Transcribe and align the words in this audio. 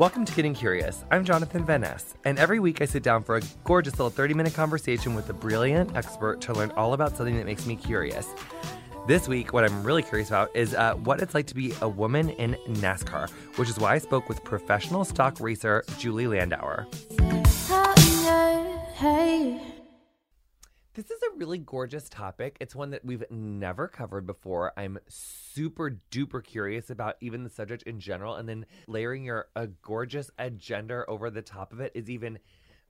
Welcome 0.00 0.24
to 0.24 0.32
Getting 0.32 0.54
Curious. 0.54 1.04
I'm 1.10 1.26
Jonathan 1.26 1.66
Van 1.66 1.84
and 2.24 2.38
every 2.38 2.58
week 2.58 2.80
I 2.80 2.86
sit 2.86 3.02
down 3.02 3.22
for 3.22 3.36
a 3.36 3.42
gorgeous 3.64 3.98
little 3.98 4.08
30 4.08 4.32
minute 4.32 4.54
conversation 4.54 5.14
with 5.14 5.28
a 5.28 5.34
brilliant 5.34 5.94
expert 5.94 6.40
to 6.40 6.54
learn 6.54 6.70
all 6.70 6.94
about 6.94 7.18
something 7.18 7.36
that 7.36 7.44
makes 7.44 7.66
me 7.66 7.76
curious. 7.76 8.26
This 9.06 9.28
week, 9.28 9.52
what 9.52 9.62
I'm 9.62 9.82
really 9.84 10.02
curious 10.02 10.28
about 10.28 10.56
is 10.56 10.74
uh, 10.74 10.94
what 10.94 11.20
it's 11.20 11.34
like 11.34 11.46
to 11.48 11.54
be 11.54 11.74
a 11.82 11.88
woman 11.88 12.30
in 12.30 12.56
NASCAR, 12.66 13.28
which 13.56 13.68
is 13.68 13.78
why 13.78 13.92
I 13.92 13.98
spoke 13.98 14.26
with 14.26 14.42
professional 14.42 15.04
stock 15.04 15.38
racer 15.38 15.84
Julia 15.98 16.30
Landauer. 16.30 16.86
This 20.92 21.08
is 21.08 21.22
a 21.22 21.36
really 21.36 21.58
gorgeous 21.58 22.08
topic. 22.08 22.56
It's 22.58 22.74
one 22.74 22.90
that 22.90 23.04
we've 23.04 23.22
never 23.30 23.86
covered 23.86 24.26
before. 24.26 24.72
I'm 24.76 24.98
super 25.06 26.00
duper 26.10 26.42
curious 26.42 26.90
about 26.90 27.14
even 27.20 27.44
the 27.44 27.48
subject 27.48 27.84
in 27.84 28.00
general, 28.00 28.34
and 28.34 28.48
then 28.48 28.66
layering 28.88 29.22
your 29.22 29.46
a 29.54 29.68
gorgeous 29.68 30.32
agenda 30.36 31.04
over 31.06 31.30
the 31.30 31.42
top 31.42 31.72
of 31.72 31.78
it 31.78 31.92
is 31.94 32.10
even 32.10 32.40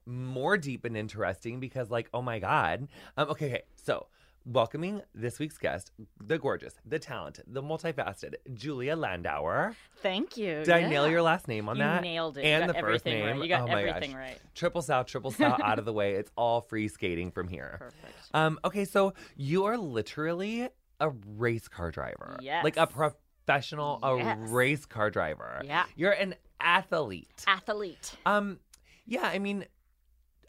more 0.07 0.57
deep 0.57 0.83
and 0.83 0.97
interesting 0.97 1.59
because, 1.59 1.91
like, 1.91 2.09
oh 2.11 2.23
my 2.23 2.39
god. 2.39 2.87
Um, 3.17 3.29
okay, 3.29 3.45
okay, 3.45 3.61
so 3.75 4.07
welcoming 4.45 5.01
this 5.13 5.37
week's 5.39 5.57
guest, 5.57 5.91
the 6.19 6.37
gorgeous, 6.37 6.73
the 6.85 6.97
talented, 6.99 7.45
the 7.47 7.61
multifaceted 7.61 8.35
Julia 8.53 8.95
Landauer. 8.95 9.75
Thank 9.97 10.35
you. 10.37 10.63
Did 10.63 10.69
I 10.71 10.89
nail 10.89 11.07
your 11.07 11.21
last 11.21 11.47
name 11.47 11.69
on 11.69 11.77
You 11.77 11.83
that? 11.83 12.01
nailed 12.01 12.37
it. 12.37 12.43
And 12.43 12.69
the 12.69 12.73
first 12.73 13.05
name. 13.05 13.25
right. 13.25 13.41
You 13.43 13.47
got 13.47 13.61
oh 13.61 13.67
my 13.67 13.83
everything 13.83 14.11
gosh. 14.11 14.19
right. 14.19 14.39
Triple 14.55 14.81
south, 14.81 15.07
triple 15.07 15.31
south 15.31 15.59
out 15.63 15.77
of 15.79 15.85
the 15.85 15.93
way. 15.93 16.13
It's 16.15 16.31
all 16.35 16.61
free 16.61 16.87
skating 16.87 17.31
from 17.31 17.47
here. 17.47 17.75
Perfect. 17.79 18.15
Um, 18.33 18.59
okay, 18.65 18.85
so 18.85 19.13
you 19.35 19.65
are 19.65 19.77
literally 19.77 20.67
a 20.99 21.09
race 21.37 21.67
car 21.67 21.91
driver. 21.91 22.37
Yes. 22.41 22.63
Like 22.63 22.77
a 22.77 22.87
professional, 22.87 23.99
a 24.03 24.17
Yes. 24.17 24.37
race 24.49 24.85
car 24.85 25.09
driver. 25.11 25.61
Yeah. 25.63 25.83
You're 25.95 26.11
an 26.11 26.35
athlete. 26.59 27.43
Athlete. 27.47 28.15
Um, 28.25 28.59
yeah, 29.05 29.23
I 29.23 29.39
mean, 29.39 29.65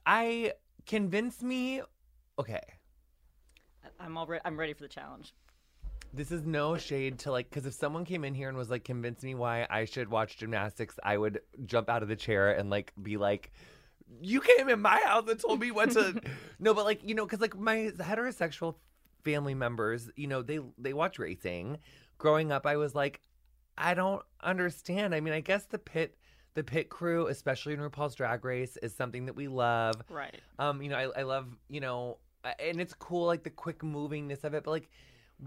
I 0.07 0.53
convince 0.87 1.43
me. 1.43 1.83
Okay, 2.39 2.61
I'm 4.01 4.17
all 4.17 4.27
re- 4.27 4.41
I'm 4.45 4.59
ready 4.59 4.73
for 4.75 4.83
the 4.83 4.89
challenge. 4.89 5.35
this 6.15 6.31
is 6.31 6.43
no 6.45 6.77
shade 6.77 7.19
to 7.21 7.31
like, 7.31 7.49
because 7.49 7.65
if 7.67 7.73
someone 7.75 8.05
came 8.05 8.25
in 8.25 8.35
here 8.35 8.49
and 8.49 8.57
was 8.59 8.69
like, 8.71 8.85
convince 8.85 9.23
me 9.23 9.35
why 9.35 9.67
I 9.71 9.85
should 9.87 10.11
watch 10.11 10.37
gymnastics, 10.37 10.99
I 11.03 11.17
would 11.17 11.41
jump 11.65 11.89
out 11.89 12.03
of 12.03 12.09
the 12.09 12.17
chair 12.17 12.53
and 12.53 12.69
like 12.69 12.93
be 13.01 13.17
like, 13.17 13.51
you 14.21 14.41
came 14.43 14.69
in 14.69 14.81
my 14.83 15.01
house 15.01 15.29
and 15.29 15.41
told 15.41 15.61
me 15.61 15.71
what 15.71 15.93
to. 15.93 16.21
no, 16.59 16.75
but 16.75 16.85
like, 16.85 17.01
you 17.09 17.15
know, 17.15 17.25
because 17.25 17.41
like 17.41 17.57
my 17.59 17.93
heterosexual 17.99 18.75
family 19.25 19.55
members, 19.55 20.11
you 20.17 20.27
know, 20.27 20.43
they 20.43 20.61
they 20.77 20.93
watch 20.93 21.19
racing. 21.19 21.79
Growing 22.19 22.53
up, 22.53 22.67
I 22.67 22.77
was 22.77 22.95
like, 22.95 23.21
I 23.79 23.95
don't 23.95 24.23
understand. 24.43 25.15
I 25.15 25.21
mean, 25.21 25.33
I 25.33 25.41
guess 25.41 25.65
the 25.65 25.79
pit. 25.79 26.19
The 26.55 26.63
pit 26.63 26.91
crew, 26.91 27.29
especially 27.29 27.73
in 27.73 27.81
RuPaul's 27.81 28.15
Drag 28.15 28.45
Race, 28.45 28.77
is 28.83 28.95
something 28.95 29.25
that 29.25 29.35
we 29.35 29.49
love. 29.49 29.95
Right. 30.11 30.39
Um, 30.59 30.83
you 30.83 30.91
know, 30.91 30.97
I, 30.97 31.21
I 31.21 31.23
love, 31.23 31.47
you 31.71 31.81
know, 31.81 32.19
and 32.59 32.81
it's 32.81 32.95
cool, 32.95 33.27
like 33.27 33.43
the 33.43 33.51
quick 33.51 33.81
movingness 33.81 34.45
of 34.45 34.55
it. 34.55 34.65
But 34.65 34.71
like, 34.71 34.91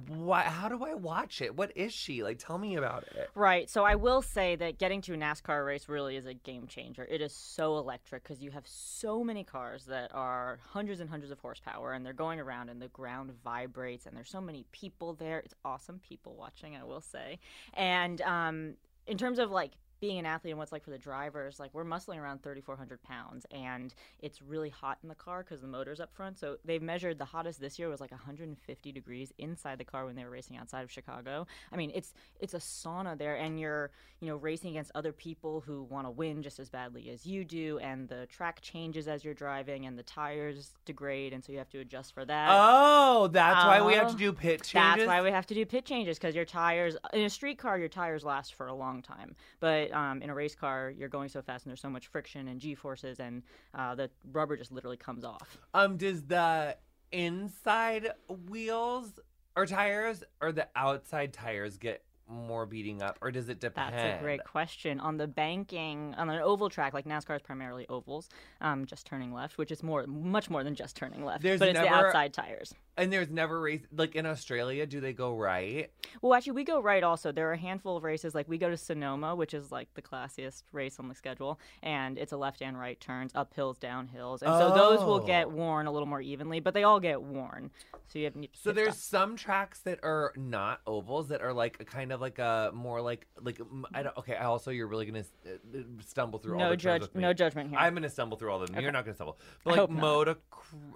why? 0.08 0.42
How 0.44 0.68
do 0.68 0.84
I 0.84 0.94
watch 0.94 1.42
it? 1.42 1.56
What 1.56 1.72
is 1.78 1.94
she? 1.94 2.22
Like, 2.22 2.38
tell 2.40 2.58
me 2.58 2.76
about 2.76 3.04
it. 3.16 3.30
Right. 3.34 3.70
So 3.70 3.86
I 3.86 3.96
will 3.96 4.22
say 4.22 4.56
that 4.58 4.78
getting 4.78 5.02
to 5.02 5.14
a 5.14 5.18
NASCAR 5.18 5.66
race 5.66 5.88
really 5.88 6.18
is 6.18 6.26
a 6.26 6.34
game 6.34 6.68
changer. 6.68 7.08
It 7.10 7.22
is 7.22 7.34
so 7.34 7.78
electric 7.78 8.24
because 8.24 8.42
you 8.42 8.52
have 8.52 8.68
so 8.68 9.24
many 9.24 9.44
cars 9.44 9.86
that 9.86 10.12
are 10.14 10.60
hundreds 10.66 11.00
and 11.00 11.10
hundreds 11.10 11.32
of 11.32 11.40
horsepower 11.40 11.94
and 11.94 12.06
they're 12.06 12.14
going 12.14 12.40
around 12.40 12.70
and 12.70 12.82
the 12.82 12.90
ground 12.90 13.32
vibrates 13.44 14.06
and 14.06 14.16
there's 14.18 14.30
so 14.30 14.42
many 14.42 14.66
people 14.74 15.14
there. 15.14 15.40
It's 15.40 15.56
awesome 15.64 16.00
people 16.00 16.36
watching, 16.36 16.76
I 16.76 16.84
will 16.84 17.02
say. 17.02 17.40
And 17.74 18.22
um, 18.22 18.74
in 19.08 19.18
terms 19.18 19.40
of 19.40 19.50
like 19.50 19.72
being 20.00 20.20
an 20.20 20.26
athlete 20.26 20.52
and 20.52 20.60
what's 20.60 20.72
like 20.72 20.84
for 20.84 20.92
the 20.92 20.98
drivers, 20.98 21.60
like 21.60 21.74
we're 21.74 21.86
muscling 21.86 22.18
around 22.18 22.44
3,400 22.44 23.02
pounds 23.04 23.46
and 23.52 23.94
it's 24.20 24.42
really 24.42 24.70
hot 24.70 24.98
in 25.04 25.10
the 25.10 25.16
car 25.16 25.44
because 25.44 25.62
the 25.62 25.68
motor's 25.68 26.00
up 26.00 26.14
front. 26.14 26.38
So 26.38 26.58
they've 26.66 26.82
measured 26.82 27.18
the 27.18 27.26
hottest 27.26 27.60
this 27.60 27.80
year 27.80 27.90
was 27.90 28.02
like 28.02 28.12
150 28.12 28.92
degrees 28.92 29.34
inside 29.38 29.78
the 29.78 29.84
car 29.84 30.06
when 30.06 30.16
they 30.16 30.24
were 30.24 30.30
racing 30.30 30.58
outside 30.58 30.84
of 30.84 30.92
Chicago. 30.92 31.48
I 31.72 31.78
mean, 31.78 31.92
it's 31.94 32.14
it's 32.40 32.54
a 32.54 32.60
sauna 32.60 33.18
there, 33.18 33.36
and 33.36 33.60
you're 33.60 33.92
you 34.20 34.28
know 34.28 34.36
racing 34.36 34.72
against 34.72 34.92
other 34.96 35.12
people 35.12 35.62
who 35.66 35.84
want 35.84 36.08
to 36.08 36.12
win 36.12 36.42
just 36.42 36.60
as 36.60 36.70
badly 36.70 37.10
as 37.10 37.26
you 37.26 37.44
do, 37.44 37.80
and 37.80 38.08
the 38.08 38.26
track 38.28 38.62
changes 38.62 39.08
as 39.08 39.24
you're 39.24 39.34
driving, 39.34 39.86
and 39.86 39.98
the 39.98 40.04
tires 40.04 40.72
degrade, 40.86 41.34
and 41.34 41.44
so 41.44 41.52
you 41.52 41.58
have 41.58 41.70
to 41.70 41.80
adjust 41.80 42.14
for 42.14 42.26
that. 42.26 42.50
Oh, 42.52 43.28
that's 43.28 43.66
why 43.66 43.82
we 43.82 43.94
have 43.94 44.08
to 44.08 44.14
uh, 44.14 44.18
do 44.18 44.34
pit 44.34 44.64
changes. 44.64 44.74
That's 44.74 45.08
why 45.08 45.22
we 45.22 45.32
have 45.32 45.48
to 45.48 45.54
do 45.54 45.66
pit 45.66 45.86
changes 45.86 46.18
because 46.18 46.36
your 46.36 46.46
tires 46.46 46.98
in 47.14 47.22
a 47.22 47.30
street 47.30 47.58
car 47.58 47.78
your 47.78 47.90
tires 47.90 48.24
last 48.24 48.54
for 48.56 48.68
a 48.68 48.74
long 48.74 49.02
time, 49.02 49.36
but 49.60 49.85
um, 49.92 50.22
in 50.22 50.30
a 50.30 50.36
race 50.36 50.56
car 50.56 50.94
you're 50.96 51.10
going 51.10 51.30
so 51.30 51.42
fast 51.42 51.66
and 51.66 51.72
there's 51.72 51.82
so 51.82 51.90
much 51.90 52.08
friction 52.08 52.48
and 52.48 52.60
g 52.60 52.76
forces 52.76 53.20
and 53.20 53.44
uh, 53.74 53.96
the 53.96 54.10
rubber 54.32 54.58
just 54.58 54.72
literally 54.72 54.98
comes 54.98 55.24
off. 55.24 55.58
Um, 55.74 55.98
does 55.98 56.24
the 56.24 56.78
inside 57.12 58.12
wheels 58.50 59.20
or 59.56 59.66
tires 59.66 60.24
or 60.42 60.52
the 60.52 60.68
outside 60.76 61.34
tires 61.34 61.78
get 61.78 62.04
more 62.28 62.66
beating 62.66 63.02
up, 63.02 63.18
or 63.22 63.32
does 63.32 63.50
it 63.50 63.60
depend? 63.60 63.94
That's 63.94 64.20
a 64.20 64.24
great 64.24 64.44
question. 64.44 65.00
On 65.00 65.18
the 65.18 65.28
banking, 65.28 66.14
on 66.18 66.30
an 66.30 66.42
oval 66.42 66.70
track, 66.70 66.94
like 66.94 67.06
NASCAR 67.06 67.36
is 67.36 67.42
primarily 67.42 67.86
ovals, 67.88 68.30
um, 68.62 68.86
just 68.86 69.06
turning 69.06 69.34
left, 69.34 69.58
which 69.58 69.72
is 69.72 69.84
more, 69.84 70.06
much 70.08 70.50
more 70.50 70.64
than 70.64 70.76
just 70.76 70.96
turning 70.96 71.24
left. 71.24 71.44
There's 71.44 71.60
but 71.60 71.70
it's 71.70 71.80
the 71.80 71.88
outside 71.88 72.34
tires. 72.34 72.74
And 72.98 73.12
there's 73.12 73.30
never 73.30 73.60
race 73.60 73.82
like 73.92 74.16
in 74.16 74.26
Australia. 74.26 74.86
Do 74.86 75.02
they 75.02 75.12
go 75.12 75.36
right? 75.36 75.92
Well, 76.22 76.34
actually, 76.34 76.54
we 76.54 76.64
go 76.64 76.82
right 76.82 77.04
also. 77.04 77.32
There 77.34 77.50
are 77.50 77.54
a 77.54 77.58
handful 77.58 77.98
of 77.98 78.04
races, 78.04 78.34
like 78.34 78.48
we 78.48 78.58
go 78.58 78.70
to 78.70 78.78
Sonoma, 78.78 79.36
which 79.36 79.54
is 79.54 79.70
like 79.72 79.94
the 79.96 80.02
classiest 80.02 80.64
race 80.72 80.98
on 80.98 81.10
the 81.10 81.16
schedule, 81.16 81.60
and 81.84 82.18
it's 82.18 82.32
a 82.32 82.38
left 82.38 82.62
and 82.62 82.80
right 82.80 82.98
turns, 83.00 83.32
up 83.36 83.54
hills, 83.54 83.78
down 83.78 84.08
hills, 84.08 84.42
And 84.42 84.56
so 84.56 84.72
those 84.72 85.04
will 85.04 85.16
Oh. 85.16 85.26
get 85.26 85.52
worn 85.52 85.88
a 85.88 85.92
little 85.92 86.08
more 86.08 86.22
evenly, 86.22 86.62
but 86.62 86.74
they 86.74 86.84
all 86.84 87.00
get 87.02 87.22
worn. 87.22 87.70
So 88.08 88.20
you 88.20 88.26
have 88.26 88.34
to 88.36 88.48
So 88.54 88.72
there's 88.72 88.98
stop. 88.98 89.20
some 89.22 89.36
tracks 89.36 89.80
that 89.80 90.00
are 90.04 90.32
not 90.38 90.80
ovals 90.86 91.30
that 91.30 91.42
are 91.42 91.54
like 91.54 91.78
a 91.82 91.86
kind 91.86 92.12
of 92.14 92.22
like 92.22 92.40
a 92.40 92.72
more 92.74 93.02
like 93.02 93.28
like 93.42 93.60
I 93.94 94.04
don't. 94.04 94.16
Okay, 94.18 94.36
I 94.36 94.46
also 94.46 94.72
you're 94.72 94.88
really 94.88 95.06
gonna 95.08 95.26
uh, 95.46 95.80
stumble 96.06 96.40
through 96.40 96.60
all 96.62 96.70
the 96.70 96.78
judge, 96.78 97.10
no 97.14 97.34
judgment 97.34 97.72
here. 97.72 97.80
I'm 97.80 97.94
gonna 97.94 98.10
stumble 98.10 98.38
through 98.38 98.52
all 98.52 98.62
of 98.62 98.72
them. 98.72 98.80
You're 98.82 98.92
not 98.92 99.06
gonna 99.06 99.16
stumble. 99.16 99.38
But 99.64 99.78
like 99.78 99.90
not. 99.90 100.38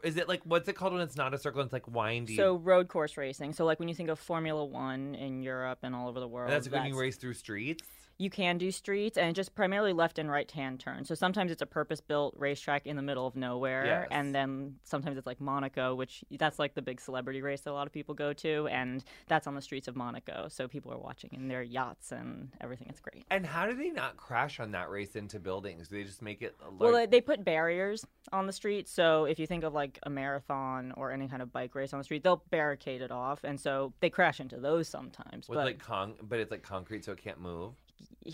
is 0.04 0.18
it 0.18 0.28
like 0.30 0.42
what's 0.44 0.70
it 0.70 0.74
called 0.74 0.94
when 0.94 1.02
it's 1.02 1.18
not 1.18 1.34
a 1.34 1.38
circle? 1.38 1.62
and 1.62 1.68
It's 1.68 1.74
like 1.74 1.88
windy. 1.91 2.35
so 2.35 2.55
road 2.55 2.88
course 2.88 3.17
racing. 3.17 3.53
So 3.53 3.66
like 3.66 3.79
when 3.79 3.88
you 3.89 3.95
think 3.95 4.09
of 4.09 4.19
Formula 4.19 4.63
One 4.63 5.16
in 5.16 5.41
Europe 5.41 5.79
and 5.83 5.95
all 5.95 6.07
over 6.07 6.19
the 6.19 6.27
world, 6.27 6.50
and 6.51 6.55
that's 6.55 6.69
when 6.72 6.85
you 6.85 7.00
race 7.00 7.17
through 7.17 7.33
streets. 7.33 7.83
You 8.19 8.30
can 8.30 8.57
do 8.57 8.69
streets 8.69 9.18
and 9.18 9.34
just 9.34 9.56
primarily 9.56 9.94
left 9.94 10.19
and 10.19 10.30
right 10.30 10.52
hand 10.52 10.81
turns. 10.81 11.07
So 11.07 11.16
sometimes 11.16 11.52
it's 11.52 11.62
a 11.62 11.66
purpose 11.66 12.02
built 12.02 12.35
racetrack 12.38 12.85
in 12.85 12.97
the 12.97 13.02
middle 13.02 13.25
of 13.25 13.38
nowhere. 13.38 13.85
Yes. 13.85 14.07
And 14.12 14.35
then 14.35 14.75
sometimes 14.84 15.18
it's 15.18 15.25
like 15.25 15.40
Monaco, 15.40 15.96
which 15.96 16.25
that's 16.38 16.59
like 16.59 16.74
the 16.75 16.81
big 16.81 17.00
celebrity 17.00 17.41
race 17.41 17.62
that 17.62 17.72
a 17.72 17.74
lot 17.74 17.88
of 17.88 17.94
people 17.94 18.13
go 18.13 18.34
to. 18.34 18.68
And 18.68 19.06
that's 19.30 19.47
on 19.47 19.56
the 19.56 19.62
streets 19.62 19.88
of 19.88 19.96
Monaco. 19.96 20.47
So 20.50 20.68
people 20.68 20.91
are 20.91 20.97
watching 20.97 21.30
in 21.31 21.47
their 21.47 21.63
yachts 21.63 22.12
and 22.12 22.50
everything. 22.59 22.88
It's 22.90 23.00
great. 23.00 23.24
And 23.31 23.46
how 23.46 23.66
do 23.66 23.74
they 23.74 23.90
not 23.90 24.18
crash 24.18 24.59
on 24.59 24.72
that 24.72 24.90
race 24.90 25.16
into 25.16 25.40
buildings? 25.40 25.88
Do 25.88 25.96
they 25.96 26.03
just 26.03 26.22
make 26.22 26.41
it? 26.41 26.56
Uh, 26.62 26.68
a 26.68 26.72
Well, 26.74 26.91
they- 26.91 27.06
they 27.06 27.22
put 27.22 27.46
barriers 27.46 28.06
on 28.34 28.47
the 28.47 28.53
street. 28.53 28.90
So 28.90 29.24
if 29.24 29.40
you 29.40 29.47
think 29.47 29.63
of 29.63 29.74
like 29.74 29.97
a 30.03 30.09
marathon 30.09 30.91
or 30.97 31.12
any 31.12 31.30
kind 31.30 31.41
of 31.41 31.53
bike 31.53 31.74
race 31.74 31.94
on 31.94 32.00
the 32.01 32.03
street, 32.03 32.24
they'll 32.24 32.44
barricade 32.50 33.01
it 33.01 33.12
off. 33.12 33.46
And 33.46 33.57
so 33.57 33.94
they 34.01 34.09
crash 34.09 34.41
into 34.41 34.57
those 34.57 34.90
sometimes. 34.90 35.47
with 35.47 35.56
but 35.56 35.63
like 35.66 35.80
con, 35.80 36.16
but 36.22 36.40
it's 36.40 36.51
like 36.51 36.63
concrete, 36.63 37.06
so 37.06 37.13
it 37.13 37.19
can't 37.19 37.40
move. 37.40 37.75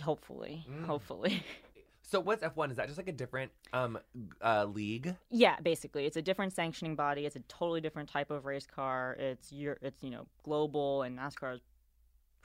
Hopefully, 0.02 0.66
Mm. 0.70 0.86
hopefully. 0.86 1.44
So 2.08 2.20
what's 2.20 2.44
F1? 2.44 2.70
Is 2.70 2.78
that 2.78 2.86
just 2.86 3.00
like 3.00 3.08
a 3.08 3.12
different 3.12 3.52
um 3.74 3.98
uh 4.40 4.66
league? 4.66 5.16
Yeah, 5.32 5.60
basically, 5.60 6.06
it's 6.06 6.16
a 6.18 6.22
different 6.22 6.54
sanctioning 6.54 6.96
body. 6.96 7.26
It's 7.26 7.36
a 7.36 7.40
totally 7.48 7.82
different 7.82 8.08
type 8.10 8.30
of 8.30 8.46
race 8.46 8.68
car. 8.68 9.16
It's 9.18 9.52
your, 9.52 9.80
it's 9.82 10.04
you 10.04 10.12
know 10.12 10.28
global, 10.44 11.02
and 11.02 11.18
NASCAR 11.18 11.56
is 11.56 11.62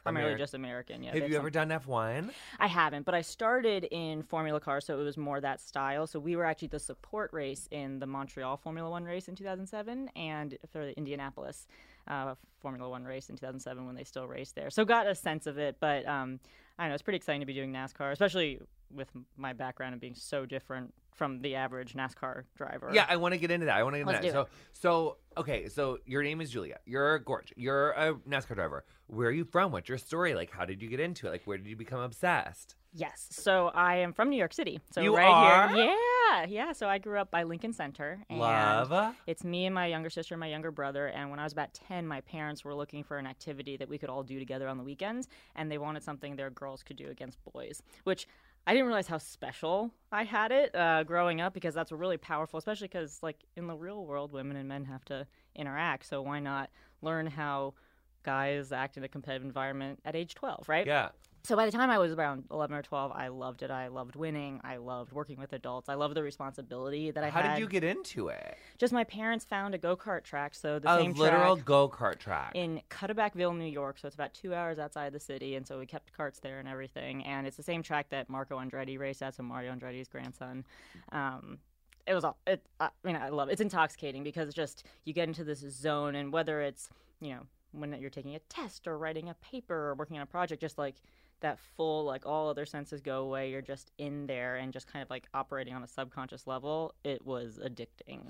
primarily 0.03 0.35
Ameri- 0.35 0.39
just 0.39 0.55
American. 0.55 1.03
Yeah, 1.03 1.11
Have 1.13 1.25
you 1.29 1.35
some- 1.35 1.41
ever 1.41 1.51
done 1.51 1.69
F1? 1.69 2.31
I 2.59 2.67
haven't, 2.69 3.05
but 3.05 3.15
I 3.15 3.21
started 3.21 3.84
in 3.91 4.23
Formula 4.23 4.59
Car, 4.61 4.81
so 4.81 4.99
it 4.99 5.03
was 5.05 5.19
more 5.19 5.43
that 5.43 5.61
style. 5.61 6.07
So 6.07 6.19
we 6.19 6.37
were 6.37 6.47
actually 6.47 6.69
the 6.69 6.78
support 6.78 7.31
race 7.34 7.69
in 7.71 7.99
the 7.99 8.07
Montreal 8.07 8.57
Formula 8.57 8.89
One 8.89 9.05
race 9.05 9.28
in 9.28 9.34
2007, 9.34 10.09
and 10.16 10.57
for 10.73 10.87
the 10.87 10.97
Indianapolis 10.97 11.66
uh, 12.09 12.34
Formula 12.61 12.89
One 12.89 13.05
race 13.05 13.28
in 13.28 13.37
2007 13.37 13.84
when 13.84 13.95
they 13.95 14.05
still 14.05 14.27
raced 14.27 14.55
there. 14.55 14.71
So 14.71 14.87
got 14.87 15.07
a 15.07 15.15
sense 15.15 15.47
of 15.47 15.59
it, 15.59 15.77
but 15.81 16.09
um, 16.09 16.41
I 16.80 16.84
don't 16.84 16.88
know 16.88 16.94
it's 16.94 17.03
pretty 17.03 17.18
exciting 17.18 17.41
to 17.41 17.47
be 17.47 17.53
doing 17.53 17.74
NASCAR, 17.74 18.10
especially 18.10 18.59
with 18.91 19.09
my 19.36 19.53
background 19.53 19.92
and 19.92 20.00
being 20.00 20.15
so 20.15 20.47
different 20.47 20.94
from 21.15 21.42
the 21.42 21.54
average 21.54 21.92
NASCAR 21.92 22.44
driver. 22.56 22.91
Yeah, 22.91 23.04
I 23.06 23.16
want 23.16 23.34
to 23.34 23.38
get 23.38 23.50
into 23.50 23.66
that. 23.66 23.77
I 23.77 23.82
want 23.82 23.97
to 23.97 23.98
get 23.98 24.09
into 24.09 24.12
Let's 24.12 24.32
that. 24.32 24.48
So, 24.72 25.18
so 25.34 25.41
okay. 25.41 25.68
So 25.68 25.98
your 26.06 26.22
name 26.22 26.41
is 26.41 26.50
Julia. 26.50 26.78
You're 26.86 27.18
gorgeous. 27.18 27.53
You're 27.54 27.91
a 27.91 28.15
NASCAR 28.27 28.54
driver. 28.54 28.86
Where 29.09 29.28
are 29.28 29.30
you 29.30 29.44
from? 29.44 29.72
What's 29.72 29.91
your 29.91 29.98
story? 29.98 30.34
Like, 30.34 30.50
how 30.50 30.65
did 30.65 30.80
you 30.80 30.88
get 30.88 31.00
into 31.00 31.27
it? 31.27 31.32
Like, 31.32 31.42
where 31.44 31.59
did 31.59 31.66
you 31.66 31.77
become 31.77 32.00
obsessed? 32.00 32.77
Yes. 32.92 33.28
So 33.31 33.69
I 33.69 33.97
am 33.97 34.13
from 34.13 34.31
New 34.31 34.37
York 34.37 34.53
City. 34.53 34.81
So 34.92 35.01
You 35.01 35.16
right 35.16 35.28
are? 35.28 35.69
here. 35.69 35.87
Yeah. 35.87 36.47
Yeah. 36.47 36.72
So 36.72 36.89
I 36.89 36.98
grew 36.98 37.19
up 37.19 37.31
by 37.31 37.45
Lincoln 37.45 37.72
Center. 37.72 38.21
And 38.28 38.41
Love. 38.41 39.15
It's 39.27 39.45
me 39.45 39.66
and 39.66 39.75
my 39.75 39.87
younger 39.87 40.10
sister 40.10 40.34
and 40.34 40.41
my 40.41 40.48
younger 40.48 40.71
brother. 40.71 41.07
And 41.07 41.31
when 41.31 41.39
I 41.39 41.45
was 41.45 41.53
about 41.53 41.72
10, 41.75 42.07
my 42.07 42.21
parents 42.22 42.65
were 42.65 42.75
looking 42.75 43.04
for 43.04 43.19
an 43.19 43.27
activity 43.27 43.77
that 43.77 43.89
we 43.89 43.98
could 43.98 44.09
all 44.10 44.22
do 44.22 44.39
together 44.39 44.69
on 44.69 44.77
the 44.77 44.84
weekends. 44.84 45.28
And 45.54 45.71
they 45.71 45.78
wanted 45.78 46.03
something 46.03 46.37
their 46.37 46.51
girls 46.51 46.83
could 46.83 46.97
do 46.97 47.09
against 47.10 47.39
boys, 47.53 47.83
which 48.04 48.27
I 48.66 48.72
didn't 48.72 48.87
realize 48.87 49.07
how 49.07 49.19
special 49.19 49.91
I 50.13 50.25
had 50.25 50.53
it 50.53 50.75
uh, 50.75 51.04
growing 51.04 51.41
up 51.41 51.54
because 51.54 51.75
that's 51.75 51.92
really 51.92 52.19
powerful, 52.19 52.59
especially 52.59 52.89
because 52.89 53.21
like 53.22 53.45
in 53.57 53.66
the 53.66 53.75
real 53.77 54.04
world, 54.04 54.33
women 54.33 54.57
and 54.57 54.69
men 54.69 54.84
have 54.84 55.04
to 55.07 55.27
interact. 55.54 56.07
So 56.07 56.22
why 56.22 56.41
not 56.41 56.71
learn 57.03 57.27
how 57.27 57.75
guys 58.22 58.71
act 58.71 58.97
in 58.97 59.04
a 59.04 59.09
competitive 59.09 59.47
environment 59.47 60.01
at 60.04 60.15
age 60.15 60.34
12, 60.34 60.69
right? 60.69 60.87
Yeah. 60.87 61.09
So 61.42 61.57
by 61.57 61.65
the 61.65 61.72
time 61.72 61.89
I 61.89 61.98
was 61.98 62.13
around 62.13 62.45
11 62.51 62.77
or 62.77 62.83
12, 62.83 63.13
I 63.13 63.28
loved 63.28 63.63
it. 63.63 63.71
I 63.71 63.89
loved 63.89 64.15
winning. 64.15 64.60
I 64.63 64.77
loved 64.77 65.13
working 65.13 65.39
with 65.39 65.53
adults. 65.53 65.89
I 65.89 65.95
loved 65.95 66.15
the 66.15 66.22
responsibility 66.22 67.10
that 67.10 67.25
I 67.25 67.31
How 67.31 67.41
had. 67.41 67.48
How 67.48 67.54
did 67.54 67.60
you 67.60 67.69
get 67.69 67.83
into 67.83 68.28
it? 68.28 68.59
Just 68.78 68.92
my 68.92 69.04
parents 69.04 69.45
found 69.45 69.75
a 69.75 69.78
go 69.78 69.97
kart 69.97 70.22
track, 70.22 70.54
so 70.54 70.78
the 70.78 70.92
A 70.92 70.98
same 70.98 71.13
literal 71.13 71.57
go 71.57 71.89
kart 71.89 72.19
track. 72.19 72.53
in 72.54 72.83
Cuddebackville, 72.91 73.57
New 73.57 73.65
York. 73.65 73.98
So 73.98 74.07
it's 74.07 74.15
about 74.15 74.34
two 74.34 74.54
hours 74.54 74.78
outside 74.78 75.13
the 75.13 75.21
city, 75.21 75.57
and 75.57 75.66
so 75.66 75.78
we 75.78 75.87
kept 75.87 76.13
carts 76.13 76.41
there 76.41 76.59
and 76.59 76.69
everything. 76.69 77.25
And 77.25 77.47
it's 77.47 77.57
the 77.57 77.63
same 77.63 77.83
track 77.83 78.10
that 78.10 78.28
Marco 78.28 78.59
Andretti 78.59 78.98
raced 78.98 79.22
at, 79.22 79.34
so 79.34 79.42
Mario 79.42 79.72
Andretti's 79.75 80.09
grandson. 80.09 80.65
Um, 81.10 81.59
it 82.07 82.15
was 82.15 82.25
all. 82.25 82.37
It, 82.47 82.65
I 82.78 82.91
mean, 83.03 83.16
I 83.16 83.31
love 83.31 83.48
it. 83.48 83.53
It's 83.53 83.60
intoxicating 83.60 84.22
because 84.22 84.53
just 84.53 84.84
you 85.04 85.15
get 85.15 85.28
into 85.28 85.45
this 85.45 85.60
zone, 85.60 86.15
and 86.16 86.33
whether 86.33 86.60
it's 86.60 86.91
you 87.21 87.31
know 87.31 87.41
when 87.72 87.92
you're 88.01 88.10
taking 88.10 88.34
a 88.34 88.41
test 88.41 88.87
or 88.87 88.98
writing 88.98 89.28
a 89.28 89.34
paper 89.34 89.91
or 89.91 89.95
working 89.95 90.16
on 90.16 90.22
a 90.22 90.27
project, 90.27 90.60
just 90.60 90.77
like 90.77 90.97
that 91.41 91.59
full 91.77 92.04
like 92.04 92.27
all 92.27 92.48
other 92.48 92.66
senses 92.66 93.01
go 93.01 93.22
away 93.22 93.51
you're 93.51 93.63
just 93.63 93.91
in 93.98 94.27
there 94.27 94.57
and 94.57 94.72
just 94.72 94.87
kind 94.87 95.03
of 95.03 95.10
like 95.10 95.27
operating 95.34 95.75
on 95.75 95.83
a 95.83 95.87
subconscious 95.89 96.47
level 96.47 96.95
it 97.04 97.25
was 97.25 97.59
addicting 97.65 98.21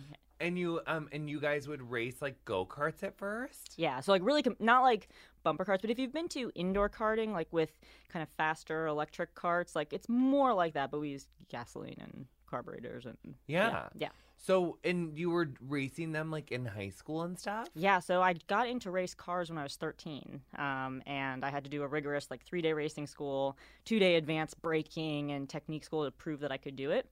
and 0.41 0.59
you 0.59 0.81
um 0.87 1.09
and 1.13 1.29
you 1.29 1.39
guys 1.41 1.69
would 1.69 1.83
race 1.91 2.23
like 2.23 2.43
go 2.45 2.65
karts 2.65 3.03
at 3.03 3.17
first. 3.17 3.75
Yeah, 3.77 4.01
so 4.01 4.11
like 4.13 4.23
really, 4.25 4.43
com- 4.43 4.57
not 4.59 4.81
like 4.83 5.09
bumper 5.43 5.65
carts, 5.67 5.83
but 5.83 5.91
if 5.91 5.99
you've 5.99 6.15
been 6.15 6.29
to 6.29 6.51
indoor 6.55 6.89
karting, 6.89 7.33
like 7.33 7.49
with 7.53 7.79
kind 8.09 8.23
of 8.23 8.29
faster 8.31 8.87
electric 8.87 9.35
carts, 9.35 9.77
like 9.77 9.93
it's 9.93 10.09
more 10.09 10.55
like 10.55 10.73
that. 10.75 10.91
But 10.91 11.01
we 11.01 11.11
use 11.11 11.27
gasoline 11.51 11.97
and 12.01 12.27
carburetors 12.47 13.05
and 13.05 13.19
Yeah. 13.47 13.89
yeah, 13.95 14.09
So 14.43 14.79
and 14.85 15.17
you 15.19 15.31
were 15.31 15.51
racing 15.69 16.13
them 16.13 16.31
like 16.31 16.51
in 16.51 16.65
high 16.65 16.89
school 16.89 17.23
and 17.23 17.39
stuff. 17.39 17.69
yeah. 17.75 18.01
So 18.01 18.23
I 18.23 18.35
got 18.49 18.69
into 18.69 18.91
race 18.91 19.15
cars 19.15 19.51
when 19.51 19.59
I 19.59 19.63
was 19.63 19.77
13, 19.77 20.41
um, 20.57 21.03
and 21.07 21.45
I 21.45 21.51
had 21.51 21.65
to 21.65 21.71
do 21.71 21.83
a 21.83 21.87
rigorous 21.87 22.31
like 22.31 22.45
three 22.45 22.63
day 22.63 22.73
racing 22.73 23.07
school, 23.07 23.59
two 23.85 23.99
day 23.99 24.17
advanced 24.17 24.61
braking 24.63 25.33
and 25.33 25.49
technique 25.49 25.85
school 25.85 26.05
to 26.05 26.11
prove 26.11 26.41
that 26.41 26.51
I 26.51 26.57
could 26.57 26.77
do 26.77 26.91
it. 26.91 27.07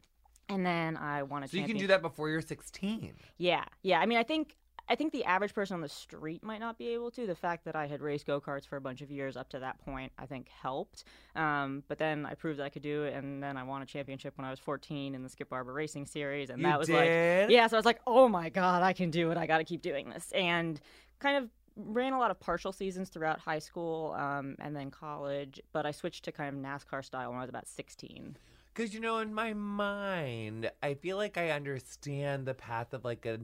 And 0.49 0.65
then 0.65 0.97
I 0.97 1.23
wanted. 1.23 1.51
So 1.51 1.59
you 1.59 1.67
can 1.67 1.77
do 1.77 1.89
that 1.89 2.01
before 2.01 2.31
you're 2.31 2.41
16. 2.41 3.13
Yeah, 3.37 3.65
yeah. 3.83 4.01
I 4.01 4.07
mean, 4.07 4.17
I 4.17 4.23
think 4.23 4.57
I 4.91 4.95
think 4.95 5.13
the 5.13 5.25
average 5.25 5.55
person 5.55 5.75
on 5.75 5.81
the 5.81 5.89
street 5.89 6.43
might 6.43 6.61
not 6.61 6.79
be 6.79 6.89
able 6.89 7.11
to. 7.13 7.27
The 7.27 7.35
fact 7.35 7.65
that 7.67 7.77
I 7.77 7.87
had 7.87 8.01
raced 8.01 8.27
go 8.27 8.41
karts 8.41 8.67
for 8.67 8.77
a 8.77 8.81
bunch 8.81 9.03
of 9.03 9.11
years 9.11 9.37
up 9.37 9.49
to 9.51 9.59
that 9.59 9.79
point, 9.85 10.13
I 10.19 10.27
think 10.27 10.49
helped. 10.49 11.05
Um, 11.37 11.83
but 11.89 11.99
then 11.99 12.25
I 12.25 12.35
proved 12.35 12.59
that 12.59 12.65
I 12.65 12.69
could 12.71 12.83
do 12.83 13.05
it, 13.05 13.15
and 13.15 13.43
then 13.43 13.57
I 13.57 13.63
won 13.65 13.83
a 13.83 13.87
championship 13.87 14.39
when 14.39 14.47
I 14.47 14.51
was 14.51 14.59
14 14.59 15.15
in 15.15 15.23
the 15.23 15.29
Skip 15.29 15.51
Barber 15.51 15.73
Racing 15.73 16.07
Series, 16.07 16.49
and 16.51 16.59
You 16.61 16.69
that 16.69 16.79
was 16.79 16.89
did? 16.89 16.95
like, 16.97 17.51
yeah. 17.51 17.67
So 17.67 17.77
I 17.77 17.79
was 17.79 17.87
like, 17.87 18.01
oh 18.07 18.29
my 18.29 18.49
god, 18.49 18.83
I 18.83 18.93
can 18.93 19.11
do 19.11 19.31
it. 19.31 19.37
I 19.37 19.47
got 19.47 19.59
to 19.59 19.65
keep 19.65 19.83
doing 19.83 20.09
this, 20.09 20.33
and 20.33 20.81
kind 21.19 21.37
of 21.45 21.51
ran 21.77 22.13
a 22.13 22.19
lot 22.19 22.31
of 22.31 22.41
partial 22.41 22.73
seasons 22.73 23.09
throughout 23.09 23.39
high 23.39 23.59
school 23.59 24.15
um, 24.19 24.57
and 24.59 24.75
then 24.75 24.91
college. 24.91 25.61
But 25.73 25.87
I 25.87 25.91
switched 25.93 26.25
to 26.25 26.33
kind 26.33 26.49
of 26.49 26.63
NASCAR 26.63 27.05
style 27.05 27.31
when 27.31 27.39
I 27.39 27.43
was 27.43 27.51
about 27.51 27.69
16. 27.69 28.37
Because, 28.75 28.95
you 28.95 29.01
know, 29.01 29.19
in 29.19 29.35
my 29.35 29.53
mind, 29.55 30.71
I 30.83 30.95
feel 30.95 31.17
like 31.17 31.37
I 31.37 31.51
understand 31.51 32.47
the 32.47 32.55
path 32.55 32.95
of 32.95 33.05
like 33.05 33.27
a 33.27 33.41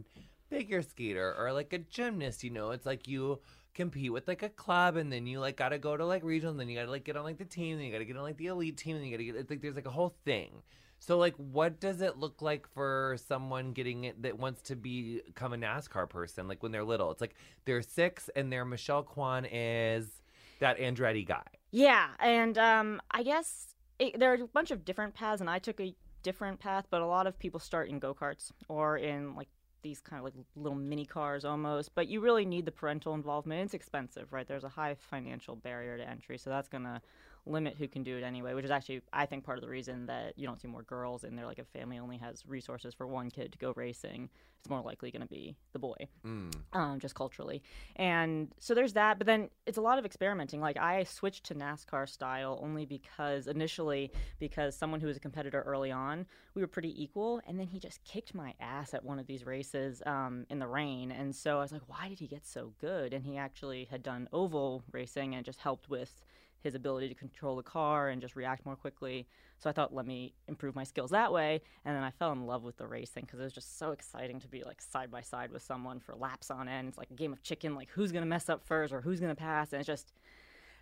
figure 0.49 0.83
skater 0.83 1.35
or 1.39 1.53
like 1.53 1.73
a 1.73 1.79
gymnast. 1.79 2.45
You 2.45 2.51
know, 2.51 2.71
it's 2.71 2.87
like 2.87 3.09
you 3.09 3.41
compete 3.75 4.13
with 4.13 4.29
like 4.29 4.43
a 4.43 4.49
club 4.49 4.97
and 4.97 5.13
then 5.13 5.27
you 5.27 5.41
like 5.41 5.57
gotta 5.57 5.79
go 5.79 5.97
to 5.97 6.07
like 6.07 6.23
regional 6.23 6.53
and 6.53 6.61
then 6.61 6.69
you 6.69 6.77
gotta 6.77 6.91
like 6.91 7.05
get 7.05 7.17
on 7.17 7.25
like 7.25 7.39
the 7.39 7.45
team 7.45 7.77
and 7.77 7.85
you 7.85 7.93
gotta 7.93 8.05
get 8.05 8.17
on 8.17 8.23
like 8.23 8.37
the 8.37 8.47
elite 8.47 8.77
team 8.77 8.97
and 8.97 9.05
you 9.05 9.11
gotta 9.11 9.25
get 9.25 9.35
it's 9.35 9.51
like 9.51 9.61
there's 9.61 9.75
like 9.75 9.87
a 9.87 9.91
whole 9.91 10.15
thing. 10.25 10.63
So 11.01 11.19
like 11.19 11.35
what 11.37 11.81
does 11.81 12.01
it 12.01 12.19
look 12.19 12.41
like 12.41 12.67
for 12.73 13.17
someone 13.27 13.73
getting 13.73 14.05
it 14.05 14.23
that 14.23 14.39
wants 14.39 14.63
to 14.63 14.77
become 14.77 15.53
a 15.53 15.57
NASCAR 15.57 16.09
person 16.09 16.49
like 16.49 16.63
when 16.63 16.73
they're 16.73 16.85
little? 16.85 17.11
It's 17.11 17.21
like 17.21 17.35
they're 17.65 17.83
six 17.83 18.31
and 18.37 18.53
their 18.53 18.65
Michelle 18.65 19.03
Kwan 19.03 19.45
is 19.45 20.23
that 20.61 20.79
Andretti 20.79 21.27
guy. 21.27 21.43
Yeah, 21.71 22.09
and 22.21 22.57
um, 22.57 23.03
I 23.11 23.23
guess 23.23 23.75
it, 23.99 24.19
there 24.19 24.33
are 24.33 24.37
a 24.37 24.47
bunch 24.47 24.71
of 24.71 24.85
different 24.85 25.15
paths, 25.15 25.41
and 25.41 25.51
I 25.51 25.59
took 25.59 25.81
a 25.81 25.95
different 26.23 26.61
path. 26.61 26.87
But 26.91 27.03
a 27.03 27.07
lot 27.07 27.27
of 27.27 27.39
people 27.39 27.61
start 27.61 27.89
in 27.89 27.99
go 27.99 28.15
karts 28.15 28.53
or 28.69 28.97
in 28.97 29.35
like 29.35 29.49
these 29.85 30.01
kind 30.01 30.19
of 30.19 30.25
like 30.25 30.35
little 30.57 30.77
mini 30.77 31.05
cars 31.05 31.45
almost. 31.45 31.95
But 31.95 32.09
you 32.09 32.21
really 32.21 32.45
need 32.45 32.65
the 32.65 32.73
parental 32.73 33.15
involvement. 33.15 33.67
It's 33.67 33.75
expensive, 33.75 34.33
right? 34.33 34.49
There's 34.49 34.65
a 34.65 34.69
high 34.69 34.97
financial 34.97 35.55
barrier 35.55 35.97
to 35.97 36.09
entry, 36.09 36.39
so 36.39 36.51
that's 36.51 36.69
gonna 36.69 37.01
limit 37.47 37.77
who 37.79 37.89
can 37.89 38.03
do 38.03 38.17
it 38.17 38.23
anyway. 38.23 38.55
Which 38.55 38.65
is 38.65 38.71
actually, 38.71 39.03
I 39.13 39.27
think, 39.27 39.45
part 39.45 39.59
of 39.59 39.63
the 39.63 39.69
reason 39.71 40.07
that 40.07 40.35
you 40.37 40.47
don't 40.47 40.61
see 40.61 40.69
more 40.69 40.83
girls 40.83 41.25
in 41.25 41.37
there. 41.37 41.47
Like, 41.47 41.59
if 41.59 41.67
a 41.67 41.79
family 41.79 41.99
only 41.99 42.19
has 42.19 42.45
resources 42.47 42.95
for 42.95 43.07
one 43.07 43.31
kid 43.31 43.53
to 43.53 43.59
go 43.59 43.73
racing, 43.77 44.31
it's 44.61 44.71
more 44.71 44.81
likely 44.81 45.11
going 45.11 45.21
to 45.21 45.29
be 45.29 45.55
the 45.75 45.79
boy 45.79 45.95
Mm. 46.25 46.55
um, 46.73 46.99
just 46.99 47.15
culturally. 47.15 47.63
And 47.97 48.49
so 48.59 48.75
there's 48.75 48.95
that. 48.95 49.19
But 49.19 49.27
then 49.27 49.51
it's 49.67 49.77
a 49.77 49.83
lot 49.83 49.99
of 49.99 50.07
experimenting. 50.07 50.61
Like 50.61 50.79
I 50.79 51.05
switched 51.05 51.45
to 51.45 51.55
NASCAR 51.55 52.09
style 52.09 52.59
only 52.63 52.87
because 52.87 53.47
initially, 53.47 54.11
because 54.39 54.75
someone 54.75 55.01
who 55.01 55.07
was 55.07 55.19
a 55.19 55.21
competitor 55.21 55.61
early 55.67 55.93
on, 55.93 56.25
we 56.55 56.63
were 56.63 56.69
pretty 56.69 57.03
equal. 57.03 57.43
And 57.47 57.61
then 57.61 57.67
he 57.67 57.79
just 57.79 58.03
kicked 58.05 58.35
my 58.35 58.55
ass 58.59 58.95
at 58.95 59.05
one 59.05 59.19
of 59.19 59.27
these 59.27 59.45
races 59.45 60.03
um, 60.07 60.47
in 60.49 60.61
the 60.61 60.67
rain. 60.67 61.11
And 61.13 61.37
so 61.37 61.59
I 61.59 61.61
was 61.61 61.73
like, 61.73 61.83
why 61.87 62.09
did 62.09 62.19
he 62.21 62.27
get 62.27 62.47
so 62.47 62.73
good? 62.81 63.13
And 63.13 63.23
he 63.27 63.37
actually 63.37 63.87
had 63.91 64.03
done 64.03 64.29
oval 64.33 64.83
racing 64.93 65.35
and 65.35 65.45
just 65.45 65.61
helped 65.61 65.91
with 65.91 66.23
his 66.65 66.75
ability 66.75 67.09
to 67.09 67.15
control 67.15 67.55
the 67.55 67.63
car 67.63 68.09
and 68.09 68.21
just 68.21 68.35
react 68.35 68.67
more 68.67 68.75
quickly. 68.75 69.29
So 69.59 69.71
I 69.71 69.73
thought, 69.73 69.95
let 69.95 70.07
me 70.07 70.33
improve 70.49 70.75
my 70.75 70.83
skills 70.83 71.11
that 71.11 71.33
way. 71.33 71.61
And 71.85 71.95
then 71.95 72.03
I 72.03 72.11
fell 72.11 72.33
in 72.33 72.47
love 72.47 72.65
with 72.65 72.79
the 72.79 72.87
racing 72.87 73.25
because 73.25 73.39
it 73.39 73.45
was 73.45 73.53
just 73.53 73.79
so 73.79 73.93
exciting 73.93 74.41
to 74.41 74.49
be 74.49 74.65
like 74.65 74.81
side 74.81 75.11
by 75.11 75.21
side 75.21 75.53
with 75.53 75.63
someone 75.63 76.01
for 76.01 76.17
laps 76.17 76.51
on 76.51 76.67
end. 76.67 76.89
It's 76.89 76.99
like 76.99 77.11
a 77.11 77.15
game 77.15 77.33
of 77.33 77.43
chicken, 77.43 77.77
like 77.77 77.91
who's 77.91 78.11
to 78.23 78.27
mess 78.27 78.49
up 78.49 78.65
first 78.65 78.93
or 78.93 79.03
who's 79.03 79.21
to 79.31 79.37
pass. 79.37 79.73
And 79.73 79.81
it's 79.81 79.87
just, 79.87 80.13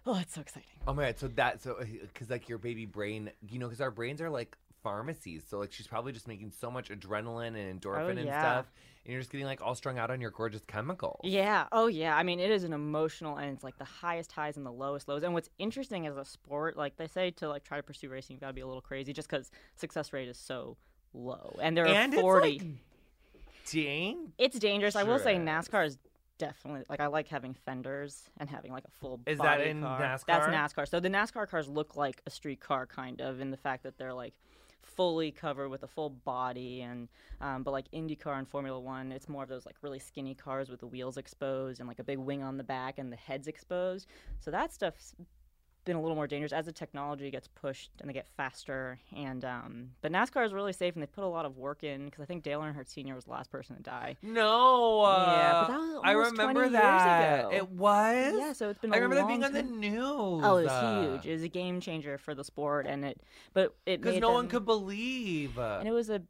oh, 0.06 0.19
it's 0.20 0.34
so 0.34 0.40
exciting. 0.40 0.70
Oh 0.87 0.94
my 0.94 1.06
god! 1.06 1.19
So 1.19 1.29
that 1.29 1.61
so 1.61 1.73
uh, 1.81 1.84
because 2.00 2.31
like 2.31 2.49
your 2.49 2.58
baby 2.58 2.87
brain, 2.87 3.31
you 3.50 3.58
know, 3.58 3.67
because 3.67 3.81
our 3.81 3.90
brains 3.90 4.20
are 4.20 4.31
like 4.31 4.56
pharmacies. 4.82 5.44
So 5.49 5.58
like 5.58 5.73
she's 5.73 5.87
probably 5.87 6.12
just 6.12 6.29
making 6.29 6.50
so 6.50 6.70
much 6.70 6.90
adrenaline 6.90 7.56
and 7.56 7.84
oh, 7.84 7.88
endorphin 7.88 8.11
and 8.11 8.19
Oh, 8.20 8.25
yeah. 8.25 8.40
stuff, 8.40 8.67
and 9.05 9.12
you're 9.12 9.20
just 9.20 9.31
getting 9.32 9.46
like 9.46 9.61
all 9.61 9.75
strung 9.75 9.99
out 9.99 10.11
on 10.11 10.20
your 10.20 10.31
gorgeous 10.31 10.62
chemicals. 10.67 11.20
Yeah. 11.25 11.67
Oh, 11.73 11.87
yeah. 11.87 12.17
I 12.17 12.23
mean, 12.23 12.40
it 12.40 12.50
is 12.50 12.64
an 12.64 12.73
emotional, 12.73 13.37
and 13.37 13.50
it's 13.52 13.64
like 13.64 13.79
the 13.79 13.84
highest 13.84 14.32
highs 14.32 14.56
and 14.56 14.64
the 14.67 14.73
lowest 14.73 15.08
lows. 15.08 15.23
And 15.23 15.34
what's 15.34 15.50
interesting 15.58 16.06
as 16.06 16.17
a 16.17 16.25
sport, 16.25 16.76
like 16.76 16.96
they 16.96 17.06
say, 17.08 17.31
to 17.32 17.49
like 17.49 17.64
try 17.64 17.76
to 17.76 17.82
pursue 17.82 18.08
racing, 18.08 18.34
you 18.36 18.41
got 18.41 18.48
to 18.48 18.53
be 18.53 18.60
a 18.60 18.67
little 18.67 18.82
crazy, 18.82 19.12
just 19.12 19.29
because 19.29 19.51
success 19.77 20.12
rate 20.12 20.29
is 20.29 20.39
so 20.39 20.77
low. 21.15 21.56
And 21.60 21.77
there 21.77 21.84
are 21.84 21.89
And 21.94 22.12
it's, 22.12 22.20
forty. 22.20 22.58
like, 22.58 22.69
Dang. 23.70 24.32
It's 24.39 24.58
dangerous. 24.58 24.96
I 24.96 25.05
will 25.05 25.19
say 25.19 25.36
NASCAR 25.36 25.86
is 25.86 25.98
definitely 26.39 26.82
like 26.89 26.98
I 26.98 27.06
like 27.06 27.29
having 27.29 27.55
fenders 27.65 28.29
and 28.39 28.51
having 28.51 28.72
like 28.72 28.84
a 28.84 28.91
full. 29.01 29.20
Is 29.27 29.39
that 29.39 29.60
in 29.60 29.82
car. 29.82 30.01
NASCAR? 30.01 30.24
That's 30.27 30.46
NASCAR. 30.46 30.89
So 30.89 30.98
the 30.98 31.08
NASCAR 31.08 31.48
cars 31.48 31.69
look 31.69 31.94
like 31.96 32.20
a 32.27 32.31
street 32.31 32.60
car 32.60 32.86
kind 32.86 33.20
of 33.20 33.41
in 33.41 33.51
the 33.53 33.56
fact 33.56 33.84
that 33.84 33.98
they're 33.98 34.12
like 34.15 34.34
fully 34.82 35.31
covered 35.31 35.69
with 35.69 35.82
a 35.82 35.89
full 35.89 36.10
body 36.10 36.82
and 36.82 37.08
um, 37.41 37.62
but 37.62 37.72
like 37.72 37.91
IndyCar 37.93 38.39
and 38.39 38.48
Formula 38.48 38.79
One, 38.79 39.12
it's 39.12 39.29
more 39.29 39.43
of 39.43 39.48
those 39.48 39.67
like 39.67 39.77
really 39.82 39.98
skinny 39.98 40.34
cars 40.34 40.69
with 40.69 40.81
the 40.81 40.86
wheels 40.86 41.17
exposed 41.17 41.81
and 41.81 41.89
like 41.89 41.98
a 41.98 42.05
big 42.05 42.19
wing 42.19 42.43
on 42.43 42.56
the 42.56 42.65
back 42.65 42.98
and 42.98 43.12
the 43.12 43.17
heads 43.17 43.48
exposed. 43.48 44.06
So 44.41 44.51
that 44.51 44.72
stuff's 44.72 45.15
been 45.84 45.96
a 45.96 46.01
little 46.01 46.15
more 46.15 46.27
dangerous 46.27 46.53
as 46.53 46.67
the 46.67 46.72
technology 46.72 47.31
gets 47.31 47.48
pushed 47.48 47.91
and 48.01 48.08
they 48.08 48.12
get 48.12 48.29
faster. 48.36 48.98
And 49.15 49.44
um, 49.44 49.91
but 50.01 50.12
NASCAR 50.12 50.44
is 50.44 50.53
really 50.53 50.72
safe 50.72 50.94
and 50.94 51.03
they 51.03 51.06
put 51.06 51.24
a 51.24 51.29
lot 51.29 51.44
of 51.44 51.56
work 51.56 51.84
in 51.84 52.06
because 52.06 52.20
I 52.20 52.27
think 52.27 52.43
Dale 52.43 52.60
Earnhardt 52.60 52.89
Sr. 52.89 53.15
was 53.15 53.24
the 53.24 53.31
last 53.31 53.51
person 53.51 53.77
to 53.77 53.82
die. 53.82 54.17
No. 54.22 55.03
Yeah, 55.03 55.08
uh, 55.08 55.67
but 55.67 55.69
that 55.69 55.79
was 55.79 56.01
I 56.05 56.12
remember 56.12 56.60
20 56.60 56.70
years 56.70 56.72
that. 56.82 57.53
It 57.53 57.69
was. 57.70 58.34
Yeah, 58.39 58.53
so 58.53 58.70
it's 58.70 58.79
been. 58.79 58.93
I 58.93 58.96
remember 58.96 59.17
that 59.17 59.29
being 59.29 59.44
on 59.44 59.53
the 59.53 59.62
time. 59.62 59.81
news. 59.81 60.43
Oh, 60.44 60.56
it 60.58 60.65
was 60.65 61.05
huge. 61.06 61.27
It 61.27 61.32
was 61.32 61.43
a 61.43 61.48
game 61.48 61.81
changer 61.81 62.19
for 62.19 62.34
the 62.34 62.44
sport, 62.44 62.86
and 62.86 63.05
it, 63.05 63.20
but 63.53 63.74
it 63.86 64.01
Because 64.01 64.20
no 64.20 64.32
one 64.32 64.48
could 64.48 64.65
believe. 64.65 65.58
uh, 65.58 65.77
and 65.81 65.89
it 65.89 65.93
was 65.93 66.10
a 66.10 66.22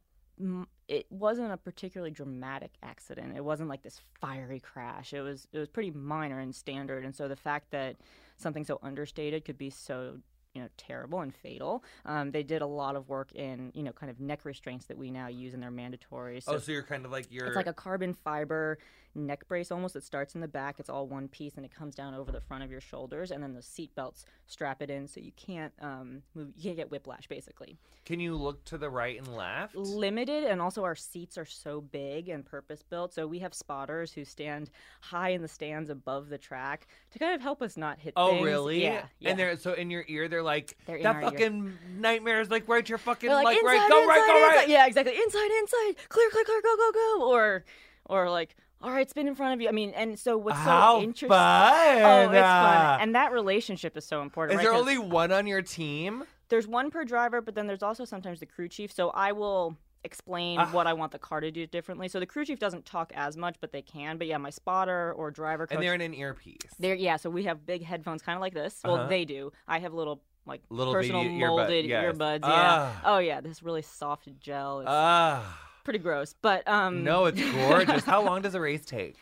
it 0.87 1.05
wasn't 1.09 1.51
a 1.51 1.57
particularly 1.57 2.11
dramatic 2.11 2.71
accident. 2.81 3.37
It 3.37 3.43
wasn't 3.43 3.69
like 3.69 3.83
this 3.83 4.01
fiery 4.19 4.59
crash. 4.59 5.13
It 5.13 5.21
was, 5.21 5.47
it 5.53 5.59
was 5.59 5.69
pretty 5.69 5.91
minor 5.91 6.39
and 6.39 6.53
standard. 6.53 7.05
And 7.05 7.15
so 7.15 7.27
the 7.27 7.35
fact 7.35 7.71
that 7.71 7.95
something 8.43 8.63
so 8.63 8.79
understated 8.83 9.45
could 9.45 9.57
be 9.57 9.69
so 9.69 10.17
you 10.53 10.61
know 10.61 10.67
terrible 10.77 11.21
and 11.21 11.33
fatal 11.33 11.83
um, 12.05 12.31
they 12.31 12.43
did 12.43 12.61
a 12.61 12.67
lot 12.67 12.95
of 12.95 13.09
work 13.09 13.31
in 13.33 13.71
you 13.73 13.83
know 13.83 13.91
kind 13.91 14.09
of 14.09 14.19
neck 14.19 14.45
restraints 14.45 14.85
that 14.85 14.97
we 14.97 15.09
now 15.09 15.27
use 15.27 15.53
and 15.53 15.63
they're 15.63 15.71
mandatory 15.71 16.39
so 16.39 16.53
oh, 16.53 16.57
so 16.59 16.71
you're 16.71 16.83
kind 16.83 17.05
of 17.05 17.11
like 17.11 17.25
you're. 17.31 17.47
it's 17.47 17.55
like 17.55 17.67
a 17.67 17.73
carbon 17.73 18.13
fiber 18.13 18.77
neck 19.15 19.47
brace 19.47 19.71
almost 19.71 19.95
It 19.95 20.03
starts 20.03 20.35
in 20.35 20.41
the 20.41 20.47
back. 20.47 20.79
It's 20.79 20.89
all 20.89 21.07
one 21.07 21.27
piece 21.27 21.55
and 21.55 21.65
it 21.65 21.73
comes 21.73 21.95
down 21.95 22.13
over 22.13 22.31
the 22.31 22.41
front 22.41 22.63
of 22.63 22.71
your 22.71 22.81
shoulders, 22.81 23.31
and 23.31 23.43
then 23.43 23.53
the 23.53 23.61
seat 23.61 23.93
belts 23.95 24.25
strap 24.47 24.81
it 24.81 24.89
in 24.89 25.07
so 25.07 25.19
you 25.19 25.31
can't 25.35 25.73
um, 25.81 26.21
move. 26.35 26.49
You 26.55 26.63
can't 26.63 26.77
get 26.77 26.91
whiplash 26.91 27.27
basically. 27.27 27.77
Can 28.05 28.19
you 28.19 28.35
look 28.35 28.63
to 28.65 28.77
the 28.77 28.89
right 28.89 29.17
and 29.17 29.27
left? 29.35 29.75
Limited, 29.75 30.43
and 30.43 30.61
also 30.61 30.83
our 30.83 30.95
seats 30.95 31.37
are 31.37 31.45
so 31.45 31.79
big 31.79 32.27
and 32.29 32.45
purpose 32.45 32.83
built. 32.83 33.13
So 33.13 33.25
we 33.27 33.39
have 33.39 33.53
spotters 33.53 34.11
who 34.11 34.25
stand 34.25 34.69
high 35.01 35.29
in 35.29 35.41
the 35.41 35.47
stands 35.47 35.89
above 35.89 36.29
the 36.29 36.37
track 36.37 36.87
to 37.11 37.19
kind 37.19 37.33
of 37.33 37.41
help 37.41 37.61
us 37.61 37.77
not 37.77 37.99
hit. 37.99 38.13
Oh, 38.15 38.31
things. 38.31 38.43
really? 38.43 38.83
Yeah. 38.83 39.05
yeah. 39.19 39.29
And 39.29 39.39
they're 39.39 39.57
so 39.57 39.73
in 39.73 39.89
your 39.89 40.03
ear, 40.07 40.27
they're 40.27 40.43
like 40.43 40.75
They're 40.85 40.97
in 40.97 41.03
that 41.03 41.15
our 41.15 41.21
ear. 41.23 41.31
fucking 41.31 41.77
nightmares. 41.97 42.49
Like 42.49 42.67
right, 42.67 42.87
your 42.87 42.97
fucking 42.97 43.29
They're 43.29 43.35
like, 43.37 43.55
like, 43.55 43.63
right, 43.63 43.75
inside, 43.75 43.89
go 43.89 44.07
right, 44.07 44.17
inside, 44.17 44.27
go 44.27 44.33
right. 44.33 44.55
inside. 44.55 44.69
Yeah, 44.69 44.87
exactly. 44.87 45.15
Inside, 45.15 45.51
inside. 45.59 46.09
Clear, 46.09 46.29
clear, 46.29 46.43
clear. 46.43 46.61
Go, 46.61 46.75
go, 46.75 46.91
go. 46.91 47.31
Or, 47.31 47.63
or 48.05 48.29
like, 48.29 48.55
all 48.83 48.91
right, 48.91 49.09
spin 49.09 49.27
in 49.27 49.33
front 49.35 49.53
of 49.55 49.61
you. 49.61 49.69
I 49.69 49.71
mean, 49.71 49.91
and 49.95 50.19
so 50.19 50.37
what's 50.37 50.57
How 50.59 50.97
so 50.97 51.03
interesting? 51.03 51.29
fun! 51.29 52.01
Oh, 52.03 52.29
it's 52.31 52.37
uh, 52.37 52.63
fun, 52.63 53.01
and 53.01 53.15
that 53.15 53.31
relationship 53.31 53.95
is 53.97 54.05
so 54.05 54.21
important. 54.21 54.53
Is 54.53 54.57
right? 54.57 54.63
there 54.71 54.73
'Cause 54.73 54.81
only 54.81 54.97
one 54.97 55.31
on 55.31 55.47
your 55.47 55.61
team? 55.61 56.23
there's 56.49 56.67
one 56.67 56.91
per 56.91 57.03
driver, 57.03 57.41
but 57.41 57.55
then 57.55 57.65
there's 57.65 57.81
also 57.81 58.05
sometimes 58.05 58.39
the 58.39 58.45
crew 58.45 58.67
chief. 58.67 58.91
So 58.91 59.09
I 59.09 59.31
will 59.31 59.75
explain 60.03 60.59
Ah. 60.59 60.67
what 60.71 60.85
I 60.85 60.93
want 60.93 61.11
the 61.13 61.17
car 61.17 61.39
to 61.39 61.49
do 61.49 61.65
differently. 61.65 62.07
So 62.09 62.19
the 62.19 62.25
crew 62.25 62.43
chief 62.45 62.59
doesn't 62.59 62.85
talk 62.85 63.11
as 63.15 63.37
much, 63.37 63.55
but 63.61 63.71
they 63.71 63.81
can. 63.81 64.17
But 64.17 64.27
yeah, 64.27 64.37
my 64.37 64.49
spotter 64.49 65.13
or 65.13 65.31
driver 65.31 65.65
coach. 65.65 65.75
And 65.75 65.81
they're 65.83 65.93
in 65.95 66.01
an 66.01 66.13
earpiece. 66.13 66.57
They're 66.77 66.93
yeah, 66.93 67.15
so 67.15 67.29
we 67.29 67.43
have 67.45 67.65
big 67.65 67.83
headphones, 67.83 68.21
kind 68.21 68.35
of 68.35 68.41
like 68.41 68.53
this. 68.53 68.81
Well, 68.83 68.95
Uh-huh. 68.95 69.07
they 69.07 69.23
do. 69.25 69.51
I 69.67 69.79
have 69.79 69.93
little 69.93 70.21
like 70.45 70.61
Little 70.69 70.91
personal 70.93 71.23
baby 71.23 71.35
earbud- 71.35 71.47
molded 71.47 71.85
yes. 71.85 72.03
earbuds. 72.15 72.41
Yeah. 72.41 72.91
Ah. 73.01 73.01
Oh 73.15 73.17
yeah, 73.19 73.39
this 73.39 73.63
really 73.63 73.81
soft 73.81 74.27
gel. 74.41 74.81
It's 74.81 74.89
Ah, 74.91 75.62
pretty 75.83 75.99
gross, 75.99 76.33
but 76.41 76.67
um. 76.67 77.03
no, 77.03 77.25
it's 77.25 77.41
gorgeous. 77.51 78.03
How 78.03 78.23
long 78.23 78.41
does 78.41 78.55
a 78.55 78.59
race 78.59 78.85
take? 78.85 79.15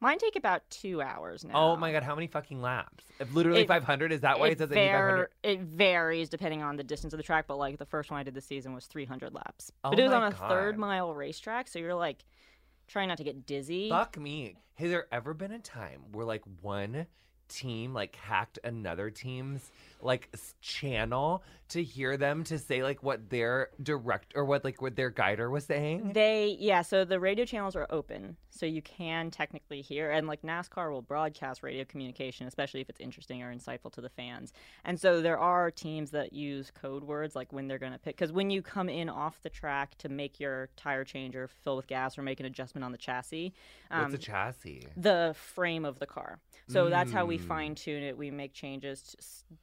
Mine 0.00 0.18
take 0.18 0.36
about 0.36 0.62
two 0.70 1.02
hours 1.02 1.44
now. 1.44 1.54
Oh 1.54 1.76
my 1.76 1.90
god, 1.90 2.04
how 2.04 2.14
many 2.14 2.28
fucking 2.28 2.62
laps? 2.62 3.04
If 3.18 3.34
literally 3.34 3.66
500, 3.66 4.12
is 4.12 4.20
that 4.20 4.38
why 4.38 4.46
it, 4.46 4.52
it, 4.52 4.58
says 4.58 4.70
it 4.70 4.74
500? 4.74 5.16
var- 5.16 5.30
it 5.42 5.60
varies 5.60 6.28
depending 6.28 6.62
on 6.62 6.76
the 6.76 6.84
distance 6.84 7.12
of 7.12 7.16
the 7.16 7.24
track, 7.24 7.46
but 7.48 7.56
like 7.56 7.78
the 7.78 7.86
first 7.86 8.10
one 8.10 8.20
I 8.20 8.22
did 8.22 8.34
this 8.34 8.44
season 8.44 8.74
was 8.74 8.86
300 8.86 9.34
laps. 9.34 9.72
Oh 9.82 9.90
but 9.90 9.98
it 9.98 10.04
was 10.04 10.12
on 10.12 10.22
a 10.22 10.30
third 10.30 10.78
mile 10.78 11.12
racetrack, 11.12 11.66
so 11.66 11.80
you're 11.80 11.96
like 11.96 12.24
trying 12.86 13.08
not 13.08 13.18
to 13.18 13.24
get 13.24 13.44
dizzy. 13.44 13.88
Fuck 13.88 14.16
me. 14.18 14.54
Has 14.74 14.90
there 14.90 15.08
ever 15.10 15.34
been 15.34 15.50
a 15.50 15.58
time 15.58 16.02
where 16.12 16.24
like 16.24 16.42
one 16.60 17.06
team 17.48 17.92
like 17.92 18.14
hacked 18.14 18.58
another 18.62 19.10
team's 19.10 19.68
like 20.00 20.28
channel 20.60 21.42
to 21.70 21.82
hear 21.82 22.16
them 22.16 22.44
to 22.44 22.58
say 22.58 22.82
like 22.82 23.02
what 23.02 23.30
their 23.30 23.68
direct 23.82 24.32
or 24.34 24.44
what 24.44 24.64
like 24.64 24.80
what 24.80 24.96
their 24.96 25.10
guider 25.10 25.50
was 25.50 25.64
saying? 25.64 26.12
They 26.12 26.56
yeah, 26.58 26.82
so 26.82 27.04
the 27.04 27.20
radio 27.20 27.44
channels 27.44 27.76
are 27.76 27.86
open, 27.90 28.36
so 28.50 28.66
you 28.66 28.82
can 28.82 29.30
technically 29.30 29.82
hear, 29.82 30.10
and 30.10 30.26
like 30.26 30.42
NASCAR 30.42 30.90
will 30.90 31.02
broadcast 31.02 31.62
radio 31.62 31.84
communication, 31.84 32.46
especially 32.46 32.80
if 32.80 32.88
it's 32.88 33.00
interesting 33.00 33.42
or 33.42 33.54
insightful 33.54 33.92
to 33.92 34.00
the 34.00 34.08
fans. 34.08 34.52
And 34.84 34.98
so 34.98 35.20
there 35.20 35.38
are 35.38 35.70
teams 35.70 36.10
that 36.12 36.32
use 36.32 36.70
code 36.70 37.04
words 37.04 37.36
like 37.36 37.52
when 37.52 37.68
they're 37.68 37.78
going 37.78 37.92
to 37.92 37.98
pick, 37.98 38.16
because 38.16 38.32
when 38.32 38.50
you 38.50 38.62
come 38.62 38.88
in 38.88 39.08
off 39.08 39.42
the 39.42 39.50
track 39.50 39.96
to 39.98 40.08
make 40.08 40.40
your 40.40 40.70
tire 40.76 41.04
change 41.04 41.36
or 41.36 41.48
fill 41.48 41.76
with 41.76 41.86
gas 41.86 42.16
or 42.16 42.22
make 42.22 42.40
an 42.40 42.46
adjustment 42.46 42.84
on 42.84 42.92
the 42.92 42.98
chassis, 42.98 43.52
What's 43.90 44.14
um, 44.14 44.14
a 44.14 44.18
chassis? 44.18 44.86
the 44.96 45.34
frame 45.36 45.84
of 45.84 45.98
the 45.98 46.06
car. 46.06 46.38
So 46.68 46.90
that's 46.90 47.12
how 47.12 47.24
we 47.24 47.38
Mm. 47.38 47.42
fine 47.42 47.74
tune 47.74 48.02
it. 48.02 48.16
We 48.16 48.30
make 48.30 48.52
changes 48.52 49.02
to, 49.02 49.16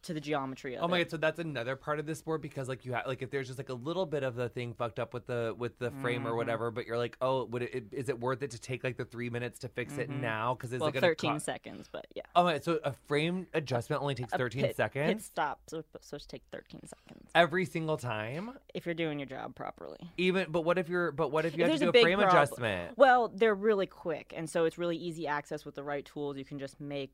to 0.08 0.14
the 0.14 0.20
geometry 0.22 0.76
of 0.76 0.84
Oh 0.84 0.88
my 0.88 1.00
it. 1.00 1.04
god! 1.06 1.12
So 1.12 1.18
that's 1.18 1.40
another 1.40 1.76
part 1.76 1.95
of 2.00 2.06
this 2.06 2.20
sport 2.20 2.42
because 2.42 2.68
like 2.70 2.86
you 2.86 2.94
have 2.94 3.08
like 3.08 3.22
if 3.22 3.30
there's 3.32 3.48
just 3.48 3.60
like 3.60 3.70
a 3.70 3.74
little 3.74 4.06
bit 4.06 4.24
of 4.24 4.36
the 4.36 4.50
thing 4.50 4.74
fucked 4.74 5.00
up 5.00 5.14
with 5.14 5.26
the 5.28 5.56
with 5.58 5.78
the 5.80 5.92
frame 6.02 6.28
or 6.28 6.32
Mhm. 6.32 6.38
whatever, 6.38 6.72
but 6.72 6.86
you're 6.86 6.98
like, 6.98 7.18
oh, 7.22 7.46
would 7.46 7.62
it 7.64 7.86
is 7.92 8.10
it 8.10 8.20
worth 8.20 8.42
it 8.44 8.52
to 8.52 8.60
take 8.60 8.84
like 8.84 8.98
the 8.98 9.06
three 9.06 9.30
minutes 9.30 9.60
to 9.60 9.68
fix 9.70 9.98
it 9.98 10.10
Mhm. 10.10 10.20
now? 10.22 10.54
Because 10.56 10.74
it's 10.74 10.82
well, 10.82 10.92
like 10.92 11.00
13 11.02 11.32
cost- 11.34 11.46
seconds, 11.46 11.90
but 11.92 12.06
yeah. 12.16 12.24
Oh! 12.36 12.58
So 12.60 12.80
a 12.84 12.94
frame 12.94 13.48
adjustment 13.54 14.02
only 14.02 14.16
takes 14.16 14.34
A 14.34 14.38
13 14.38 14.62
pit- 14.64 14.76
seconds 14.76 15.14
Pit 15.14 15.22
stop, 15.24 15.62
so 15.68 15.80
it's 15.80 15.92
supposed 15.92 16.30
to 16.30 16.36
take 16.36 16.44
13 16.52 16.82
seconds 16.88 17.30
every 17.36 17.66
single 17.66 17.98
time. 17.98 18.58
if 18.74 18.86
you're 18.86 18.96
doing 18.96 19.20
your 19.20 19.28
job 19.28 19.56
properly. 19.56 19.98
Even, 20.18 20.52
but 20.52 20.62
what 20.62 20.78
if 20.78 20.90
you're? 20.90 21.12
But 21.12 21.32
what 21.32 21.46
if 21.46 21.58
you 21.58 21.64
If 21.64 21.70
have 21.72 21.80
to 21.80 21.86
do 21.86 21.98
a 21.98 22.00
a, 22.00 22.04
frame 22.04 22.20
prob- 22.20 22.30
adjustment? 22.30 22.98
Well, 22.98 23.30
they're 23.30 23.56
really 23.56 23.88
quick, 23.88 24.34
and 24.36 24.50
so 24.50 24.66
it's 24.66 24.78
really 24.78 24.98
easy 24.98 25.28
access 25.28 25.66
with 25.66 25.76
the 25.76 25.84
right 25.84 26.06
tools. 26.06 26.38
You 26.38 26.46
can 26.46 26.60
just 26.60 26.80
make 26.82 27.14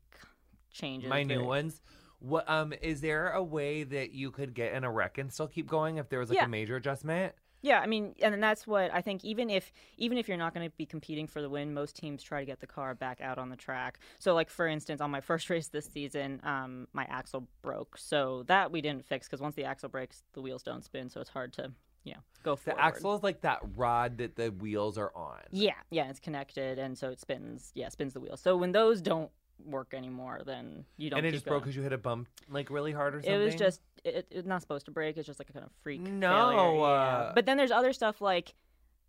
changes. 0.70 1.08
My 1.10 1.22
new 1.22 1.34
very- 1.36 1.46
ones. 1.46 1.80
What 2.22 2.48
um 2.48 2.72
is 2.80 3.00
there 3.00 3.30
a 3.30 3.42
way 3.42 3.82
that 3.84 4.12
you 4.12 4.30
could 4.30 4.54
get 4.54 4.72
in 4.74 4.84
a 4.84 4.90
wreck 4.90 5.18
and 5.18 5.32
still 5.32 5.48
keep 5.48 5.66
going 5.66 5.98
if 5.98 6.08
there 6.08 6.18
was 6.18 6.28
like 6.30 6.38
Yeah. 6.38 6.44
a 6.44 6.48
major 6.48 6.76
adjustment? 6.76 7.34
Yeah, 7.64 7.78
I 7.78 7.86
mean, 7.86 8.16
and 8.20 8.42
that's 8.42 8.66
what 8.66 8.92
I 8.92 9.02
think. 9.02 9.24
Even 9.24 9.48
if 9.48 9.72
even 9.96 10.18
if 10.18 10.26
you're 10.26 10.36
not 10.36 10.52
going 10.52 10.68
to 10.68 10.76
be 10.76 10.84
competing 10.84 11.28
for 11.28 11.40
the 11.40 11.48
win, 11.48 11.72
most 11.72 11.94
teams 11.94 12.22
try 12.22 12.40
to 12.40 12.46
get 12.46 12.58
the 12.58 12.66
car 12.66 12.94
back 12.96 13.20
out 13.20 13.38
on 13.38 13.50
the 13.50 13.56
track. 13.56 14.00
So, 14.18 14.34
like 14.34 14.50
for 14.50 14.66
instance, 14.66 15.00
on 15.00 15.10
my 15.12 15.20
first 15.20 15.48
race 15.50 15.68
this 15.68 15.86
season, 15.86 16.40
um, 16.42 16.88
my 16.92 17.04
axle 17.04 17.46
broke. 17.62 17.96
So 17.98 18.42
that 18.48 18.72
we 18.72 18.80
didn't 18.80 19.06
fix 19.06 19.28
because 19.28 19.40
once 19.40 19.54
the 19.54 19.64
axle 19.64 19.88
breaks, 19.88 20.24
the 20.32 20.42
wheels 20.42 20.64
don't 20.64 20.84
spin. 20.84 21.08
So 21.08 21.20
it's 21.20 21.30
hard 21.30 21.52
to 21.54 21.70
you 22.02 22.14
know 22.14 22.20
go 22.42 22.56
forward. 22.56 22.80
The 22.80 22.84
axle 22.84 23.14
is 23.14 23.22
like 23.22 23.42
that 23.42 23.60
rod 23.76 24.18
that 24.18 24.34
the 24.34 24.50
wheels 24.50 24.98
are 24.98 25.12
on. 25.14 25.42
Yeah, 25.52 25.74
yeah, 25.90 26.10
it's 26.10 26.18
connected, 26.20 26.80
and 26.80 26.98
so 26.98 27.10
it 27.10 27.20
spins. 27.20 27.70
Yeah, 27.76 27.90
spins 27.90 28.12
the 28.12 28.20
wheels. 28.20 28.40
So 28.40 28.56
when 28.56 28.72
those 28.72 29.00
don't 29.00 29.30
work 29.64 29.94
anymore, 29.94 30.42
then 30.44 30.84
you 30.96 31.10
don't. 31.10 31.18
and 31.18 31.26
it 31.26 31.32
just 31.32 31.44
broke 31.46 31.62
because 31.62 31.76
you 31.76 31.82
hit 31.82 31.92
a 31.92 31.98
bump 31.98 32.28
like 32.50 32.70
really 32.70 32.92
hard 32.92 33.14
or 33.14 33.22
something. 33.22 33.40
It 33.40 33.44
was 33.44 33.54
just 33.54 33.80
it, 34.04 34.26
it's 34.30 34.46
not 34.46 34.60
supposed 34.62 34.86
to 34.86 34.90
break. 34.90 35.16
It's 35.16 35.26
just 35.26 35.38
like 35.38 35.50
a 35.50 35.52
kind 35.52 35.64
of 35.64 35.70
freak 35.82 36.00
No, 36.00 36.30
failure. 36.30 36.76
yeah. 36.78 36.82
uh, 36.84 37.32
But 37.34 37.46
then 37.46 37.56
there's 37.56 37.70
other 37.70 37.92
stuff 37.92 38.20
like 38.20 38.54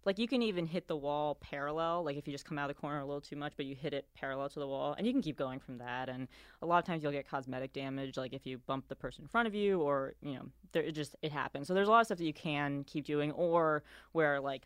like 0.06 0.20
you 0.20 0.28
can 0.28 0.42
even 0.42 0.66
hit 0.68 0.88
the 0.90 0.98
wall 0.98 1.36
parallel. 1.36 2.04
Like 2.04 2.18
if 2.18 2.28
you 2.28 2.34
just 2.34 2.46
come 2.46 2.60
out 2.60 2.70
of 2.70 2.76
the 2.76 2.80
corner 2.82 3.00
a 3.00 3.06
little 3.06 3.22
too 3.22 3.38
much, 3.38 3.54
but 3.56 3.66
you 3.66 3.74
hit 3.74 3.94
it 3.94 4.06
parallel 4.16 4.50
to 4.50 4.60
the 4.60 4.68
wall, 4.68 4.94
and 4.98 5.08
you 5.08 5.14
can 5.14 5.22
keep 5.22 5.38
going 5.38 5.60
from 5.60 5.78
that. 5.78 6.10
And 6.10 6.28
a 6.62 6.66
lot 6.66 6.78
of 6.80 6.86
times 6.86 7.02
you'll 7.04 7.14
get 7.14 7.28
cosmetic 7.28 7.72
damage, 7.74 8.18
like 8.18 8.34
if 8.34 8.46
you 8.46 8.58
bump 8.58 8.90
the 8.90 8.96
person 8.96 9.24
in 9.24 9.30
front 9.30 9.48
of 9.48 9.56
you, 9.56 9.80
or 9.82 10.14
you 10.22 10.34
know, 10.34 10.46
there 10.74 10.84
it 10.84 10.92
just 10.92 11.16
it 11.22 11.32
happens. 11.32 11.68
So 11.68 11.74
there's 11.74 11.88
a 11.88 11.92
lot 11.92 12.02
of 12.02 12.06
stuff 12.08 12.18
that 12.18 12.26
you 12.26 12.34
can 12.34 12.84
keep 12.84 13.06
doing, 13.06 13.32
or 13.32 13.82
where 14.12 14.40
like 14.42 14.64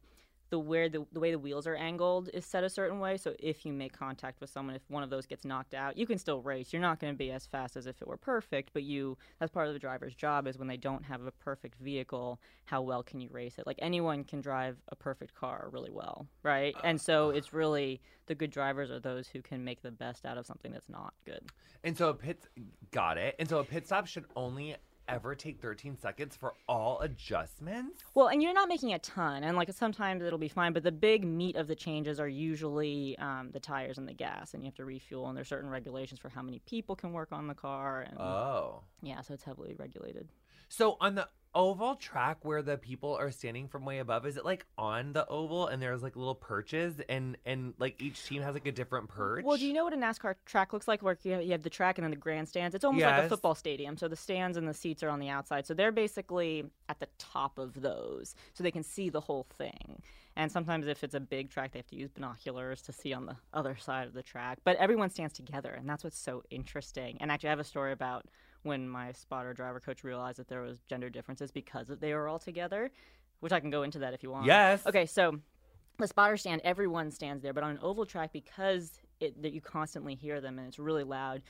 the 0.50 0.60
where 0.60 0.89
the, 0.89 1.06
the 1.12 1.20
way 1.20 1.32
the 1.32 1.39
wheels 1.39 1.68
are 1.68 1.75
angled 1.75 2.30
is 2.34 2.46
set 2.46 2.63
a 2.63 2.70
certain 2.70 3.00
way. 3.00 3.18
So 3.18 3.36
if 3.39 3.66
you 3.66 3.74
make 3.74 3.98
contact 3.98 4.39
with 4.39 4.50
someone, 4.50 4.75
if 4.75 4.82
one 4.88 5.04
of 5.04 5.10
those 5.10 5.25
gets 5.25 5.46
knocked 5.46 5.74
out, 5.74 5.98
you 5.98 6.06
can 6.06 6.18
still 6.18 6.42
race. 6.42 6.72
You're 6.72 6.82
not 6.82 7.00
going 7.00 7.13
to 7.13 7.18
be 7.18 7.32
as 7.32 7.46
fast 7.46 7.75
as 7.75 7.88
if 7.88 8.01
it 8.01 8.08
were 8.08 8.18
perfect, 8.18 8.72
but 8.74 8.84
you 8.84 9.18
that's 9.39 9.51
part 9.51 9.68
of 9.68 9.74
the 9.74 9.80
driver's 9.80 10.16
job 10.16 10.48
is 10.48 10.58
when 10.58 10.68
they 10.68 10.77
don't 10.77 11.04
have 11.06 11.25
a 11.25 11.32
perfect 11.32 11.80
vehicle, 11.80 12.39
how 12.66 12.82
well 12.82 13.04
can 13.04 13.20
you 13.20 13.30
race 13.32 13.58
it? 13.58 13.68
Like 13.68 13.80
anyone 13.82 14.24
can 14.24 14.42
drive 14.42 14.77
a 14.89 14.96
perfect 14.96 15.36
car 15.36 15.70
really 15.72 15.92
well, 15.92 16.27
right? 16.44 16.75
Uh, 16.75 16.82
and 16.84 17.01
so 17.01 17.30
it's 17.30 17.54
really 17.54 18.01
the 18.27 18.36
good 18.36 18.51
drivers 18.51 18.92
are 18.92 19.00
those 19.00 19.27
who 19.27 19.42
can 19.42 19.63
make 19.63 19.82
the 19.82 19.92
best 19.92 20.25
out 20.25 20.38
of 20.38 20.46
something 20.46 20.72
that's 20.72 20.89
not 20.89 21.13
good. 21.25 21.42
And 21.84 21.98
so 21.98 22.10
a 22.10 22.13
pit 22.13 22.46
got 22.92 23.18
it. 23.18 23.36
And 23.39 23.48
so 23.48 23.60
a 23.60 23.63
pit 23.63 23.86
stop 23.86 24.08
should 24.08 24.25
only 24.36 24.75
ever 25.07 25.35
take 25.35 25.61
13 25.61 25.97
seconds 25.97 26.35
for 26.35 26.53
all 26.67 26.99
adjustments. 27.01 28.03
Well, 28.13 28.27
and 28.27 28.41
you're 28.41 28.53
not 28.53 28.67
making 28.69 28.93
a 28.93 28.99
ton, 28.99 29.43
and 29.43 29.55
like 29.57 29.71
sometimes 29.73 30.23
it'll 30.23 30.37
be 30.39 30.47
fine, 30.47 30.73
but 30.73 30.83
the 30.83 30.91
big 30.91 31.25
meat 31.25 31.55
of 31.55 31.67
the 31.67 31.75
changes 31.75 32.19
are 32.19 32.27
usually 32.27 33.17
um, 33.19 33.49
the 33.51 33.59
tires 33.59 33.97
and 33.97 34.07
the 34.07 34.13
gas, 34.13 34.53
and 34.53 34.63
you 34.63 34.67
have 34.67 34.75
to 34.75 34.85
refuel, 34.85 35.27
and 35.27 35.37
there's 35.37 35.47
certain 35.47 35.69
regulations 35.69 36.19
for 36.19 36.29
how 36.29 36.41
many 36.41 36.59
people 36.59 36.95
can 36.95 37.13
work 37.13 37.29
on 37.31 37.47
the 37.47 37.53
car, 37.55 38.01
and 38.01 38.17
Oh. 38.19 38.81
yeah, 39.01 39.21
so 39.21 39.33
it's 39.33 39.43
heavily 39.43 39.75
regulated. 39.77 40.27
So 40.69 40.97
on 41.00 41.15
the 41.15 41.27
oval 41.55 41.95
track 41.95 42.45
where 42.45 42.62
the 42.62 42.77
people 42.77 43.15
are 43.15 43.31
standing 43.31 43.67
from 43.67 43.83
way 43.83 44.00
above, 44.00 44.25
is 44.25 44.38
it 44.38 44.45
like 44.45 44.65
on 44.77 45.13
the 45.13 45.25
oval 45.27 45.67
and 45.67 45.81
there's 45.81 46.03
like 46.03 46.15
little 46.15 46.36
perches 46.36 46.95
and 47.09 47.38
and 47.45 47.74
like 47.79 48.00
each 48.01 48.24
team 48.25 48.41
has 48.43 48.53
like 48.53 48.67
a 48.67 48.71
different 48.71 49.09
perch? 49.09 49.43
Well, 49.45 49.57
do 49.57 49.65
you 49.65 49.74
know 49.74 49.86
what 49.86 49.93
a 49.93 49.97
NASCAR 49.97 50.36
track 50.45 50.74
looks 50.74 50.88
like? 50.88 51.01
Where 51.01 51.17
you 51.24 51.31
have, 51.31 51.43
you 51.43 51.51
have 51.51 51.63
the 51.63 51.69
track 51.69 51.97
and 51.97 52.03
then 52.03 52.12
the 52.12 52.17
grandstands. 52.17 52.75
It's 52.75 52.83
almost 52.83 53.05
like 53.05 53.15
Yes. 53.15 53.25
a 53.25 53.29
football 53.29 53.55
stadium. 53.55 53.97
So 53.97 54.07
the 54.07 54.15
stands 54.15 54.57
and 54.57 54.67
the 54.67 54.74
seats 54.74 55.01
are 55.03 55.09
on 55.09 55.19
the 55.19 55.29
outside. 55.29 55.65
So 55.65 55.74
they're 55.74 55.91
basically 55.91 56.65
at 56.89 57.00
the 57.00 57.07
top 57.17 57.57
of 57.57 57.81
those, 57.81 58.36
so 58.53 58.63
they 58.63 58.71
can 58.71 58.83
see 58.83 59.09
the 59.09 59.21
whole 59.21 59.47
thing. 59.57 60.01
And 60.36 60.51
sometimes 60.51 60.86
if 60.86 61.03
it's 61.03 61.15
a 61.15 61.19
big 61.19 61.50
track, 61.50 61.71
they 61.71 61.79
have 61.79 61.88
to 61.88 61.95
use 61.95 62.12
binoculars 62.12 62.81
to 62.83 62.91
see 62.91 63.13
on 63.13 63.25
the 63.25 63.36
other 63.53 63.75
side 63.75 64.07
of 64.07 64.13
the 64.13 64.21
track. 64.21 64.59
But 64.63 64.77
everyone 64.77 65.09
stands 65.09 65.33
together, 65.33 65.71
and 65.71 65.89
that's 65.89 66.03
what's 66.03 66.19
so 66.19 66.43
interesting. 66.51 67.17
And 67.19 67.31
actually, 67.31 67.50
I 67.50 67.53
have 67.53 67.59
a 67.59 67.63
story 67.63 67.91
about 67.91 68.25
when 68.67 68.88
my 68.88 69.12
spotter 69.13 69.53
driver 69.53 69.79
coach 69.79 70.03
realized 70.03 70.38
that 70.39 70.47
there 70.47 70.62
was 70.62 70.79
gender 70.88 71.09
differences 71.09 71.51
because 71.51 71.88
they 71.88 72.13
were 72.13 72.27
all 72.27 72.39
together, 72.39 72.91
which 73.39 73.51
I 73.51 73.59
can 73.59 73.69
go 73.69 73.83
into 73.83 74.00
that 74.00 74.13
if 74.13 74.21
you 74.21 74.29
want. 74.29 74.45
Yes. 74.45 74.86
Okay, 74.86 75.05
so 75.05 75.39
the 75.97 76.07
spotter 76.07 76.38
stand, 76.38 76.62
everyone 76.63 77.12
stands 77.12 77.41
there, 77.41 77.53
but 77.53 77.63
on 77.63 77.71
an 77.71 77.79
oval 77.81 78.05
track, 78.05 78.31
because 78.31 79.01
it, 79.19 79.41
that 79.41 79.53
you 79.53 79.62
constantly 79.62 80.15
hear 80.15 80.41
them 80.41 80.59
and 80.59 80.67
it's 80.67 80.79
really 80.79 81.03
loud, 81.03 81.41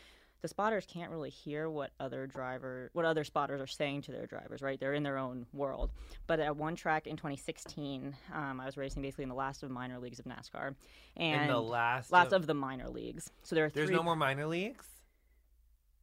the 0.42 0.48
spotters 0.48 0.86
can't 0.86 1.10
really 1.12 1.30
hear 1.30 1.70
what 1.70 1.92
other 2.00 2.28
driver, 2.28 2.90
what 2.94 3.06
other 3.06 3.24
spotters 3.24 3.60
are 3.60 3.68
saying 3.68 4.04
to 4.04 4.12
their 4.12 4.28
drivers. 4.28 4.62
Right, 4.62 4.80
they're 4.80 4.94
in 4.94 5.04
their 5.04 5.18
own 5.18 5.48
world. 5.52 5.92
But 6.28 6.40
at 6.40 6.56
one 6.56 6.76
track 6.76 7.08
in 7.08 7.16
2016, 7.16 8.16
um, 8.34 8.60
I 8.62 8.66
was 8.66 8.78
racing 8.78 9.02
basically 9.02 9.24
in 9.24 9.30
the 9.30 9.36
last 9.36 9.64
of 9.64 9.72
minor 9.72 10.00
leagues 10.00 10.20
of 10.20 10.26
NASCAR, 10.26 10.76
and 11.16 11.42
in 11.42 11.48
the 11.48 11.62
last 11.62 12.12
last 12.12 12.28
of, 12.28 12.42
of 12.42 12.48
the 12.48 12.54
minor 12.54 12.90
leagues. 12.90 13.32
So 13.44 13.56
there 13.56 13.66
are 13.66 13.70
there's 13.70 13.88
three. 13.88 13.96
no 13.96 14.04
more 14.04 14.16
minor 14.16 14.46
leagues. 14.46 14.86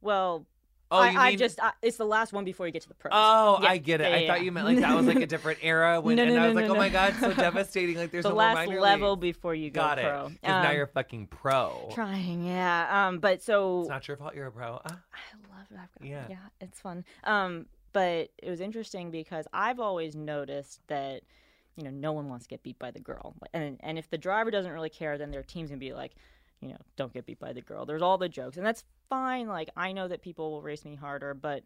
Well, 0.01 0.45
Oh, 0.91 0.97
I, 0.97 1.09
you 1.11 1.19
I 1.19 1.35
just 1.35 1.59
I, 1.59 1.71
it's 1.81 1.97
the 1.97 2.05
last 2.05 2.31
one 2.31 2.45
before 2.45 2.67
you 2.67 2.71
get 2.71 2.83
to 2.83 2.87
the 2.87 2.93
pros. 2.93 3.11
Oh, 3.15 3.59
Yeah, 3.61 3.69
I 3.69 3.77
get 3.77 4.01
it. 4.01 4.09
yeah, 4.09 4.15
I 4.15 4.19
yeah, 4.19 4.27
thought 4.27 4.43
you 4.43 4.51
meant 4.51 4.67
like 4.67 4.79
that 4.79 4.95
was 4.95 5.07
like 5.07 5.19
a 5.19 5.25
different 5.35 5.59
era 5.63 5.99
when, 5.99 6.15
No, 6.17 6.23
and 6.23 6.33
no, 6.33 6.37
I 6.37 6.41
no, 6.43 6.47
was 6.49 6.55
like, 6.55 6.67
no, 6.67 6.73
oh 6.73 6.77
my 6.77 6.89
god, 6.89 7.15
so 7.19 7.33
devastating. 7.33 7.97
Like 7.97 8.11
there's 8.11 8.23
the 8.23 8.29
no 8.29 8.35
last 8.35 8.67
level 8.67 9.11
league. 9.13 9.19
before 9.21 9.55
you 9.55 9.71
go 9.71 9.81
Got 9.81 9.99
it. 9.99 10.03
pro. 10.03 10.31
now 10.43 10.69
Um, 10.69 10.75
you're 10.75 10.87
fucking 10.87 11.27
pro. 11.27 11.89
trying, 11.93 12.45
yeah. 12.45 13.07
Um, 13.07 13.17
but 13.19 13.41
so 13.41 13.81
It's 13.81 13.89
not 13.89 14.07
your 14.07 14.17
fault. 14.17 14.35
You're 14.35 14.47
a 14.47 14.51
pro. 14.51 14.79
Ah. 14.85 14.99
I 15.13 15.55
love 15.57 15.65
it. 15.71 15.77
I've 15.81 15.99
got, 15.99 16.07
Yeah. 16.07 16.25
yeah. 16.29 16.35
it's 16.61 16.79
fun. 16.79 17.03
Um, 17.23 17.65
but 17.93 18.29
it 18.37 18.49
was 18.49 18.61
interesting 18.61 19.09
because 19.09 19.47
I've 19.53 19.79
always 19.79 20.15
noticed 20.15 20.81
that, 20.87 21.21
you 21.77 21.83
know, 21.83 21.89
no 21.91 22.11
one 22.11 22.29
wants 22.29 22.45
to 22.45 22.49
get 22.49 22.61
beat 22.61 22.77
by 22.77 22.91
the 22.91 22.99
girl, 22.99 23.35
and 23.53 23.77
and 23.81 23.97
if 23.97 24.09
the 24.09 24.17
driver 24.17 24.51
doesn't 24.51 24.71
really 24.71 24.89
care, 24.89 25.17
then 25.17 25.31
their 25.31 25.43
team's 25.43 25.69
gonna 25.69 25.79
be 25.79 25.93
like, 25.93 26.11
you 26.61 26.69
know, 26.69 26.77
don't 26.95 27.13
get 27.13 27.25
beat 27.25 27.39
by 27.39 27.53
the 27.53 27.61
girl. 27.61 27.85
There's 27.85 28.01
all 28.01 28.17
the 28.17 28.29
jokes, 28.29 28.57
and 28.57 28.65
that's 28.65 28.83
fine. 29.09 29.47
Like 29.47 29.69
I 29.77 29.91
know 29.91 30.07
that 30.07 30.21
people 30.21 30.51
will 30.51 30.61
race 30.61 30.83
me 30.85 30.95
harder, 30.95 31.33
but 31.33 31.63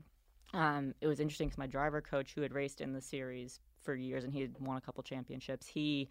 um, 0.54 0.94
it 1.02 1.08
was 1.08 1.20
interesting 1.20 1.48
because 1.48 1.58
my 1.60 1.68
driver 1.68 2.02
coach, 2.02 2.34
who 2.34 2.42
had 2.42 2.54
raced 2.54 2.82
in 2.82 2.94
the 2.94 3.02
series 3.02 3.60
for 3.84 3.96
years 3.96 4.24
and 4.24 4.34
he 4.34 4.42
had 4.42 4.56
won 4.60 4.78
a 4.78 4.82
couple 4.82 5.02
championships, 5.04 5.68
he 5.68 6.10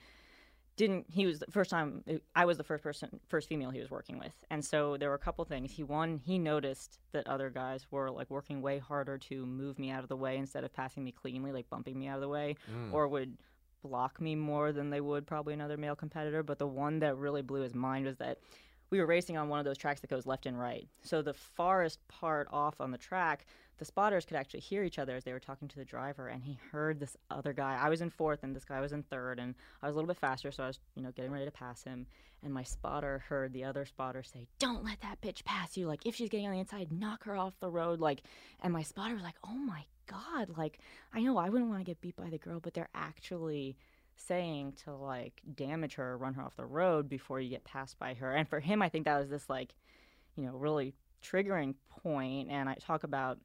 didn't 0.77 1.07
he 1.11 1.27
was 1.27 1.41
the 1.41 1.51
first 1.51 1.71
time 1.71 2.05
i 2.37 2.45
was 2.45 2.57
the 2.57 2.63
first 2.63 2.85
person 2.85 3.19
first 3.27 3.49
female 3.49 3.71
he 3.71 3.81
was 3.81 3.91
working 3.91 4.17
with 4.17 4.33
and 4.49 4.65
so 4.65 4.97
there 4.97 5.09
were 5.09 5.17
a 5.17 5.19
couple 5.19 5.45
things 5.45 5.73
he 5.73 5.83
one 5.83 6.21
he 6.25 6.39
noticed 6.39 7.01
that 7.11 7.27
other 7.27 7.51
guys 7.51 7.85
were 7.91 8.09
like 8.13 8.31
working 8.31 8.63
way 8.63 8.79
harder 8.79 9.19
to 9.19 9.45
move 9.45 9.77
me 9.81 9.91
out 9.91 10.05
of 10.05 10.09
the 10.09 10.15
way 10.17 10.37
instead 10.37 10.63
of 10.63 10.73
passing 10.73 11.03
me 11.03 11.11
cleanly 11.11 11.51
like 11.51 11.69
bumping 11.69 11.99
me 11.99 12.07
out 12.07 12.15
of 12.15 12.21
the 12.21 12.29
way 12.29 12.55
Mm. 12.73 12.93
or 12.93 13.09
would 13.09 13.37
block 13.83 14.21
me 14.21 14.37
more 14.37 14.71
than 14.71 14.89
they 14.91 15.01
would 15.01 15.27
probably 15.27 15.53
another 15.53 15.77
male 15.77 15.97
competitor 15.97 16.45
but 16.45 16.61
the 16.61 16.67
one 16.69 17.01
that 17.01 17.17
really 17.17 17.43
blew 17.43 17.63
his 17.63 17.75
mind 17.75 18.07
was 18.07 18.17
that 18.19 18.39
we 18.91 19.01
were 19.01 19.07
racing 19.07 19.37
on 19.37 19.49
one 19.49 19.59
of 19.59 19.65
those 19.65 19.79
tracks 19.79 20.01
that 20.01 20.11
goes 20.11 20.27
left 20.27 20.47
and 20.47 20.59
right. 20.59 20.89
So 21.03 21.23
the 21.23 21.35
farthest 21.35 22.07
part 22.09 22.49
off 22.51 22.81
on 22.81 22.91
the 22.91 22.99
track 22.99 23.45
the 23.79 23.85
spotters 23.85 24.25
could 24.25 24.37
actually 24.37 24.61
hear 24.61 24.83
each 24.83 24.99
other 24.99 25.15
as 25.15 25.25
they 25.25 25.33
were 25.33 25.41
talking 25.41 25.69
to 25.69 25.77
the 25.77 25.85
driver 25.85 26.27
and 26.27 26.43
he 26.43 26.59
heard 26.73 26.99
this 26.99 27.17
other 27.31 27.53
guy. 27.53 27.79
I 27.81 27.89
was 27.89 28.01
in 28.01 28.11
fourth 28.11 28.43
and 28.43 28.55
this 28.55 28.65
guy 28.65 28.81
was 28.81 28.93
in 28.93 29.05
third 29.05 29.39
and 29.39 29.55
i 29.83 29.87
was 29.87 29.95
a 29.95 29.97
little 29.97 30.09
bit 30.09 30.19
faster 30.19 30.51
so 30.51 30.65
i 30.65 30.67
was 30.67 30.81
you 30.95 31.03
know 31.03 31.13
getting 31.13 31.31
ready 31.31 31.45
to 31.45 31.51
pass 31.51 31.85
him. 31.85 32.07
And 32.43 32.55
my 32.55 32.63
spotter 32.63 33.25
heard 33.29 33.53
the 33.53 33.65
other 33.65 33.85
spotter 33.85 34.23
say 34.23 34.47
don't 34.59 34.85
let 34.85 35.01
that 35.01 35.21
bitch 35.21 35.45
pass 35.45 35.77
you. 35.77 35.87
Like 35.87 36.07
if 36.07 36.15
she's 36.17 36.29
getting 36.29 36.47
on 36.47 36.53
the 36.53 36.59
inside 36.59 36.93
knock 36.93 37.25
her 37.25 37.37
off 37.37 37.55
the 37.61 37.71
road. 37.71 38.01
Like 38.01 38.23
and 38.61 38.73
my 38.73 38.83
spotter 38.83 39.15
was 39.15 39.23
like 39.23 39.39
oh 39.45 39.57
my 39.57 39.85
god. 40.07 40.57
Like 40.57 40.81
i 41.15 41.21
know 41.21 41.39
i 41.39 41.49
wouldn't 41.49 41.71
want 41.71 41.81
to 41.81 41.87
get 41.87 42.01
beat 42.01 42.17
by 42.17 42.31
the 42.31 42.39
girl 42.39 42.61
but 42.61 42.75
they're 42.75 42.91
actually 42.95 43.77
saying 44.19 44.73
to 44.85 44.95
like 44.95 45.41
damage 45.55 45.95
her 45.95 46.13
or 46.13 46.19
run 46.19 46.35
her 46.35 46.43
off 46.43 46.57
the 46.57 46.65
road 46.65 47.09
before 47.09 47.41
you 47.41 47.51
get 47.51 47.65
passed 47.65 47.99
by 47.99 48.15
her 48.15 48.33
and 48.33 48.49
for 48.49 48.61
him 48.61 48.83
i 48.83 48.89
think 48.89 49.05
that 49.05 49.19
was 49.19 49.29
this 49.29 49.49
like 49.49 49.75
you 50.37 50.45
know 50.45 50.53
really 50.53 50.93
triggering 51.23 51.75
point. 51.89 52.49
and 52.51 52.69
i 52.69 52.75
talk 52.75 53.05
about 53.05 53.39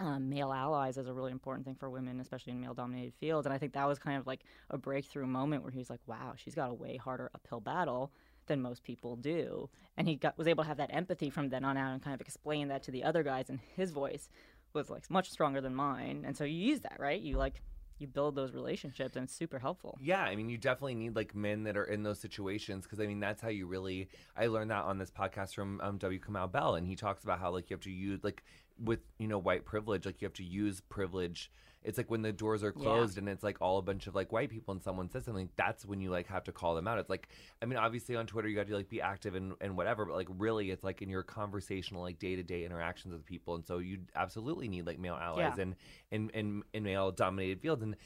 um, 0.00 0.30
male 0.30 0.52
allies 0.52 0.96
as 0.96 1.06
a 1.06 1.12
really 1.12 1.30
important 1.30 1.66
thing 1.66 1.74
for 1.74 1.90
women, 1.90 2.20
especially 2.20 2.52
in 2.52 2.60
male 2.60 2.72
dominated 2.72 3.12
fields. 3.14 3.46
And 3.46 3.52
I 3.52 3.58
think 3.58 3.74
that 3.74 3.86
was 3.86 3.98
kind 3.98 4.18
of 4.18 4.26
like 4.26 4.40
a 4.70 4.78
breakthrough 4.78 5.26
moment 5.26 5.62
where 5.62 5.70
he's 5.70 5.90
like, 5.90 6.00
wow, 6.06 6.32
she's 6.36 6.54
got 6.54 6.70
a 6.70 6.74
way 6.74 6.96
harder 6.96 7.30
uphill 7.34 7.60
battle 7.60 8.10
than 8.46 8.62
most 8.62 8.82
people 8.82 9.16
do. 9.16 9.68
And 9.96 10.08
he 10.08 10.16
got, 10.16 10.38
was 10.38 10.46
able 10.46 10.64
to 10.64 10.68
have 10.68 10.78
that 10.78 10.92
empathy 10.92 11.28
from 11.28 11.50
then 11.50 11.64
on 11.64 11.76
out 11.76 11.92
and 11.92 12.02
kind 12.02 12.14
of 12.14 12.20
explain 12.22 12.68
that 12.68 12.82
to 12.84 12.90
the 12.90 13.04
other 13.04 13.22
guys. 13.22 13.50
And 13.50 13.60
his 13.76 13.90
voice 13.90 14.30
was 14.72 14.88
like 14.88 15.10
much 15.10 15.30
stronger 15.30 15.60
than 15.60 15.74
mine. 15.74 16.24
And 16.26 16.36
so 16.36 16.44
you 16.44 16.56
use 16.56 16.80
that, 16.80 16.96
right? 16.98 17.20
You 17.20 17.36
like, 17.36 17.60
you 18.00 18.06
build 18.06 18.34
those 18.34 18.52
relationships 18.52 19.16
and 19.16 19.24
it's 19.24 19.34
super 19.34 19.58
helpful. 19.58 19.98
Yeah, 20.00 20.22
I 20.22 20.36
mean, 20.36 20.48
you 20.48 20.58
definitely 20.58 20.94
need 20.94 21.16
like 21.16 21.34
men 21.34 21.64
that 21.64 21.76
are 21.76 21.84
in 21.84 22.02
those 22.02 22.18
situations 22.18 22.84
because 22.84 23.00
I 23.00 23.06
mean 23.06 23.20
that's 23.20 23.42
how 23.42 23.48
you 23.48 23.66
really. 23.66 24.08
I 24.36 24.46
learned 24.46 24.70
that 24.70 24.84
on 24.84 24.98
this 24.98 25.10
podcast 25.10 25.54
from 25.54 25.80
um, 25.80 25.98
W. 25.98 26.18
Kamau 26.18 26.50
Bell, 26.50 26.74
and 26.74 26.86
he 26.86 26.96
talks 26.96 27.24
about 27.24 27.38
how 27.38 27.50
like 27.50 27.70
you 27.70 27.74
have 27.74 27.82
to 27.84 27.90
use 27.90 28.20
like 28.22 28.42
with 28.82 29.00
you 29.18 29.28
know 29.28 29.38
white 29.38 29.64
privilege, 29.64 30.06
like 30.06 30.20
you 30.20 30.26
have 30.26 30.34
to 30.34 30.44
use 30.44 30.80
privilege. 30.88 31.50
It's 31.82 31.96
like 31.96 32.10
when 32.10 32.22
the 32.22 32.32
doors 32.32 32.62
are 32.62 32.74
Yeah. 32.76 32.82
closed 32.82 33.16
and 33.18 33.28
it's 33.28 33.42
like 33.42 33.56
all 33.60 33.78
a 33.78 33.82
bunch 33.82 34.06
of 34.06 34.14
like 34.14 34.32
white 34.32 34.50
people 34.50 34.72
and 34.72 34.82
someone 34.82 35.08
says 35.08 35.24
something. 35.24 35.48
That's 35.56 35.86
when 35.86 36.00
you 36.00 36.10
like 36.10 36.26
have 36.26 36.44
to 36.44 36.52
call 36.52 36.74
them 36.74 36.86
out. 36.86 36.98
It's 36.98 37.08
like 37.10 37.28
I 37.62 37.66
mean, 37.66 37.78
obviously 37.78 38.16
on 38.16 38.26
Twitter 38.26 38.48
you 38.48 38.56
got 38.56 38.66
to 38.66 38.74
like 38.76 38.88
be 38.88 39.00
active 39.00 39.34
and 39.34 39.54
and 39.60 39.76
whatever, 39.76 40.04
but 40.04 40.14
like 40.16 40.28
really 40.36 40.70
it's 40.70 40.84
like 40.84 41.00
in 41.02 41.08
your 41.08 41.22
conversational 41.22 42.02
like 42.02 42.18
day 42.18 42.36
to 42.36 42.42
day 42.42 42.64
interactions 42.64 43.12
with 43.14 43.24
people, 43.24 43.54
and 43.54 43.64
so 43.66 43.78
you 43.78 43.98
absolutely 44.14 44.68
need 44.68 44.86
like 44.86 44.98
male 44.98 45.14
allies 45.20 45.54
Yeah. 45.56 45.62
and 45.62 45.76
in 46.10 46.30
in 46.30 46.62
in 46.74 46.82
male 46.82 47.10
dominated 47.12 47.60
fields 47.60 47.82
and. 47.82 47.96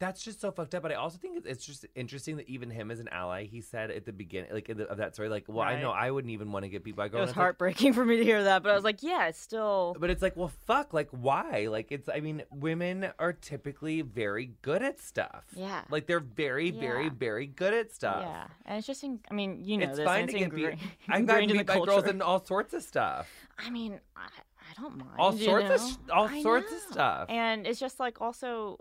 That's 0.00 0.22
just 0.24 0.40
so 0.40 0.50
fucked 0.50 0.74
up. 0.74 0.82
But 0.82 0.92
I 0.92 0.94
also 0.96 1.18
think 1.18 1.36
it's- 1.36 1.64
just 1.64 1.84
interesting 1.94 2.36
that 2.38 2.48
even 2.48 2.70
him 2.70 2.90
as 2.90 3.00
an 3.00 3.08
ally, 3.08 3.44
he 3.44 3.60
said 3.60 3.90
at 3.90 4.06
the 4.06 4.12
beginning, 4.12 4.50
like 4.52 4.68
in 4.70 4.78
the, 4.78 4.88
of 4.88 4.96
that 4.96 5.12
story, 5.14 5.28
like, 5.28 5.44
well, 5.46 5.60
I 5.60 5.80
know 5.80 5.90
I 5.90 6.10
wouldn't 6.10 6.32
even 6.32 6.50
want 6.50 6.64
to 6.64 6.70
get 6.70 6.82
beat 6.82 6.96
by 6.96 7.04
a 7.04 7.06
It 7.06 7.12
was 7.12 7.20
and 7.20 7.28
it's 7.28 7.36
like- 7.36 7.42
heartbreaking 7.44 7.92
for 7.98 8.04
me 8.04 8.16
to 8.16 8.24
hear 8.24 8.42
that, 8.44 8.62
but 8.62 8.70
I 8.70 8.74
was 8.74 8.80
mm. 8.80 8.86
like, 8.86 9.02
yeah, 9.02 9.28
it's 9.28 9.38
still. 9.38 9.94
but 10.00 10.08
it's 10.08 10.22
like, 10.22 10.36
well, 10.36 10.50
fuck, 10.66 10.94
like, 10.94 11.08
why? 11.10 11.66
Like, 11.70 11.92
it's, 11.92 12.08
I 12.08 12.20
mean, 12.20 12.42
women 12.50 13.08
are 13.18 13.34
typically 13.34 14.00
very 14.00 14.52
good 14.62 14.82
at 14.82 14.98
stuff. 15.00 15.44
Yeah. 15.54 15.82
Like, 15.90 16.06
they're 16.06 16.18
very, 16.20 16.70
very, 16.70 17.04
Yeah. 17.04 17.10
very 17.18 17.46
good 17.46 17.74
at 17.74 17.92
stuff. 17.92 18.22
Yeah, 18.22 18.46
and 18.64 18.78
it's 18.78 18.86
just, 18.86 19.04
in, 19.04 19.20
I 19.30 19.34
mean, 19.34 19.62
you 19.62 19.76
know, 19.76 19.86
It's 19.88 19.98
this, 19.98 20.06
fine 20.06 20.22
and 20.22 20.30
to 20.30 20.36
it's 20.38 20.44
get 20.46 20.54
beat. 20.54 20.64
ingra- 20.64 20.78
I've 21.10 21.26
gotten 21.26 21.44
ingrained 21.44 21.50
in 21.50 21.56
beat 21.58 21.66
by 21.66 21.80
girls 21.80 22.04
in 22.06 22.22
all 22.22 22.42
sorts 22.42 22.72
of 22.72 22.82
stuff. 22.82 23.28
I 23.58 23.68
mean, 23.68 24.00
I, 24.16 24.20
I 24.22 24.80
don't 24.80 24.96
mind. 24.96 25.10
All 25.18 25.34
you 25.34 25.44
sorts 25.44 25.70
of 25.70 25.80
sh- 25.90 26.10
all 26.10 26.26
I 26.28 26.42
sorts 26.42 26.66
of 26.72 26.78
know. 26.78 26.90
stuff. 26.90 27.28
And 27.28 27.66
it's 27.66 27.78
just 27.80 28.00
like 28.00 28.20
also, 28.22 28.78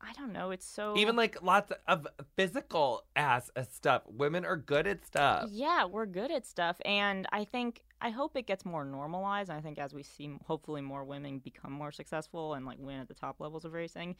I 0.00 0.12
don't 0.12 0.32
know. 0.32 0.50
It's 0.50 0.66
so 0.66 0.96
Even 0.96 1.16
like 1.16 1.42
lots 1.42 1.72
of 1.86 2.06
physical 2.36 3.04
ass 3.16 3.50
uh, 3.56 3.64
stuff. 3.70 4.02
Women 4.06 4.44
are 4.44 4.56
good 4.56 4.86
at 4.86 5.04
stuff. 5.04 5.48
yeah, 5.50 5.84
we're 5.84 6.06
good 6.06 6.30
at 6.30 6.46
stuff, 6.46 6.80
and 6.84 7.26
I 7.32 7.44
think 7.44 7.82
I 8.00 8.10
hope 8.10 8.36
it 8.36 8.46
gets 8.46 8.64
more 8.64 8.84
normalized. 8.84 9.50
And 9.50 9.58
I 9.58 9.60
think 9.60 9.78
as 9.78 9.92
we 9.92 10.02
see, 10.02 10.30
hopefully, 10.46 10.80
more 10.80 11.04
women 11.04 11.38
become 11.38 11.72
more 11.72 11.90
successful 11.90 12.54
and 12.54 12.64
like 12.64 12.78
win 12.78 13.00
at 13.00 13.08
the 13.08 13.14
top 13.14 13.40
levels 13.40 13.64
of 13.64 13.72
racing, 13.72 14.16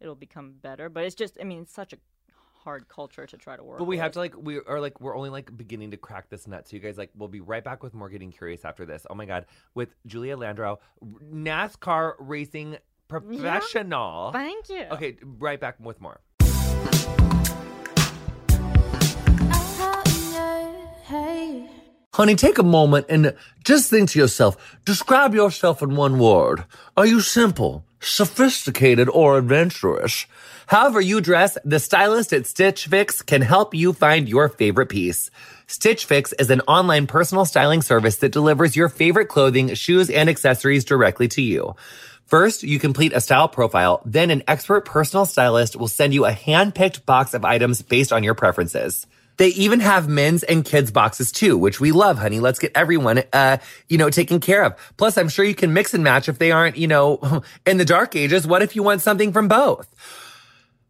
it'll 0.00 0.14
become 0.14 0.54
better. 0.60 0.88
But 0.88 1.04
it's 1.04 1.14
just, 1.14 1.38
I 1.40 1.44
mean, 1.44 1.62
it's 1.62 1.72
such 1.72 1.92
a 1.92 1.98
hard 2.62 2.88
culture 2.88 3.26
to 3.26 3.36
try 3.36 3.56
to 3.56 3.64
work. 3.64 3.78
But 3.78 3.86
we 3.86 3.98
have 3.98 4.12
to 4.12 4.18
like 4.18 4.34
we 4.36 4.60
are 4.60 4.80
like 4.80 5.00
we're 5.00 5.16
only 5.16 5.30
like 5.30 5.54
beginning 5.56 5.90
to 5.92 5.96
crack 5.96 6.28
this 6.28 6.46
nut. 6.46 6.68
So 6.68 6.76
you 6.76 6.80
guys 6.82 6.98
like 6.98 7.10
we'll 7.14 7.28
be 7.28 7.40
right 7.40 7.64
back 7.64 7.82
with 7.82 7.94
more 7.94 8.08
getting 8.08 8.30
curious 8.30 8.64
after 8.64 8.84
this. 8.86 9.06
Oh 9.10 9.14
my 9.14 9.26
god, 9.26 9.46
with 9.74 9.94
Julia 10.06 10.36
Landau, 10.36 10.78
NASCAR 11.02 12.14
racing 12.18 12.76
professional. 13.20 14.32
Thank 14.32 14.68
you. 14.68 14.84
Okay, 14.92 15.16
right 15.38 15.60
back 15.60 15.76
with 15.80 16.00
more. 16.00 16.20
Honey, 22.14 22.34
take 22.34 22.58
a 22.58 22.62
moment 22.62 23.06
and 23.08 23.34
just 23.64 23.88
think 23.88 24.10
to 24.10 24.18
yourself, 24.18 24.78
describe 24.84 25.34
yourself 25.34 25.80
in 25.80 25.96
one 25.96 26.18
word. 26.18 26.64
Are 26.94 27.06
you 27.06 27.20
simple, 27.20 27.86
sophisticated, 28.00 29.08
or 29.08 29.38
adventurous? 29.38 30.26
However 30.66 31.00
you 31.00 31.22
dress, 31.22 31.56
the 31.64 31.78
stylist 31.78 32.34
at 32.34 32.46
Stitch 32.46 32.86
Fix 32.86 33.22
can 33.22 33.40
help 33.40 33.74
you 33.74 33.94
find 33.94 34.28
your 34.28 34.50
favorite 34.50 34.90
piece. 34.90 35.30
Stitch 35.66 36.04
Fix 36.04 36.34
is 36.34 36.50
an 36.50 36.60
online 36.62 37.06
personal 37.06 37.46
styling 37.46 37.80
service 37.80 38.16
that 38.18 38.32
delivers 38.32 38.76
your 38.76 38.90
favorite 38.90 39.28
clothing, 39.28 39.72
shoes, 39.72 40.10
and 40.10 40.28
accessories 40.28 40.84
directly 40.84 41.28
to 41.28 41.40
you. 41.40 41.74
First, 42.32 42.62
you 42.62 42.78
complete 42.78 43.12
a 43.12 43.20
style 43.20 43.46
profile. 43.46 44.00
Then 44.06 44.30
an 44.30 44.42
expert 44.48 44.86
personal 44.86 45.26
stylist 45.26 45.76
will 45.76 45.86
send 45.86 46.14
you 46.14 46.24
a 46.24 46.32
hand-picked 46.32 47.04
box 47.04 47.34
of 47.34 47.44
items 47.44 47.82
based 47.82 48.10
on 48.10 48.24
your 48.24 48.32
preferences. 48.32 49.06
They 49.36 49.48
even 49.48 49.80
have 49.80 50.08
men's 50.08 50.42
and 50.42 50.64
kids 50.64 50.90
boxes 50.90 51.30
too, 51.30 51.58
which 51.58 51.78
we 51.78 51.92
love, 51.92 52.16
honey. 52.16 52.40
Let's 52.40 52.58
get 52.58 52.72
everyone, 52.74 53.22
uh, 53.34 53.58
you 53.86 53.98
know, 53.98 54.08
taken 54.08 54.40
care 54.40 54.64
of. 54.64 54.76
Plus, 54.96 55.18
I'm 55.18 55.28
sure 55.28 55.44
you 55.44 55.54
can 55.54 55.74
mix 55.74 55.92
and 55.92 56.02
match 56.02 56.26
if 56.26 56.38
they 56.38 56.52
aren't, 56.52 56.78
you 56.78 56.88
know, 56.88 57.42
in 57.66 57.76
the 57.76 57.84
dark 57.84 58.16
ages. 58.16 58.46
What 58.46 58.62
if 58.62 58.76
you 58.76 58.82
want 58.82 59.02
something 59.02 59.34
from 59.34 59.46
both? 59.46 59.94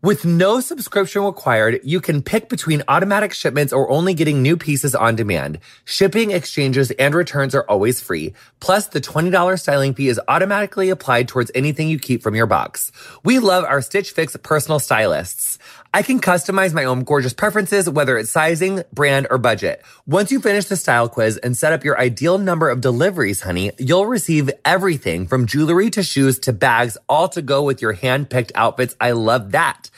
With 0.04 0.24
no 0.24 0.58
subscription 0.58 1.22
required, 1.22 1.78
you 1.84 2.00
can 2.00 2.22
pick 2.22 2.48
between 2.48 2.82
automatic 2.88 3.32
shipments 3.32 3.72
or 3.72 3.88
only 3.88 4.14
getting 4.14 4.42
new 4.42 4.56
pieces 4.56 4.96
on 4.96 5.14
demand. 5.14 5.60
Shipping, 5.84 6.32
exchanges, 6.32 6.90
and 6.98 7.14
returns 7.14 7.54
are 7.54 7.62
always 7.68 8.00
free. 8.00 8.34
Plus, 8.58 8.88
the 8.88 9.00
$20 9.00 9.60
styling 9.60 9.94
fee 9.94 10.08
is 10.08 10.20
automatically 10.26 10.90
applied 10.90 11.28
towards 11.28 11.52
anything 11.54 11.88
you 11.88 12.00
keep 12.00 12.20
from 12.20 12.34
your 12.34 12.46
box. 12.46 12.90
We 13.22 13.38
love 13.38 13.62
our 13.62 13.80
Stitch 13.80 14.10
Fix 14.10 14.36
personal 14.42 14.80
stylists. 14.80 15.60
I 15.94 16.02
can 16.02 16.20
customize 16.20 16.72
my 16.72 16.84
own 16.84 17.04
gorgeous 17.04 17.34
preferences, 17.34 17.88
whether 17.88 18.16
it's 18.16 18.30
sizing, 18.30 18.82
brand, 18.94 19.26
or 19.30 19.36
budget. 19.36 19.82
Once 20.06 20.32
you 20.32 20.40
finish 20.40 20.64
the 20.64 20.76
style 20.76 21.06
quiz 21.06 21.36
and 21.36 21.56
set 21.56 21.74
up 21.74 21.84
your 21.84 22.00
ideal 22.00 22.38
number 22.38 22.70
of 22.70 22.80
deliveries, 22.80 23.42
honey, 23.42 23.72
you'll 23.78 24.06
receive 24.06 24.50
everything 24.64 25.26
from 25.26 25.46
jewelry 25.46 25.90
to 25.90 26.02
shoes 26.02 26.38
to 26.40 26.52
bags, 26.54 26.96
all 27.10 27.28
to 27.28 27.42
go 27.42 27.62
with 27.62 27.82
your 27.82 27.92
hand-picked 27.92 28.52
outfits. 28.54 28.96
I 29.02 29.10
love 29.10 29.52
that. 29.52 29.90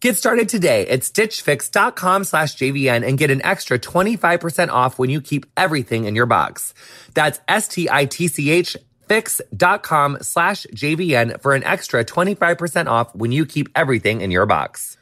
Get 0.00 0.16
started 0.16 0.48
today 0.48 0.88
at 0.88 1.00
stitchfix.com 1.00 2.24
slash 2.24 2.56
JVN 2.56 3.06
and 3.06 3.18
get 3.18 3.30
an 3.30 3.44
extra 3.44 3.78
25% 3.78 4.70
off 4.70 4.98
when 4.98 5.10
you 5.10 5.20
keep 5.20 5.44
everything 5.54 6.06
in 6.06 6.16
your 6.16 6.26
box. 6.26 6.72
That's 7.12 7.40
S-T-I-T-C-H 7.46 8.78
fix.com 9.06 10.18
slash 10.22 10.66
JVN 10.74 11.42
for 11.42 11.52
an 11.54 11.62
extra 11.64 12.04
25% 12.04 12.86
off 12.86 13.14
when 13.14 13.32
you 13.32 13.44
keep 13.44 13.68
everything 13.76 14.22
in 14.22 14.30
your 14.30 14.46
box. 14.46 14.96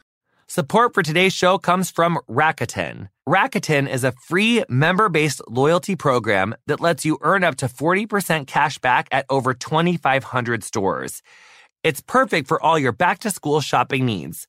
Support 0.53 0.93
for 0.93 1.01
today's 1.01 1.31
show 1.31 1.57
comes 1.57 1.89
from 1.89 2.19
Rakuten. 2.29 3.07
Rakuten 3.25 3.87
is 3.87 4.03
a 4.03 4.11
free 4.11 4.65
member 4.67 5.07
based 5.07 5.41
loyalty 5.47 5.95
program 5.95 6.53
that 6.67 6.81
lets 6.81 7.05
you 7.05 7.17
earn 7.21 7.45
up 7.45 7.55
to 7.59 7.67
40% 7.67 8.47
cash 8.47 8.77
back 8.77 9.07
at 9.13 9.25
over 9.29 9.53
2,500 9.53 10.65
stores. 10.65 11.23
It's 11.85 12.01
perfect 12.01 12.49
for 12.49 12.61
all 12.61 12.77
your 12.77 12.91
back 12.91 13.19
to 13.19 13.31
school 13.31 13.61
shopping 13.61 14.05
needs. 14.05 14.45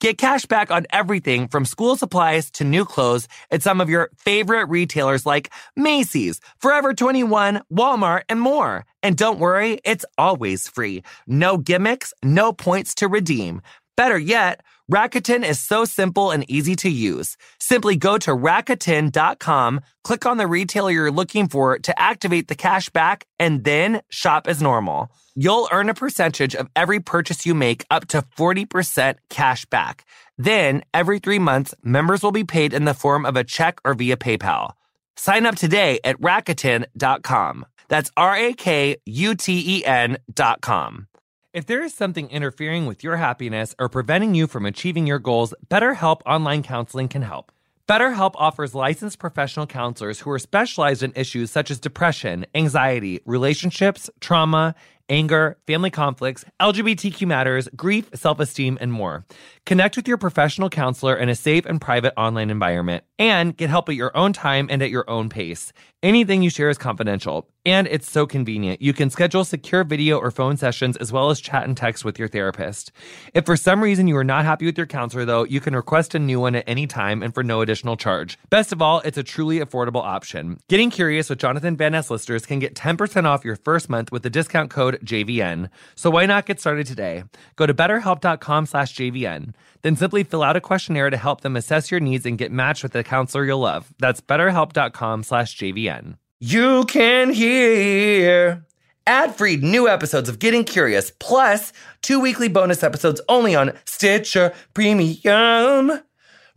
Get 0.00 0.18
cash 0.18 0.44
back 0.44 0.72
on 0.72 0.86
everything 0.90 1.46
from 1.46 1.64
school 1.64 1.94
supplies 1.94 2.50
to 2.50 2.64
new 2.64 2.84
clothes 2.84 3.28
at 3.52 3.62
some 3.62 3.80
of 3.80 3.88
your 3.88 4.10
favorite 4.18 4.68
retailers 4.68 5.24
like 5.24 5.52
Macy's, 5.76 6.40
Forever 6.58 6.94
21, 6.94 7.62
Walmart, 7.72 8.22
and 8.28 8.40
more. 8.40 8.86
And 9.04 9.16
don't 9.16 9.38
worry, 9.38 9.78
it's 9.84 10.04
always 10.18 10.66
free. 10.66 11.04
No 11.28 11.58
gimmicks, 11.58 12.12
no 12.24 12.52
points 12.52 12.96
to 12.96 13.06
redeem. 13.06 13.62
Better 13.96 14.18
yet, 14.18 14.60
Rakuten 14.90 15.48
is 15.48 15.60
so 15.60 15.84
simple 15.84 16.30
and 16.30 16.48
easy 16.50 16.74
to 16.76 16.88
use. 16.88 17.36
Simply 17.60 17.96
go 17.96 18.18
to 18.18 18.32
Rakuten.com, 18.32 19.80
click 20.02 20.26
on 20.26 20.36
the 20.36 20.46
retailer 20.46 20.90
you're 20.90 21.10
looking 21.10 21.48
for 21.48 21.78
to 21.78 21.98
activate 21.98 22.48
the 22.48 22.54
cash 22.56 22.88
back, 22.90 23.26
and 23.38 23.62
then 23.64 24.02
shop 24.08 24.46
as 24.48 24.60
normal. 24.60 25.10
You'll 25.36 25.68
earn 25.72 25.88
a 25.88 25.94
percentage 25.94 26.54
of 26.54 26.68
every 26.74 27.00
purchase 27.00 27.46
you 27.46 27.54
make 27.54 27.84
up 27.90 28.06
to 28.08 28.22
40% 28.36 29.16
cash 29.30 29.64
back. 29.66 30.04
Then, 30.36 30.82
every 30.92 31.20
three 31.20 31.38
months, 31.38 31.74
members 31.82 32.22
will 32.22 32.32
be 32.32 32.44
paid 32.44 32.74
in 32.74 32.84
the 32.84 32.94
form 32.94 33.24
of 33.24 33.36
a 33.36 33.44
check 33.44 33.80
or 33.84 33.94
via 33.94 34.16
PayPal. 34.16 34.72
Sign 35.16 35.46
up 35.46 35.54
today 35.54 36.00
at 36.02 36.20
Rakuten.com. 36.20 37.66
That's 37.88 38.10
R 38.16 38.34
A 38.36 38.52
K 38.54 38.96
U 39.06 39.34
T 39.34 39.78
E 39.78 39.84
N.com. 39.84 41.06
If 41.54 41.66
there 41.66 41.84
is 41.84 41.94
something 41.94 42.28
interfering 42.30 42.86
with 42.86 43.04
your 43.04 43.14
happiness 43.14 43.76
or 43.78 43.88
preventing 43.88 44.34
you 44.34 44.48
from 44.48 44.66
achieving 44.66 45.06
your 45.06 45.20
goals, 45.20 45.54
BetterHelp 45.68 46.20
Online 46.26 46.64
Counseling 46.64 47.06
can 47.06 47.22
help. 47.22 47.52
BetterHelp 47.88 48.32
offers 48.34 48.74
licensed 48.74 49.20
professional 49.20 49.64
counselors 49.64 50.18
who 50.18 50.32
are 50.32 50.38
specialized 50.40 51.04
in 51.04 51.12
issues 51.14 51.52
such 51.52 51.70
as 51.70 51.78
depression, 51.78 52.44
anxiety, 52.56 53.20
relationships, 53.24 54.10
trauma, 54.18 54.74
anger, 55.08 55.58
family 55.66 55.90
conflicts, 55.90 56.44
LGBTQ 56.60 57.26
matters, 57.26 57.68
grief, 57.76 58.08
self 58.14 58.40
esteem, 58.40 58.78
and 58.80 58.92
more. 58.92 59.24
Connect 59.66 59.96
with 59.96 60.06
your 60.06 60.18
professional 60.18 60.68
counselor 60.68 61.16
in 61.16 61.28
a 61.28 61.34
safe 61.34 61.64
and 61.64 61.80
private 61.80 62.12
online 62.18 62.50
environment 62.50 63.04
and 63.18 63.56
get 63.56 63.70
help 63.70 63.88
at 63.88 63.94
your 63.94 64.14
own 64.16 64.32
time 64.32 64.68
and 64.70 64.82
at 64.82 64.90
your 64.90 65.08
own 65.08 65.28
pace. 65.28 65.72
Anything 66.02 66.42
you 66.42 66.50
share 66.50 66.68
is 66.68 66.76
confidential, 66.76 67.48
and 67.64 67.86
it's 67.86 68.10
so 68.10 68.26
convenient. 68.26 68.82
You 68.82 68.92
can 68.92 69.08
schedule 69.08 69.42
secure 69.42 69.84
video 69.84 70.18
or 70.18 70.30
phone 70.30 70.58
sessions 70.58 70.98
as 70.98 71.10
well 71.10 71.30
as 71.30 71.40
chat 71.40 71.64
and 71.64 71.74
text 71.74 72.04
with 72.04 72.18
your 72.18 72.28
therapist. 72.28 72.92
If 73.32 73.46
for 73.46 73.56
some 73.56 73.82
reason 73.82 74.06
you 74.06 74.16
are 74.18 74.24
not 74.24 74.44
happy 74.44 74.66
with 74.66 74.76
your 74.76 74.86
counselor, 74.86 75.24
though, 75.24 75.44
you 75.44 75.60
can 75.60 75.74
request 75.74 76.14
a 76.14 76.18
new 76.18 76.40
one 76.40 76.56
at 76.56 76.64
any 76.66 76.86
time 76.86 77.22
and 77.22 77.32
for 77.32 77.42
no 77.42 77.62
additional 77.62 77.96
charge. 77.96 78.38
Best 78.50 78.70
of 78.70 78.82
all, 78.82 79.00
it's 79.00 79.16
a 79.16 79.22
truly 79.22 79.60
affordable 79.60 80.02
option. 80.02 80.58
Getting 80.68 80.90
Curious 80.90 81.30
with 81.30 81.38
Jonathan 81.38 81.74
Van 81.74 81.92
Ness 81.92 82.10
listeners 82.10 82.44
can 82.44 82.58
get 82.58 82.74
10% 82.74 83.24
off 83.24 83.42
your 83.42 83.56
first 83.56 83.88
month 83.88 84.12
with 84.12 84.24
the 84.24 84.30
discount 84.30 84.68
code 84.68 84.93
JVN. 85.02 85.70
So 85.94 86.10
why 86.10 86.26
not 86.26 86.46
get 86.46 86.60
started 86.60 86.86
today? 86.86 87.24
Go 87.56 87.66
to 87.66 87.74
betterhelp.com 87.74 88.66
slash 88.66 88.94
JVN. 88.94 89.54
Then 89.82 89.96
simply 89.96 90.24
fill 90.24 90.42
out 90.42 90.56
a 90.56 90.60
questionnaire 90.60 91.10
to 91.10 91.16
help 91.16 91.40
them 91.42 91.56
assess 91.56 91.90
your 91.90 92.00
needs 92.00 92.26
and 92.26 92.38
get 92.38 92.52
matched 92.52 92.82
with 92.82 92.94
a 92.94 93.04
counselor 93.04 93.44
you'll 93.44 93.58
love. 93.58 93.92
That's 93.98 94.20
betterhelp.com 94.20 95.22
slash 95.22 95.56
JVN. 95.56 96.16
You 96.40 96.84
can 96.84 97.32
hear 97.32 98.64
ad-free 99.06 99.56
new 99.58 99.88
episodes 99.88 100.28
of 100.28 100.38
Getting 100.38 100.64
Curious, 100.64 101.10
plus 101.18 101.72
two 102.02 102.20
weekly 102.20 102.48
bonus 102.48 102.82
episodes 102.82 103.20
only 103.28 103.54
on 103.54 103.72
Stitcher 103.84 104.52
Premium. 104.74 106.00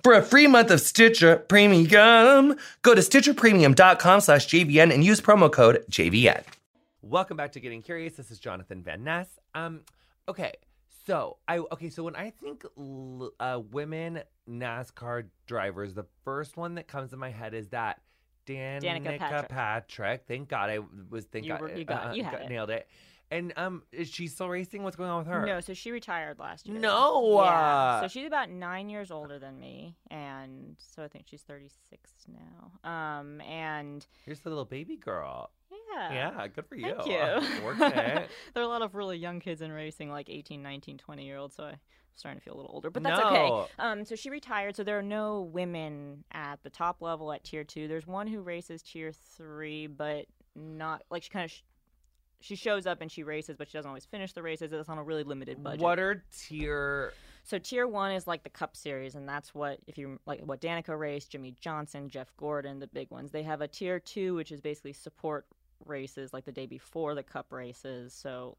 For 0.03 0.13
a 0.13 0.21
free 0.21 0.47
month 0.47 0.71
of 0.71 0.79
Stitcher 0.79 1.37
Premium, 1.37 2.55
go 2.81 2.95
to 2.95 3.01
stitcherpremium.com 3.01 4.21
slash 4.21 4.47
JVN 4.47 4.93
and 4.93 5.03
use 5.03 5.19
promo 5.19 5.51
code 5.51 5.83
JVN. 5.91 6.43
Welcome 7.01 7.37
back 7.37 7.51
to 7.53 7.59
Getting 7.59 7.81
Curious. 7.81 8.13
This 8.13 8.31
is 8.31 8.39
Jonathan 8.39 8.81
Van 8.83 9.03
Ness. 9.03 9.27
Um, 9.53 9.81
okay, 10.27 10.53
so 11.05 11.37
I 11.47 11.59
okay, 11.59 11.89
so 11.89 12.03
when 12.03 12.15
I 12.15 12.31
think 12.31 12.65
l- 12.77 13.31
uh, 13.39 13.61
women 13.71 14.21
NASCAR 14.49 15.25
drivers, 15.45 15.93
the 15.93 16.05
first 16.23 16.57
one 16.57 16.75
that 16.75 16.87
comes 16.87 17.11
to 17.11 17.17
my 17.17 17.29
head 17.29 17.53
is 17.53 17.69
that 17.69 18.01
Danica, 18.47 18.81
Danica 19.03 19.19
Patrick. 19.19 19.49
Patrick. 19.49 20.23
Thank 20.27 20.49
God 20.49 20.69
I 20.69 20.79
was 21.09 21.25
thinking 21.25 21.51
You 21.51 21.57
were- 21.57 21.75
you 21.75 21.85
got- 21.85 22.15
you 22.15 22.23
had 22.23 22.41
it. 22.41 22.49
nailed 22.49 22.69
it. 22.69 22.87
And 23.29 23.51
um, 23.57 23.83
is 23.91 24.09
she 24.09 24.27
still 24.27 24.47
racing? 24.47 24.83
What's 24.83 24.95
going 24.95 25.09
on 25.09 25.17
with 25.19 25.27
her? 25.27 25.45
No, 25.45 25.59
so 25.59 25.73
she 25.73 25.91
retired 25.91 26.39
last 26.39 26.65
year. 26.65 26.79
No, 26.79 27.41
Yeah. 27.43 27.49
uh, 27.49 28.01
So 28.01 28.07
she's 28.07 28.25
about 28.25 28.49
nine 28.49 28.89
years 28.89 29.11
older 29.11 29.37
than 29.37 29.59
me, 29.59 29.97
and 30.09 30.77
so 30.79 31.03
I 31.03 31.09
think 31.09 31.27
she's 31.27 31.41
36 31.43 32.25
now. 32.29 32.89
Um, 32.89 33.41
and 33.41 34.07
Here's 34.25 34.39
the 34.39 34.49
little 34.49 34.63
baby 34.63 34.95
girl. 34.95 35.51
Yeah. 35.93 36.13
Yeah, 36.37 36.47
good 36.47 36.65
for 36.67 36.75
you. 36.75 36.95
Thank 36.95 37.07
you. 37.07 37.63
Working 37.65 37.83
it. 37.91 38.29
there 38.53 38.63
are 38.63 38.65
a 38.65 38.69
lot 38.69 38.81
of 38.81 38.95
really 38.95 39.17
young 39.17 39.39
kids 39.39 39.61
in 39.61 39.71
racing, 39.71 40.09
like 40.09 40.29
18, 40.29 40.61
19, 40.61 40.97
20 40.97 41.25
year 41.25 41.37
olds. 41.37 41.55
So 41.55 41.65
I'm 41.65 41.77
starting 42.15 42.39
to 42.39 42.43
feel 42.43 42.55
a 42.55 42.57
little 42.57 42.71
older, 42.73 42.89
but 42.89 43.03
that's 43.03 43.19
No. 43.19 43.27
okay. 43.27 43.71
Um, 43.79 44.05
so 44.05 44.15
she 44.15 44.29
retired. 44.29 44.75
So 44.75 44.83
there 44.83 44.97
are 44.99 45.03
no 45.03 45.41
women 45.41 46.23
at 46.31 46.61
the 46.63 46.69
top 46.69 47.01
level 47.01 47.31
at 47.31 47.43
tier 47.43 47.63
two. 47.63 47.87
There's 47.87 48.07
one 48.07 48.27
who 48.27 48.41
races 48.41 48.81
tier 48.81 49.11
three, 49.11 49.87
but 49.87 50.25
not 50.55 51.03
like 51.09 51.23
she 51.23 51.29
kind 51.29 51.45
of. 51.45 51.51
Sh- 51.51 51.61
she 52.39 52.55
shows 52.55 52.85
up 52.85 53.01
and 53.01 53.11
she 53.11 53.23
races, 53.23 53.55
but 53.57 53.67
she 53.67 53.79
doesn't 53.79 53.89
always 53.89 54.05
finish 54.05 54.31
the 54.33 54.43
races. 54.43 54.71
It's 54.71 54.89
on 54.89 54.99
a 54.99 55.03
really 55.03 55.23
limited 55.23 55.63
budget. 55.63 55.81
What 55.81 55.97
are 55.97 56.23
tier? 56.37 57.11
So 57.43 57.57
tier 57.57 57.87
one 57.87 58.11
is 58.11 58.27
like 58.27 58.43
the 58.43 58.49
Cup 58.49 58.75
Series, 58.75 59.15
and 59.15 59.27
that's 59.27 59.55
what 59.55 59.79
if 59.87 59.97
you 59.97 60.19
like 60.27 60.41
what 60.41 60.61
Danica 60.61 60.97
raced, 60.97 61.31
Jimmie 61.31 61.55
Johnson, 61.59 62.09
Jeff 62.09 62.31
Gordon, 62.37 62.77
the 62.77 62.85
big 62.87 63.09
ones. 63.09 63.31
They 63.31 63.41
have 63.41 63.61
a 63.61 63.67
tier 63.67 63.99
two, 63.99 64.35
which 64.35 64.51
is 64.51 64.61
basically 64.61 64.93
support 64.93 65.47
races, 65.85 66.33
like 66.33 66.45
the 66.45 66.51
day 66.51 66.65
before 66.65 67.15
the 67.15 67.23
Cup 67.23 67.51
races. 67.51 68.13
So 68.13 68.57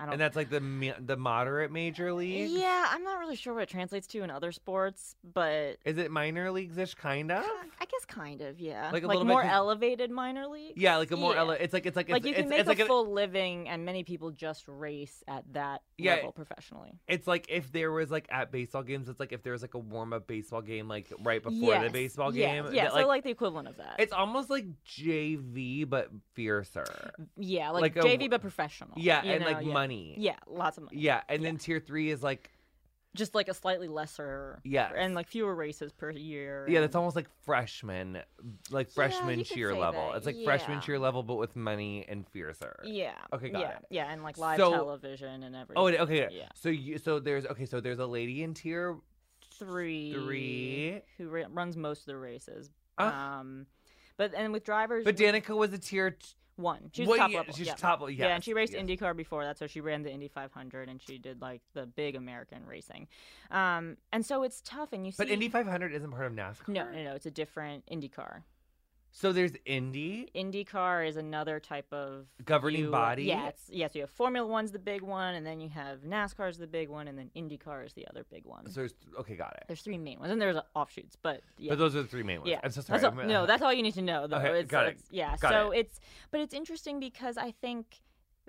I 0.00 0.04
don't. 0.04 0.12
And 0.12 0.20
that's 0.20 0.36
like 0.36 0.48
the 0.48 0.94
the 1.04 1.16
moderate 1.16 1.72
major 1.72 2.12
league. 2.12 2.50
yeah, 2.50 2.86
I'm 2.90 3.02
not 3.02 3.18
really 3.18 3.34
sure 3.34 3.52
what 3.54 3.64
it 3.64 3.68
translates 3.68 4.06
to 4.08 4.22
in 4.22 4.30
other 4.30 4.52
sports, 4.52 5.16
but 5.34 5.78
Is 5.84 5.98
it 5.98 6.10
minor 6.12 6.50
leagues 6.52 6.78
ish 6.78 6.94
kind 6.94 7.32
of? 7.32 7.44
I 7.44 7.84
guess 7.84 8.04
kind 8.06 8.40
of, 8.42 8.60
yeah. 8.60 8.90
Like 8.92 9.02
a 9.02 9.08
little 9.08 9.24
bit 9.24 9.44
elevated 9.44 10.10
minor 10.12 10.46
league. 10.46 10.74
Yeah, 10.76 10.98
like 10.98 11.10
a 11.10 11.16
more 11.16 11.34
Yeah. 11.34 11.40
ele- 11.40 11.50
it's 11.50 11.72
like 11.72 11.84
it's 11.86 11.96
like 11.96 12.08
Like 12.08 12.20
it's, 12.20 12.28
you 12.28 12.34
can 12.34 12.44
it's, 12.44 12.50
make 12.50 12.60
it's 12.60 12.68
a 12.68 12.70
like 12.70 12.86
full 12.86 13.10
living, 13.12 13.68
and 13.68 13.84
many 13.84 14.04
people 14.04 14.30
just 14.30 14.68
race 14.68 15.24
at 15.26 15.44
that 15.54 15.82
Yeah. 15.96 16.14
level 16.16 16.30
professionally. 16.32 17.00
it's 17.08 17.26
like 17.26 17.46
if 17.48 17.72
there 17.72 17.90
was 17.90 18.08
like 18.10 18.28
at 18.30 18.52
baseball 18.52 18.84
games, 18.84 19.08
it's 19.08 19.18
like 19.18 19.32
if 19.32 19.42
there 19.42 19.52
was 19.52 19.62
like 19.62 19.74
a 19.74 19.78
warm 19.78 20.12
up 20.12 20.28
baseball 20.28 20.62
game 20.62 20.86
like 20.86 21.12
right 21.24 21.42
before 21.42 21.76
the 21.80 21.90
baseball 21.90 22.32
yeah, 22.32 22.54
game. 22.62 22.72
Yeah, 22.72 22.84
that, 22.84 22.92
so 22.92 23.06
like, 23.06 23.24
the 23.24 23.30
equivalent 23.30 23.66
of 23.66 23.78
that. 23.78 23.96
it's 23.98 24.12
almost 24.12 24.48
like 24.48 24.66
JV 24.86 25.88
but 25.88 26.08
fiercer. 26.34 27.10
yeah, 27.36 27.70
like, 27.70 27.96
like 27.96 27.96
a- 27.96 28.08
JV 28.08 28.30
but 28.30 28.40
professional. 28.40 28.92
Yeah, 28.96 29.22
and 29.24 29.40
know, 29.40 29.50
like 29.50 29.66
yeah. 29.66 29.72
money. 29.72 29.87
Yeah, 29.90 30.36
lots 30.46 30.78
of 30.78 30.84
money. 30.84 30.98
Yeah, 30.98 31.22
and 31.28 31.44
then 31.44 31.56
tier 31.58 31.80
three 31.80 32.10
is 32.10 32.22
like 32.22 32.50
just 33.16 33.34
like 33.34 33.48
a 33.48 33.54
slightly 33.54 33.88
lesser. 33.88 34.60
yeah 34.64 34.90
and 34.94 35.14
like 35.14 35.26
fewer 35.28 35.54
races 35.54 35.92
per 35.92 36.10
year. 36.10 36.66
yeah, 36.68 36.76
and- 36.78 36.84
that's 36.84 36.94
almost 36.94 37.16
like 37.16 37.26
freshman, 37.44 38.18
like 38.70 38.90
freshman 38.90 39.38
could 39.38 39.46
cheer 39.46 39.74
level. 39.74 40.08
that, 40.10 40.18
It's 40.18 40.26
like 40.26 40.36
freshman 40.44 40.76
yeah. 40.78 40.82
cheer 40.82 40.98
level 40.98 41.22
but 41.22 41.36
with 41.36 41.56
money 41.56 42.04
and 42.08 42.28
fiercer. 42.28 42.76
Yeah. 42.84 43.14
Okay, 43.32 43.48
got 43.48 43.60
yeah, 43.60 43.70
it. 43.70 43.84
Yeah, 43.90 44.12
and 44.12 44.22
like 44.22 44.38
live 44.38 44.58
So- 44.58 44.70
television 44.70 45.42
and 45.42 45.56
everything. 45.56 45.76
Oh, 45.76 45.86
okay. 46.04 46.28
Yeah. 46.30 46.48
So 46.54 46.68
you 46.68 46.98
so 46.98 47.18
there's 47.18 47.46
okay 47.46 47.64
so 47.66 47.80
there's 47.80 47.98
a 47.98 48.06
lady 48.06 48.42
in 48.42 48.54
tier 48.54 48.96
Three. 49.58 50.12
Three. 50.12 51.00
Who 51.16 51.28
ra- 51.28 51.46
runs 51.50 51.76
most 51.76 52.00
of 52.00 52.06
the 52.06 52.16
races. 52.16 52.70
Uh, 52.96 53.02
um, 53.04 53.66
but 54.16 54.32
and 54.34 54.52
with 54.52 54.64
drivers. 54.64 55.04
but 55.04 55.16
Danica 55.16 55.56
was 55.56 55.72
a 55.72 55.78
tier. 55.78 56.12
T- 56.12 56.26
One. 56.58 56.90
She's 56.92 57.06
Well, 57.06 57.16
top 57.16 57.30
yeah, 57.30 57.36
level. 57.38 57.54
she's 57.54 57.66
yeah. 57.68 57.74
top 57.74 58.00
level, 58.00 58.10
Yeah, 58.10 58.34
and 58.34 58.42
she 58.42 58.52
raced 58.52 58.72
yes. 58.72 58.82
IndyCar 58.82 59.16
before 59.16 59.44
that, 59.44 59.56
so 59.58 59.66
she 59.68 59.80
ran 59.80 60.02
the 60.02 60.10
Indy 60.12 60.26
500 60.28 60.88
and 60.88 61.00
she 61.00 61.16
did 61.16 61.40
like 61.40 61.62
the 61.72 61.86
big 61.86 62.16
American 62.16 62.66
racing. 62.66 63.06
Um, 63.52 63.96
and 64.12 64.26
so 64.26 64.42
it's 64.42 64.60
tough, 64.62 64.92
and 64.92 65.06
you 65.06 65.12
see. 65.12 65.16
but 65.22 65.28
Indy 65.28 65.48
500 65.48 65.92
isn't 65.94 66.10
part 66.10 66.26
of 66.26 66.32
NASCAR. 66.32 66.66
No, 66.68 66.84
no, 66.90 67.04
no. 67.04 67.14
It's 67.14 67.26
a 67.26 67.30
different 67.30 67.84
IndyCar. 67.86 68.42
So 69.20 69.32
there's 69.32 69.50
Indy. 69.64 70.28
IndyCar 70.36 71.08
is 71.08 71.16
another 71.16 71.58
type 71.58 71.92
of 71.92 72.26
Governing 72.44 72.82
you- 72.82 72.90
body? 72.92 73.24
Yeah, 73.24 73.48
it's, 73.48 73.68
yeah. 73.68 73.88
So 73.88 73.94
you 73.98 74.02
have 74.02 74.10
Formula 74.10 74.46
One's 74.46 74.70
the 74.70 74.78
big 74.78 75.02
one, 75.02 75.34
and 75.34 75.44
then 75.44 75.60
you 75.60 75.68
have 75.70 76.02
NASCAR's 76.02 76.56
the 76.56 76.68
big 76.68 76.88
one, 76.88 77.08
and 77.08 77.18
then 77.18 77.28
IndyCar 77.34 77.84
is 77.84 77.92
the 77.94 78.06
other 78.06 78.24
big 78.30 78.44
one. 78.44 78.70
So 78.70 78.78
there's 78.78 78.94
okay, 79.18 79.34
got 79.34 79.54
it. 79.56 79.64
there's 79.66 79.82
three 79.82 79.98
main 79.98 80.20
ones, 80.20 80.30
and 80.30 80.40
there's 80.40 80.56
offshoots, 80.76 81.16
but 81.20 81.40
yeah. 81.58 81.70
But 81.70 81.78
those 81.80 81.96
are 81.96 82.02
the 82.02 82.08
three 82.08 82.22
main 82.22 82.38
ones. 82.42 82.50
yeah, 82.50 82.60
I'm 82.62 82.70
so 82.70 82.80
sorry. 82.80 83.00
That's 83.00 83.12
all, 83.18 83.24
no, 83.24 83.44
that's 83.44 83.60
all 83.60 83.72
you 83.72 83.82
need 83.82 83.94
to 83.94 84.02
know, 84.02 84.28
though. 84.28 84.36
Okay, 84.36 84.60
it's, 84.60 84.70
got 84.70 84.86
it. 84.86 84.90
it's- 84.90 85.08
Yeah, 85.10 85.36
Got 85.40 85.50
so 85.50 85.72
it. 85.72 85.78
it's, 85.80 86.00
but 86.30 86.38
it's 86.40 86.54
interesting 86.54 87.00
because 87.00 87.36
I 87.36 87.50
think 87.60 87.86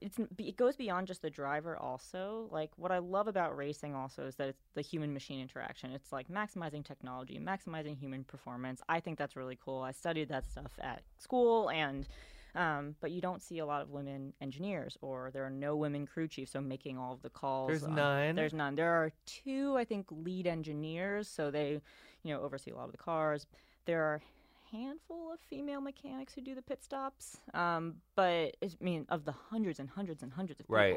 it's 0.02 0.20
it 0.38 0.58
goes 0.58 0.76
beyond 0.76 1.08
just 1.08 1.22
the 1.22 1.30
driver. 1.30 1.78
Also, 1.78 2.48
like 2.52 2.72
what 2.76 2.92
I 2.92 3.00
love 3.00 3.28
about 3.28 3.56
racing 3.56 3.96
also 3.96 4.26
is 4.26 4.36
that 4.36 4.50
it's 4.50 4.62
the 4.74 4.82
human 4.82 5.14
machine 5.14 5.42
interaction. 5.42 5.92
It's 5.92 6.12
like 6.12 6.28
maximizing 6.30 6.86
technology, 6.86 7.40
maximizing 7.40 7.98
human 7.98 8.24
performance. 8.24 8.82
I 8.90 9.00
think 9.00 9.18
that's 9.18 9.36
really 9.36 9.58
cool. 9.64 9.82
I 9.82 9.92
studied 9.92 10.30
that 10.30 10.46
stuff 10.50 10.72
at 10.82 11.02
school 11.18 11.70
and. 11.70 12.08
Um, 12.56 12.96
but 13.00 13.12
you 13.12 13.22
don't 13.22 13.44
see 13.44 13.60
a 13.60 13.66
lot 13.66 13.84
of 13.84 13.92
women 13.92 14.34
engineers, 14.42 14.98
or 15.02 15.30
there 15.32 15.46
are 15.46 15.52
no 15.52 15.76
women 15.76 16.08
crew 16.08 16.28
chiefs, 16.28 16.54
so 16.54 16.60
making 16.60 16.98
all 16.98 17.14
of 17.14 17.22
the 17.22 17.30
calls. 17.30 17.68
There's 17.68 17.84
um, 17.84 17.94
none? 17.94 18.36
There's 18.36 18.56
none. 18.56 18.74
There 18.74 18.90
are 18.90 19.12
two, 19.28 19.78
I 19.78 19.86
think, 19.86 20.08
lead 20.10 20.48
engineers, 20.48 21.28
so 21.28 21.52
they, 21.52 21.80
you 22.24 22.34
know, 22.34 22.42
oversee 22.42 22.72
a 22.72 22.76
lot 22.76 22.86
of 22.86 22.92
the 22.92 22.98
cars. 22.98 23.46
There 23.86 24.02
are 24.02 24.22
handful 24.72 25.32
of 25.34 25.40
female 25.50 25.82
mechanics 25.82 26.34
who 26.34 26.42
do 26.42 26.56
the 26.56 26.62
pit 26.62 26.84
stops, 26.84 27.38
um, 27.54 27.96
but 28.16 28.56
I 28.64 28.70
mean, 28.80 29.06
of 29.10 29.26
the 29.26 29.32
hundreds 29.32 29.80
and 29.80 29.90
hundreds 29.90 30.24
and 30.24 30.32
hundreds 30.32 30.60
of 30.60 30.66
Right. 30.70 30.96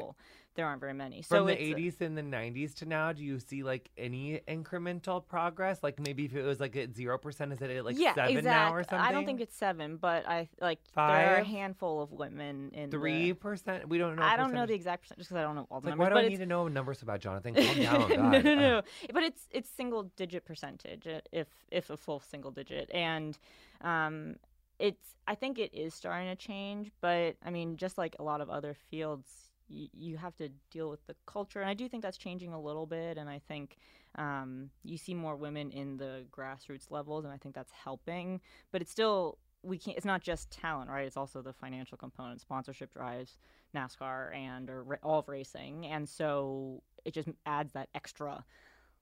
There 0.55 0.65
aren't 0.65 0.81
very 0.81 0.93
many. 0.93 1.21
So 1.21 1.37
from 1.37 1.47
the 1.47 1.61
it's, 1.61 1.99
80s 1.99 2.05
and 2.05 2.17
the 2.17 2.21
90s 2.21 2.73
to 2.75 2.85
now, 2.85 3.11
do 3.11 3.23
you 3.23 3.39
see 3.39 3.63
like 3.63 3.89
any 3.97 4.39
incremental 4.47 5.25
progress? 5.25 5.81
Like 5.81 5.99
maybe 5.99 6.25
if 6.25 6.35
it 6.35 6.43
was 6.43 6.59
like 6.59 6.75
at 6.75 6.93
0%, 6.93 7.53
is 7.53 7.61
it 7.61 7.69
at 7.69 7.85
like 7.85 7.97
yeah, 7.97 8.13
7 8.13 8.37
exact. 8.37 8.45
now 8.45 8.73
or 8.73 8.83
something? 8.83 8.99
I 8.99 9.11
don't 9.11 9.25
think 9.25 9.41
it's 9.41 9.55
seven, 9.55 9.97
but 9.97 10.27
I 10.27 10.49
like 10.61 10.79
there 10.95 11.03
are 11.03 11.35
a 11.37 11.43
handful 11.43 12.01
of 12.01 12.11
women 12.11 12.71
in 12.73 12.89
3%? 12.89 13.87
We 13.87 13.97
don't 13.97 14.15
know. 14.15 14.23
I 14.23 14.37
don't 14.37 14.53
know 14.53 14.65
the 14.65 14.73
exact 14.73 15.03
percent 15.03 15.19
just 15.19 15.29
because 15.29 15.41
I 15.41 15.43
don't 15.43 15.55
know 15.55 15.67
all 15.69 15.81
the 15.81 15.89
Like, 15.89 15.97
numbers. 15.97 16.05
why 16.05 16.09
do 16.09 16.15
but 16.15 16.25
I 16.25 16.29
need 16.29 16.37
to 16.37 16.45
know 16.45 16.67
numbers 16.67 17.01
about 17.01 17.19
Jonathan? 17.19 17.55
Calm 17.55 17.79
down, 17.79 18.09
no, 18.31 18.41
no, 18.41 18.55
no. 18.55 18.81
But 19.13 19.23
it's 19.23 19.47
it's 19.51 19.69
single 19.69 20.03
digit 20.15 20.45
percentage, 20.45 21.07
uh, 21.07 21.21
if 21.31 21.47
if 21.71 21.89
a 21.89 21.97
full 21.97 22.19
single 22.19 22.51
digit, 22.51 22.89
and 22.93 23.37
um, 23.81 24.35
it's 24.79 25.15
I 25.27 25.35
think 25.35 25.59
it 25.59 25.73
is 25.73 25.93
starting 25.93 26.29
to 26.29 26.35
change. 26.35 26.91
But 27.01 27.35
I 27.43 27.49
mean, 27.49 27.77
just 27.77 27.97
like 27.97 28.15
a 28.19 28.23
lot 28.23 28.41
of 28.41 28.49
other 28.49 28.75
fields, 28.89 29.29
y- 29.73 29.89
you 29.93 30.17
have 30.17 30.35
to 30.37 30.49
deal 30.71 30.89
with 30.89 31.05
the 31.07 31.15
culture, 31.25 31.59
and 31.61 31.69
I 31.69 31.73
do 31.73 31.89
think 31.89 32.03
that's 32.03 32.17
changing 32.17 32.53
a 32.53 32.61
little 32.61 32.85
bit. 32.85 33.17
And 33.17 33.29
I 33.29 33.39
think 33.47 33.77
um, 34.15 34.69
you 34.83 34.97
see 34.97 35.13
more 35.13 35.35
women 35.35 35.71
in 35.71 35.97
the 35.97 36.25
grassroots 36.31 36.91
levels, 36.91 37.25
and 37.25 37.33
I 37.33 37.37
think 37.37 37.55
that's 37.55 37.71
helping. 37.71 38.41
But 38.71 38.81
it's 38.81 38.91
still 38.91 39.37
we 39.63 39.77
can't. 39.77 39.97
It's 39.97 40.05
not 40.05 40.21
just 40.21 40.51
talent, 40.51 40.89
right? 40.89 41.05
It's 41.05 41.17
also 41.17 41.41
the 41.41 41.53
financial 41.53 41.97
component. 41.97 42.41
Sponsorship 42.41 42.93
drives 42.93 43.37
NASCAR 43.75 44.35
and 44.35 44.69
or 44.69 44.83
ra- 44.83 44.97
all 45.03 45.19
of 45.19 45.27
racing, 45.29 45.85
and 45.87 46.07
so 46.07 46.83
it 47.05 47.13
just 47.13 47.29
adds 47.45 47.73
that 47.73 47.89
extra 47.95 48.43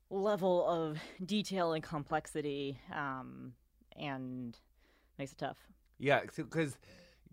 level 0.10 0.68
of 0.68 0.98
detail 1.26 1.74
and 1.74 1.84
complexity, 1.84 2.80
um, 2.94 3.54
and 3.98 4.58
makes 5.18 5.32
it 5.32 5.38
tough. 5.38 5.58
yeah, 6.00 6.22
because 6.36 6.78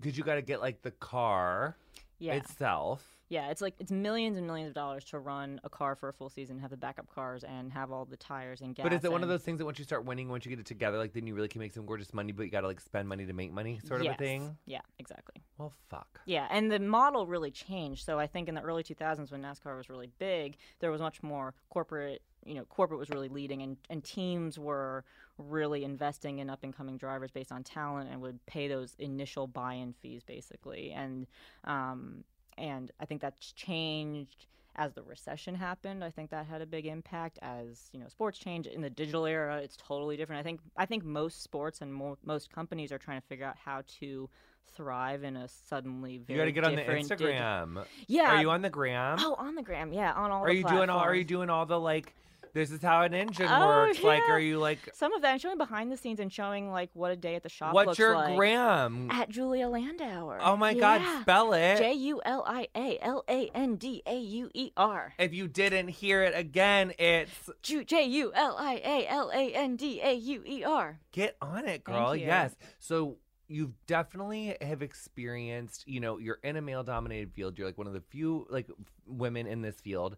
you 0.03 0.23
got 0.23 0.37
to 0.37 0.43
get 0.43 0.61
like 0.61 0.83
the 0.83 0.91
car 0.93 1.77
Yeah, 2.19 2.35
itself. 2.35 3.18
Yeah. 3.29 3.51
It's 3.51 3.61
like 3.61 3.75
it's 3.79 3.91
millions 3.91 4.37
and 4.37 4.47
millions 4.47 4.69
of 4.69 4.75
dollars 4.75 5.05
to 5.07 5.19
run 5.19 5.61
a 5.65 5.69
car 5.69 5.95
for 5.95 6.09
a 6.09 6.13
full 6.13 6.29
season, 6.29 6.59
have 6.61 6.71
the 6.71 6.77
backup 6.77 7.09
cars, 7.15 7.45
and 7.45 7.73
have 7.73 7.91
all 7.93 8.05
the 8.05 8.17
tires 8.17 8.61
and 8.61 8.75
gas. 8.75 8.85
But 8.85 8.93
is 8.93 9.05
it 9.05 9.11
one 9.13 9.23
of 9.23 9.29
and- 9.29 9.33
those 9.39 9.43
things 9.45 9.59
that 9.59 9.65
once 9.65 9.79
you 9.79 9.85
start 9.85 10.05
winning, 10.05 10.29
once 10.29 10.45
you 10.45 10.51
get 10.51 10.59
it 10.59 10.67
together, 10.67 10.99
like 10.99 11.13
then 11.13 11.27
you 11.27 11.35
really 11.35 11.49
can 11.49 11.61
make 11.61 11.73
some 11.73 11.87
gorgeous 11.87 12.13
money, 12.15 12.33
but 12.33 12.45
you 12.45 12.51
got 12.51 12.63
to 12.63 12.67
like 12.67 12.81
spend 12.81 13.09
money 13.09 13.27
to 13.27 13.33
make 13.33 13.53
money, 13.53 13.81
sort 13.85 14.01
of 14.01 14.07
Yes. 14.07 14.15
a 14.15 14.19
thing? 14.19 14.57
Yeah, 14.67 14.81
exactly. 14.99 15.43
Well, 15.59 15.73
fuck. 15.89 16.21
Yeah, 16.27 16.47
and 16.51 16.71
the 16.71 16.79
model 16.79 17.27
really 17.27 17.51
changed. 17.51 18.05
So 18.05 18.19
I 18.19 18.27
think 18.27 18.49
in 18.49 18.55
the 18.55 18.61
early 18.63 18.83
2000s 18.83 19.31
when 19.33 19.43
NASCAR 19.43 19.77
was 19.77 19.89
really 19.91 20.09
big, 20.19 20.57
there 20.81 20.91
was 20.91 21.01
much 21.01 21.23
more 21.23 21.55
corporate, 21.71 22.23
you 22.47 22.55
know, 22.55 22.65
corporate 22.65 23.01
was 23.01 23.11
really 23.11 23.29
leading 23.29 23.63
and, 23.63 23.77
and 23.91 24.03
teams 24.05 24.59
were 24.59 25.05
really 25.37 25.85
investing 25.85 26.39
in 26.39 26.49
up 26.51 26.65
and 26.65 26.75
coming 26.77 26.97
drivers 26.97 27.31
based 27.31 27.53
on 27.53 27.63
talent 27.63 28.09
and 28.11 28.21
would 28.21 28.45
pay 28.47 28.67
those 28.69 28.95
initial 28.99 29.47
buy-in 29.47 29.93
fees 29.93 30.23
basically. 30.25 30.91
And 30.93 31.27
um 31.65 32.25
and 32.59 32.91
I 33.01 33.05
think 33.05 33.21
that's 33.21 33.53
changed 33.53 34.47
as 34.77 34.93
the 34.93 35.03
recession 35.03 35.55
happened. 35.55 36.05
I 36.05 36.11
think 36.11 36.31
that 36.31 36.47
had 36.47 36.63
a 36.63 36.67
big 36.67 36.87
impact 36.87 37.39
as, 37.43 37.89
you 37.93 37.99
know, 37.99 38.09
sports 38.09 38.39
change 38.39 38.67
in 38.67 38.81
the 38.81 38.91
digital 38.91 39.27
era, 39.27 39.59
it's 39.59 39.77
totally 39.77 40.17
different. 40.17 40.41
I 40.41 40.43
think 40.45 40.61
I 40.77 40.87
think 40.87 41.05
most 41.05 41.43
sports 41.43 41.81
and 41.81 41.93
mo- 41.93 42.19
most 42.25 42.53
companies 42.53 42.93
are 42.93 42.99
trying 42.99 43.21
to 43.21 43.27
figure 43.27 43.47
out 43.47 43.57
how 43.57 43.83
to 44.01 44.29
thrive 44.77 45.25
in 45.25 45.37
a 45.37 45.49
suddenly 45.49 46.19
very 46.19 46.39
You 46.39 46.43
got 46.43 46.45
to 46.45 46.53
get 46.53 46.65
on 46.65 46.77
the 46.77 47.15
Instagram. 47.15 47.85
yeah. 48.07 48.37
Are 48.37 48.41
you 48.41 48.51
on 48.51 48.63
the 48.63 48.71
gram? 48.71 49.19
Oh, 49.21 49.35
on 49.39 49.55
the 49.55 49.63
gram, 49.63 49.93
yeah, 49.93 50.13
on 50.13 50.31
all. 50.31 50.45
are 50.45 50.49
the 50.49 50.55
you 50.57 50.65
doing 50.65 50.91
all? 50.91 51.01
Are 51.01 51.15
you 51.15 51.25
doing 51.25 51.51
all 51.51 51.67
the 51.67 51.79
like? 51.79 52.15
This 52.59 52.73
is 52.73 52.83
how 52.83 53.03
an 53.03 53.15
engine 53.15 53.47
Oh, 53.49 53.67
works. 53.69 54.03
Like, 54.03 54.29
are 54.29 54.41
you 54.41 54.59
like? 54.59 54.79
Some 54.93 55.13
of 55.13 55.23
that, 55.23 55.33
I'm 55.33 55.39
showing 55.39 55.59
behind 55.59 55.93
the 55.93 55.97
scenes 55.97 56.19
and 56.19 56.33
showing 56.33 56.73
like 56.73 56.91
what 56.93 57.13
a 57.13 57.17
day 57.17 57.37
at 57.37 57.45
the 57.45 57.49
shop 57.49 57.73
What's 57.73 57.97
your 58.01 58.17
like. 58.17 58.35
gram? 58.37 59.09
At 59.13 59.29
Julia 59.29 59.67
Landauer. 59.69 60.39
Oh 60.41 60.57
my 60.57 60.73
Yeah. 60.73 60.81
God! 60.99 61.21
Spell 61.23 61.53
it. 61.53 61.79
J 61.79 61.93
U 61.93 62.21
L 62.25 62.43
I 62.47 62.67
A 62.75 62.99
L 63.01 63.23
A 63.29 63.49
N 63.55 63.77
D 63.77 64.03
A 64.07 64.19
U 64.19 64.51
E 64.55 64.73
R. 64.77 65.15
if 65.21 65.33
you 65.33 65.47
didn't 65.47 65.87
hear 65.89 66.25
it 66.25 66.35
again, 66.37 66.93
it's 66.99 67.49
J 67.63 68.05
U 68.07 68.33
L 68.35 68.57
I 68.59 68.75
A 68.85 69.07
L 69.09 69.31
A 69.33 69.53
N 69.55 69.77
D 69.77 70.01
A 70.03 70.13
U 70.15 70.43
E 70.45 70.65
R. 70.65 70.99
get 71.13 71.37
on 71.41 71.69
it, 71.69 71.85
girl. 71.85 72.17
Yes. 72.17 72.57
So 72.81 73.19
you've 73.47 73.73
definitely 73.87 74.57
have 74.61 74.83
experienced. 74.83 75.87
You 75.87 76.01
know, 76.01 76.19
you're 76.19 76.39
in 76.43 76.57
a 76.57 76.61
male-dominated 76.63 77.33
field. 77.33 77.57
You're 77.57 77.69
like 77.69 77.79
one 77.79 77.87
of 77.87 77.93
the 77.93 78.03
few 78.11 78.47
like 78.51 78.67
women 79.07 79.47
in 79.47 79.63
this 79.63 79.81
field. 79.81 80.17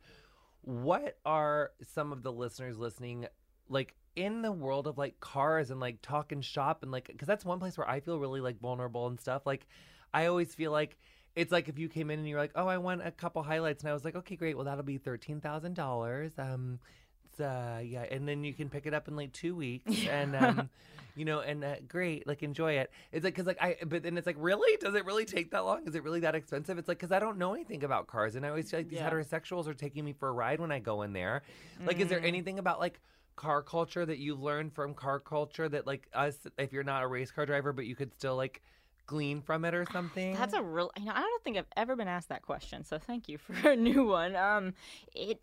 What 0.63 1.19
are 1.25 1.73
some 1.83 2.13
of 2.13 2.23
the 2.23 2.33
listeners 2.33 2.79
listening 2.79 3.27
like 3.69 3.95
in 4.17 4.43
the 4.43 4.53
world 4.53 4.87
of 4.87 4.99
like 4.99 5.21
cars 5.21 5.71
and 5.71 5.81
like 5.81 6.03
talk 6.03 6.33
and 6.33 6.45
shop 6.45 6.83
and 6.83 6.91
like 6.91 7.07
because 7.07 7.29
that's 7.29 7.45
one 7.45 7.61
place 7.61 7.79
where 7.79 7.89
I 7.89 8.01
feel 8.01 8.19
really 8.19 8.41
like 8.41 8.61
vulnerable 8.61 9.07
and 9.07 9.21
stuff. 9.21 9.47
Like 9.47 9.67
I 10.13 10.27
always 10.27 10.55
feel 10.55 10.73
like 10.73 10.99
it's 11.37 11.53
like 11.53 11.69
if 11.69 11.79
you 11.79 11.89
came 11.89 12.11
in 12.11 12.19
and 12.19 12.29
you're 12.29 12.41
like, 12.41 12.53
oh, 12.57 12.67
I 12.67 12.79
want 12.79 13.07
a 13.07 13.11
couple 13.13 13.43
highlights, 13.43 13.83
and 13.83 13.91
I 13.91 13.93
was 13.93 14.05
like, 14.05 14.17
okay, 14.17 14.37
great. 14.37 14.57
Well, 14.57 14.65
that'll 14.65 14.83
be 14.85 14.99
thirteen 14.99 15.41
thousand 15.41 15.75
dollars. 15.75 16.33
Um, 16.39 16.81
uh, 17.39 17.79
yeah, 17.83 18.05
and 18.11 18.27
then 18.27 18.43
you 18.43 18.55
can 18.55 18.69
pick 18.71 18.87
it 18.87 18.95
up 18.95 19.07
in 19.09 19.15
like 19.17 19.33
two 19.33 19.55
weeks, 19.55 19.93
and 20.07 20.35
um, 20.35 20.71
you 21.15 21.25
know, 21.25 21.41
and 21.41 21.63
uh, 21.63 21.75
great, 21.87 22.27
like 22.27 22.43
enjoy 22.43 22.73
it. 22.79 22.91
It's 23.13 23.23
like 23.25 23.35
because 23.35 23.47
like 23.47 23.61
I, 23.61 23.77
but 23.87 24.03
then 24.03 24.17
it's 24.17 24.27
like, 24.27 24.37
really, 24.39 24.77
does 24.79 24.95
it 24.95 25.05
really 25.05 25.25
take 25.27 25.51
that 25.51 25.65
long? 25.67 25.87
Is 25.87 25.95
it 25.95 26.03
really 26.03 26.21
that 26.21 26.35
expensive? 26.35 26.79
It's 26.79 26.89
like 26.89 26.99
because 26.99 27.13
I 27.13 27.19
don't 27.21 27.37
know 27.39 27.53
anything 27.55 27.85
about 27.85 28.07
cars, 28.07 28.35
and 28.35 28.45
I 28.45 28.49
always 28.49 28.71
feel 28.71 28.81
like 28.81 28.89
these 28.89 28.99
Yeah. 28.99 29.11
heterosexuals 29.11 29.67
are 29.69 29.75
taking 29.75 30.05
me 30.05 30.13
for 30.15 30.29
a 30.29 30.33
ride 30.33 30.59
when 30.61 30.73
I 30.73 30.79
go 30.79 31.03
in 31.03 31.13
there. 31.13 31.43
Like, 31.87 32.01
is 32.01 32.05
Mm-hmm. 32.05 32.09
there 32.09 32.25
anything 32.25 32.59
about 32.59 32.81
like? 32.81 33.01
car 33.37 33.63
culture 33.63 34.05
that 34.05 34.19
you've 34.19 34.43
learned 34.43 34.71
from 34.75 34.93
car 34.93 35.19
culture 35.19 35.67
that 35.67 35.87
like 35.87 36.09
us 36.13 36.37
if 36.59 36.75
you're 36.75 36.83
not 36.83 37.03
a 37.03 37.07
race 37.07 37.31
car 37.31 37.47
driver 37.47 37.73
but 37.73 37.87
you 37.87 37.95
could 37.97 38.13
still 38.13 38.37
like 38.37 38.61
glean 39.07 39.41
from 39.41 39.65
it 39.65 39.73
or 39.75 39.87
something 39.87 40.35
That's 40.37 40.53
a 40.53 40.61
real. 40.63 40.91
You 40.99 41.07
know, 41.07 41.13
I 41.15 41.21
don't 41.21 41.43
think 41.43 41.57
I've 41.57 41.65
ever 41.75 41.97
been 41.97 42.09
asked 42.09 42.29
that 42.29 42.43
question. 42.43 42.85
So 42.85 42.99
thank 42.99 43.29
you 43.31 43.39
for 43.39 43.55
a 43.71 43.77
new 43.77 44.05
one. 44.05 44.37
Um, 44.37 44.75
it. 45.15 45.41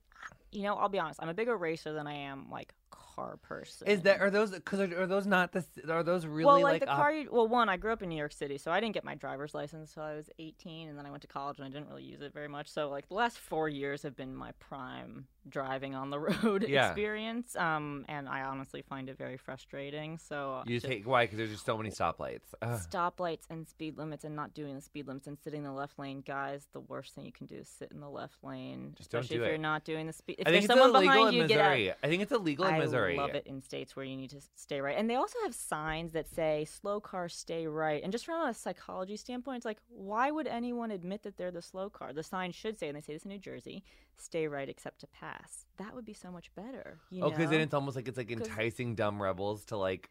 You 0.51 0.63
know, 0.63 0.75
I'll 0.75 0.89
be 0.89 0.99
honest. 0.99 1.19
I'm 1.21 1.30
a 1.30 1.34
bigger 1.34 1.58
racer 1.58 1.93
than 1.93 2.08
I 2.08 2.13
am 2.13 2.49
like 2.49 2.73
car 2.89 3.38
person. 3.38 3.88
is 3.88 4.01
that 4.03 4.21
are 4.21 4.30
those 4.30 4.51
because 4.51 4.80
are, 4.80 5.01
are 5.01 5.08
those 5.08 5.25
not 5.25 5.51
the 5.51 5.65
are 5.89 6.03
those 6.03 6.25
really 6.25 6.45
well, 6.45 6.62
like, 6.62 6.73
like, 6.73 6.86
the 6.86 6.89
op- 6.89 6.97
car. 6.97 7.12
You, 7.12 7.30
well, 7.32 7.47
one, 7.47 7.67
I 7.69 7.77
grew 7.77 7.91
up 7.91 8.01
in 8.01 8.10
New 8.10 8.15
York 8.15 8.32
City, 8.32 8.58
so 8.58 8.71
I 8.71 8.80
didn't 8.80 8.93
get 8.93 9.03
my 9.03 9.15
driver's 9.15 9.53
license 9.53 9.89
until 9.89 10.03
I 10.03 10.15
was 10.15 10.30
18, 10.39 10.89
and 10.89 10.97
then 10.97 11.06
I 11.06 11.10
went 11.10 11.21
to 11.21 11.27
college 11.27 11.58
and 11.58 11.65
I 11.65 11.69
didn't 11.69 11.88
really 11.89 12.03
use 12.03 12.21
it 12.21 12.34
very 12.34 12.47
much. 12.47 12.67
So, 12.67 12.89
like, 12.89 13.08
the 13.08 13.15
last 13.15 13.39
four 13.39 13.67
years 13.69 14.03
have 14.03 14.15
been 14.15 14.36
my 14.36 14.51
prime 14.53 15.27
driving 15.50 15.96
on 15.96 16.10
the 16.10 16.20
road 16.44 16.66
Yeah. 16.68 16.88
experience. 16.88 17.56
Um, 17.56 18.06
and 18.08 18.28
I 18.28 18.42
honestly 18.44 18.82
find 18.82 19.10
it 19.10 19.18
very 19.18 19.38
frustrating. 19.38 20.18
So 20.18 20.64
you 20.66 20.76
just 20.78 20.86
take 20.86 21.08
why 21.08 21.26
because 21.26 21.38
there's 21.38 21.52
just 21.52 21.66
so 21.66 21.78
many 21.78 21.90
stoplights 21.90 22.54
Ugh. 22.62 22.80
stoplights 22.90 23.44
and 23.50 23.68
speed 23.68 23.98
limits 23.98 24.24
and 24.24 24.36
not 24.36 24.54
doing 24.54 24.76
the 24.76 24.82
speed 24.82 25.08
limits 25.08 25.28
and 25.28 25.38
sitting 25.40 25.60
in 25.60 25.66
the 25.66 25.72
left 25.74 25.98
lane, 26.00 26.22
guys. 26.26 26.68
The 26.74 26.80
worst 26.82 27.16
thing 27.16 27.26
you 27.26 27.32
can 27.32 27.48
do 27.48 27.56
is 27.56 27.68
sit 27.70 27.92
in 27.92 28.00
the 28.00 28.10
left 28.10 28.44
lane, 28.44 28.94
Just 28.98 29.12
don't 29.12 29.22
especially 29.22 29.38
do 29.38 29.44
if 29.44 29.48
it. 29.48 29.52
you're 29.52 29.58
not 29.60 29.84
doing 29.84 30.08
the 30.08 30.14
speed. 30.14 30.36
If 30.40 30.48
I 30.48 30.52
think 30.52 30.54
there's 30.54 30.64
it's 30.66 30.74
someone 30.74 30.90
illegal 30.96 31.14
behind 31.16 31.36
in 31.36 31.42
you, 31.42 31.48
get 31.48 31.60
out. 31.60 31.98
I 32.04 32.08
think 32.08 32.22
it's 32.22 32.32
illegal 32.32 32.66
in 32.66 32.76
I 32.76 32.80
Missouri. 32.80 33.18
I 33.18 33.22
love 33.22 33.36
it 33.36 33.46
in 33.48 33.62
states 33.62 33.96
where 33.96 34.06
you 34.06 34.16
need 34.18 34.30
to 34.32 34.42
stay 34.56 34.82
right. 34.82 34.98
And 34.98 35.10
they 35.10 35.16
also 35.16 35.38
have 35.44 35.54
signs 35.54 36.12
that 36.14 36.28
say 36.30 36.66
slow 36.66 37.00
car 37.00 37.30
stay 37.30 37.68
right. 37.68 38.02
And 38.04 38.12
just 38.12 38.26
from 38.26 38.48
a 38.48 38.54
psychology 38.54 39.18
standpoint, 39.18 39.58
it's 39.58 39.66
like, 39.66 39.80
why 39.90 40.32
would 40.32 40.48
anyone 40.48 40.92
admit 40.92 41.24
that 41.24 41.38
they're 41.38 41.52
the 41.52 41.62
slow 41.62 41.90
car? 41.90 42.14
The 42.14 42.24
sign 42.24 42.52
should 42.52 42.78
say, 42.80 42.88
and 42.88 42.98
they 42.98 43.02
say 43.02 43.14
this 43.14 43.24
in 43.24 43.30
New 43.30 43.40
Jersey, 43.40 43.84
stay 44.18 44.48
right 44.48 44.68
except 44.70 45.00
to 45.02 45.08
pass. 45.08 45.37
That 45.78 45.93
would 45.93 46.06
be 46.06 46.13
so 46.13 46.32
much 46.32 46.54
better. 46.56 46.97
You 47.12 47.23
Oh, 47.23 47.30
because 47.30 47.45
know? 47.45 47.52
then 47.52 47.62
it's 47.62 47.73
almost 47.73 47.95
like 47.95 48.08
it's 48.08 48.17
like 48.17 48.32
enticing 48.32 48.95
dumb 48.95 49.21
rebels 49.21 49.65
to 49.65 49.78
like 49.78 50.10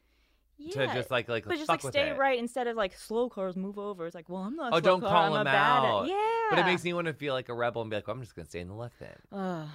yeah. 0.58 0.86
to 0.86 0.94
just 0.94 1.10
like 1.10 1.28
like 1.28 1.44
but 1.44 1.54
just 1.56 1.66
fuck 1.66 1.78
like 1.78 1.84
with 1.84 1.92
stay 1.92 2.10
it. 2.10 2.18
right 2.18 2.38
instead 2.38 2.66
of 2.68 2.76
like 2.76 2.94
slow 2.96 3.28
cars 3.28 3.56
move 3.56 3.78
over. 3.78 4.06
It's 4.06 4.14
like, 4.14 4.28
well, 4.28 4.42
I'm 4.42 4.54
not. 4.56 4.72
Oh, 4.72 4.76
a 4.76 4.78
Oh, 4.78 4.80
slow 4.80 4.90
don't 4.92 5.00
car, 5.00 5.10
call 5.10 5.34
I'm 5.34 5.40
a 5.40 5.44
bad 5.44 5.54
at-" 5.54 5.84
out. 5.84 6.06
Yeah. 6.06 6.16
But 6.50 6.58
it 6.60 6.66
makes 6.66 6.84
me 6.84 6.92
want 6.92 7.06
to 7.08 7.12
feel 7.14 7.34
like 7.34 7.48
a 7.48 7.54
rebel 7.54 7.82
and 7.82 7.90
be 7.90 7.96
like, 7.96 8.06
well, 8.06 8.14
I'm 8.14 8.22
just 8.22 8.36
gonna 8.36 8.46
stay 8.48 8.60
in 8.60 8.68
the 8.68 8.74
left 8.74 8.98
then. 9.00 9.16
Ugh, 9.32 9.68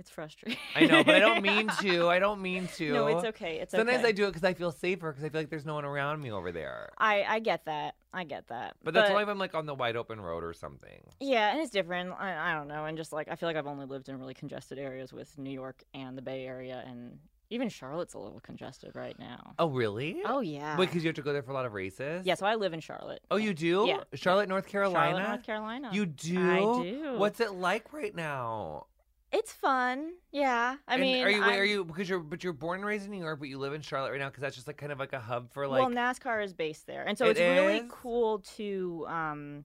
it's 0.00 0.10
frustrating. 0.10 0.58
I 0.74 0.86
know, 0.86 1.04
but 1.04 1.14
I 1.14 1.18
don't 1.20 1.42
mean 1.42 1.68
to. 1.80 2.08
I 2.08 2.18
don't 2.18 2.40
mean 2.40 2.68
to. 2.76 2.92
no, 2.92 3.06
it's 3.06 3.24
okay. 3.26 3.58
It's 3.60 3.74
okay. 3.74 3.80
Sometimes 3.80 4.00
okay. 4.00 4.08
I 4.08 4.12
do 4.12 4.24
it 4.24 4.28
because 4.28 4.44
I 4.44 4.54
feel 4.54 4.72
safer 4.72 5.12
because 5.12 5.22
I 5.22 5.28
feel 5.28 5.42
like 5.42 5.50
there's 5.50 5.66
no 5.66 5.74
one 5.74 5.84
around 5.84 6.20
me 6.20 6.32
over 6.32 6.50
there. 6.50 6.90
I 6.98 7.22
I 7.28 7.38
get 7.38 7.66
that. 7.66 7.94
I 8.12 8.24
get 8.24 8.48
that. 8.48 8.76
But 8.82 8.94
that's 8.94 9.10
only 9.10 9.22
if 9.22 9.28
I'm 9.28 9.38
like 9.38 9.54
on 9.54 9.66
the 9.66 9.74
wide 9.74 9.94
open 9.94 10.20
road 10.20 10.42
or 10.42 10.52
something. 10.52 11.00
Yeah, 11.20 11.52
and 11.52 11.60
it's 11.60 11.70
different. 11.70 12.12
I, 12.18 12.50
I 12.50 12.54
don't 12.54 12.66
know. 12.66 12.86
And 12.86 12.96
just 12.96 13.12
like, 13.12 13.28
I 13.30 13.36
feel 13.36 13.48
like 13.48 13.56
I've 13.56 13.68
only 13.68 13.86
lived 13.86 14.08
in 14.08 14.18
really 14.18 14.34
congested 14.34 14.78
areas 14.78 15.12
with 15.12 15.38
New 15.38 15.52
York 15.52 15.84
and 15.94 16.18
the 16.18 16.22
Bay 16.22 16.44
Area, 16.44 16.82
and 16.88 17.18
even 17.50 17.68
Charlotte's 17.68 18.14
a 18.14 18.18
little 18.18 18.40
congested 18.40 18.92
right 18.94 19.18
now. 19.18 19.54
Oh, 19.58 19.68
really? 19.68 20.22
Oh, 20.24 20.40
yeah. 20.40 20.78
Wait, 20.78 20.86
because 20.86 21.02
you 21.02 21.08
have 21.08 21.16
to 21.16 21.22
go 21.22 21.32
there 21.32 21.42
for 21.42 21.50
a 21.50 21.54
lot 21.54 21.66
of 21.66 21.72
races? 21.72 22.24
yeah, 22.24 22.34
so 22.34 22.46
I 22.46 22.54
live 22.54 22.72
in 22.72 22.80
Charlotte. 22.80 23.20
Oh, 23.30 23.36
you 23.36 23.52
do? 23.52 23.84
Yeah. 23.88 24.04
Charlotte, 24.14 24.48
North 24.48 24.68
Carolina? 24.68 25.16
Charlotte, 25.16 25.28
North 25.28 25.42
Carolina. 25.42 25.90
You 25.92 26.06
do? 26.06 26.50
I 26.50 26.82
do. 26.82 27.14
What's 27.18 27.40
it 27.40 27.52
like 27.52 27.92
right 27.92 28.14
now? 28.14 28.86
It's 29.32 29.52
fun. 29.52 30.14
Yeah. 30.32 30.76
I 30.88 30.94
And 30.94 31.00
mean, 31.00 31.24
are 31.24 31.30
you? 31.30 31.42
I'm- 31.42 31.58
Are 31.60 31.64
you? 31.64 31.84
Because 31.84 32.08
you're, 32.08 32.18
but 32.18 32.42
you're 32.42 32.52
born 32.52 32.80
and 32.80 32.86
raised 32.86 33.04
in 33.04 33.12
New 33.12 33.18
York, 33.22 33.38
but 33.38 33.48
you 33.48 33.58
live 33.58 33.72
in 33.72 33.80
Charlotte 33.80 34.10
right 34.10 34.18
now. 34.18 34.28
Because 34.28 34.42
that's 34.42 34.56
just 34.56 34.66
like 34.66 34.76
kind 34.76 34.90
of 34.92 34.98
like 34.98 35.12
a 35.12 35.20
hub 35.20 35.52
for 35.52 35.68
like. 35.68 35.80
well, 35.80 35.90
NASCAR 35.90 36.44
is 36.44 36.52
based 36.52 36.86
there, 36.86 37.04
and 37.06 37.16
so 37.16 37.26
It 37.26 37.30
it's 37.30 37.40
really 37.40 37.84
cool 37.88 38.40
to 38.56 39.06
um 39.08 39.64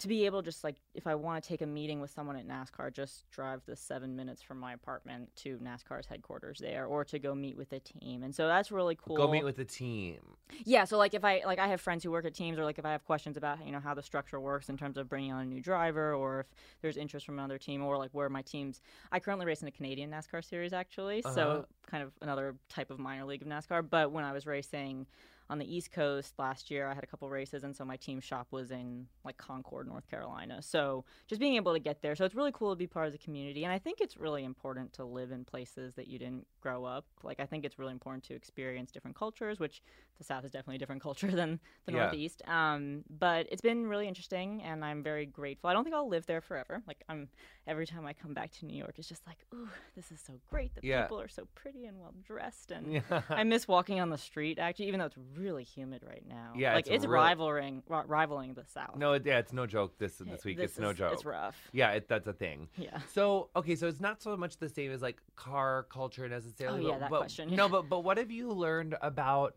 to 0.00 0.08
be 0.08 0.26
able 0.26 0.42
to 0.42 0.46
just 0.50 0.62
like 0.64 0.76
if 0.94 1.06
I 1.06 1.14
want 1.14 1.42
to 1.42 1.48
take 1.48 1.62
a 1.62 1.66
meeting 1.66 2.00
with 2.00 2.10
someone 2.10 2.36
at 2.36 2.48
NASCAR, 2.48 2.92
just 2.92 3.30
drive 3.30 3.62
the 3.66 3.76
seven 3.76 4.16
minutes 4.16 4.42
from 4.42 4.58
my 4.58 4.72
apartment 4.72 5.30
to 5.36 5.58
NASCAR's 5.58 6.06
headquarters 6.06 6.58
there, 6.58 6.86
or 6.86 7.04
to 7.04 7.18
go 7.18 7.34
meet 7.34 7.56
with 7.56 7.72
a 7.72 7.80
team, 7.80 8.22
and 8.22 8.34
so 8.34 8.48
that's 8.48 8.72
really 8.72 8.96
cool. 8.96 9.16
Go 9.16 9.28
meet 9.28 9.44
with 9.44 9.56
the 9.56 9.64
team. 9.64 10.18
Yeah, 10.64 10.84
so 10.84 10.98
like 10.98 11.14
if 11.14 11.24
I 11.24 11.42
like 11.46 11.58
I 11.58 11.68
have 11.68 11.80
friends 11.80 12.02
who 12.02 12.10
work 12.10 12.24
at 12.24 12.34
teams, 12.34 12.58
or 12.58 12.64
like 12.64 12.78
if 12.78 12.84
I 12.84 12.92
have 12.92 13.04
questions 13.04 13.36
about 13.36 13.64
you 13.64 13.72
know 13.72 13.80
how 13.80 13.94
the 13.94 14.02
structure 14.02 14.40
works 14.40 14.68
in 14.68 14.76
terms 14.76 14.96
of 14.96 15.08
bringing 15.08 15.32
on 15.32 15.42
a 15.42 15.46
new 15.46 15.60
driver, 15.60 16.14
or 16.14 16.40
if 16.40 16.46
there's 16.82 16.96
interest 16.96 17.24
from 17.24 17.38
another 17.38 17.58
team, 17.58 17.82
or 17.84 17.96
like 17.96 18.10
where 18.12 18.28
my 18.28 18.42
teams. 18.42 18.80
I 19.12 19.20
currently 19.20 19.46
race 19.46 19.62
in 19.62 19.68
a 19.68 19.72
Canadian 19.72 20.10
NASCAR 20.10 20.44
series 20.44 20.72
actually, 20.72 21.22
Uh-huh. 21.24 21.34
so 21.34 21.66
kind 21.86 22.02
of 22.02 22.12
another 22.20 22.56
type 22.68 22.90
of 22.90 22.98
minor 22.98 23.24
league 23.24 23.42
of 23.42 23.48
NASCAR. 23.48 23.88
But 23.88 24.10
when 24.12 24.24
I 24.24 24.32
was 24.32 24.46
racing 24.46 25.06
on 25.48 25.58
the 25.58 25.76
East 25.76 25.90
Coast 25.90 26.34
last 26.38 26.70
year, 26.70 26.86
I 26.86 26.94
had 26.94 27.02
a 27.02 27.08
couple 27.08 27.28
races, 27.28 27.64
and 27.64 27.74
so 27.74 27.84
my 27.84 27.96
team 27.96 28.20
shop 28.20 28.46
was 28.52 28.70
in 28.70 29.06
like 29.24 29.36
Concord, 29.36 29.88
North 29.88 30.08
Carolina. 30.08 30.62
So 30.62 30.89
just 31.28 31.40
being 31.40 31.54
able 31.56 31.72
to 31.72 31.78
get 31.78 32.02
there, 32.02 32.14
so 32.16 32.24
it's 32.24 32.34
really 32.34 32.52
cool 32.52 32.70
to 32.70 32.76
be 32.76 32.86
part 32.86 33.06
of 33.06 33.12
the 33.12 33.18
community, 33.18 33.64
and 33.64 33.72
I 33.72 33.78
think 33.78 34.00
it's 34.00 34.16
really 34.16 34.44
important 34.44 34.92
to 34.94 35.04
live 35.04 35.30
in 35.32 35.44
places 35.44 35.94
that 35.94 36.06
you 36.08 36.18
didn't 36.18 36.46
grow 36.60 36.84
up. 36.84 37.04
Like 37.22 37.40
I 37.40 37.46
think 37.46 37.64
it's 37.64 37.78
really 37.78 37.92
important 37.92 38.24
to 38.24 38.34
experience 38.34 38.90
different 38.92 39.16
cultures, 39.16 39.58
which 39.60 39.82
the 40.18 40.24
South 40.24 40.44
is 40.44 40.50
definitely 40.50 40.76
a 40.76 40.78
different 40.78 41.02
culture 41.08 41.30
than 41.30 41.58
the 41.86 41.92
Yeah. 41.92 41.98
Northeast. 42.02 42.42
Um, 42.46 43.04
but 43.08 43.46
it's 43.52 43.62
been 43.62 43.86
really 43.86 44.08
interesting, 44.08 44.62
and 44.62 44.84
I'm 44.84 45.02
very 45.02 45.26
grateful. 45.26 45.70
I 45.70 45.72
don't 45.72 45.84
think 45.84 45.94
I'll 45.96 46.08
live 46.08 46.26
there 46.26 46.40
forever. 46.40 46.82
Like 46.86 47.02
I'm 47.08 47.28
every 47.66 47.86
time 47.86 48.04
I 48.06 48.12
come 48.12 48.34
back 48.34 48.50
to 48.58 48.66
New 48.66 48.76
York, 48.76 48.94
it's 48.98 49.08
just 49.08 49.26
like, 49.26 49.38
ooh, 49.54 49.68
this 49.94 50.10
is 50.10 50.20
so 50.26 50.34
great. 50.50 50.74
The 50.74 50.80
Yeah. 50.86 51.02
people 51.02 51.20
are 51.20 51.28
so 51.28 51.46
pretty 51.54 51.86
and 51.86 51.98
well 52.00 52.14
dressed, 52.26 52.70
and 52.70 52.92
Yeah. 52.94 53.22
I 53.30 53.44
miss 53.44 53.68
walking 53.68 54.00
on 54.00 54.10
the 54.10 54.18
street 54.18 54.58
actually, 54.58 54.88
even 54.88 54.98
though 55.00 55.06
it's 55.06 55.18
really 55.36 55.64
humid 55.64 56.02
right 56.06 56.24
now. 56.28 56.52
Yeah, 56.56 56.74
like 56.74 56.86
it's 56.86 57.04
it's, 57.04 57.06
rivaling 57.06 57.82
ri- 57.88 58.06
rivaling 58.06 58.54
the 58.54 58.64
South. 58.66 58.96
no, 58.96 59.12
it- 59.14 59.24
yeah, 59.26 59.38
it's 59.38 59.52
no 59.52 59.66
joke. 59.66 59.98
This 59.98 60.16
this 60.18 60.44
week, 60.44 60.56
This 60.58 60.69
it's 60.70 60.78
no 60.80 60.92
joke. 60.92 61.12
It's 61.14 61.24
rough. 61.24 61.56
Yeah, 61.72 61.90
it, 61.92 62.08
that's 62.08 62.26
a 62.26 62.32
thing. 62.32 62.68
Yeah. 62.76 62.98
So 63.12 63.50
okay, 63.56 63.76
so 63.76 63.86
it's 63.86 64.00
not 64.00 64.22
so 64.22 64.36
much 64.36 64.56
the 64.58 64.68
same 64.68 64.90
as 64.90 65.02
like 65.02 65.20
car 65.36 65.86
culture 65.90 66.28
necessarily. 66.28 66.84
Oh, 66.84 66.88
yeah, 66.88 66.92
but, 66.94 67.00
that 67.00 67.10
but- 67.10 67.18
question, 67.20 67.54
No, 67.54 67.68
but 67.74 67.88
but 67.88 68.00
what 68.04 68.18
have 68.18 68.30
you 68.30 68.50
learned 68.52 68.96
about, 69.02 69.54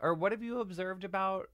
or 0.00 0.14
what 0.14 0.32
have 0.32 0.42
you 0.42 0.60
observed 0.60 1.04
about, 1.04 1.48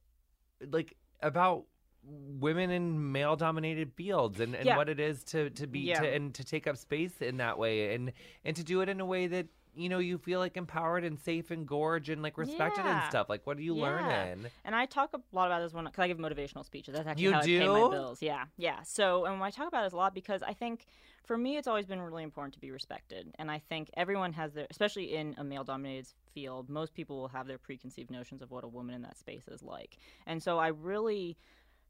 like 0.70 0.96
about 1.20 1.64
women 2.06 2.70
in 2.70 3.12
male-dominated 3.12 3.92
fields 3.94 4.38
and, 4.40 4.54
and 4.54 4.66
Yeah. 4.66 4.76
what 4.76 4.88
it 4.88 5.00
is 5.00 5.24
to 5.24 5.48
to 5.50 5.66
be 5.66 5.80
Yeah. 5.80 6.00
to 6.00 6.08
and 6.14 6.34
to 6.34 6.44
take 6.44 6.66
up 6.66 6.76
space 6.76 7.22
in 7.22 7.38
that 7.38 7.58
way 7.58 7.94
and 7.94 8.12
and 8.44 8.54
to 8.56 8.64
do 8.64 8.80
it 8.82 8.88
in 8.88 9.00
a 9.00 9.06
way 9.06 9.26
that 9.26 9.46
you 9.76 9.88
know 9.88 9.98
you 9.98 10.18
feel 10.18 10.38
like 10.40 10.56
empowered 10.56 11.04
and 11.04 11.18
safe 11.18 11.50
and 11.50 11.66
gorge 11.66 12.08
and 12.08 12.22
like 12.22 12.38
respected 12.38 12.84
and 12.86 13.02
stuff. 13.04 13.28
Like 13.28 13.46
what 13.46 13.56
are 13.58 13.62
you 13.62 13.74
Yeah. 13.74 13.82
learning? 13.82 14.50
And 14.64 14.74
I 14.74 14.86
talk 14.86 15.10
a 15.14 15.20
lot 15.32 15.46
about 15.46 15.60
this 15.60 15.72
when 15.72 15.84
because 15.84 16.00
I 16.00 16.08
give 16.08 16.18
motivational 16.18 16.64
speeches. 16.64 16.94
That's 16.94 17.06
actually 17.06 17.24
You 17.24 17.32
how 17.32 17.40
I 17.40 17.46
pay 17.46 17.68
my 17.68 17.88
bills. 17.88 18.22
Yeah, 18.22 18.44
yeah. 18.56 18.82
So 18.82 19.24
and 19.24 19.42
I 19.42 19.50
talk 19.50 19.68
about 19.68 19.84
this 19.84 19.92
a 19.92 19.96
lot 19.96 20.14
because 20.14 20.42
I 20.42 20.52
think 20.52 20.86
for 21.24 21.36
me 21.38 21.56
it's 21.56 21.66
always 21.66 21.86
been 21.86 22.00
really 22.00 22.22
important 22.22 22.54
to 22.54 22.60
be 22.60 22.70
respected, 22.70 23.34
and 23.38 23.50
I 23.50 23.58
think 23.58 23.90
everyone 23.96 24.32
has 24.34 24.52
their, 24.52 24.66
especially 24.70 25.14
in 25.14 25.34
a 25.38 25.44
male-dominated 25.44 26.08
field, 26.34 26.68
most 26.68 26.94
people 26.94 27.18
will 27.18 27.28
have 27.28 27.46
their 27.46 27.58
preconceived 27.58 28.10
notions 28.10 28.42
of 28.42 28.50
what 28.50 28.64
a 28.64 28.68
woman 28.68 28.94
in 28.94 29.02
that 29.02 29.16
space 29.18 29.48
is 29.48 29.62
like, 29.62 29.98
and 30.26 30.42
so 30.42 30.58
I 30.58 30.68
really 30.68 31.36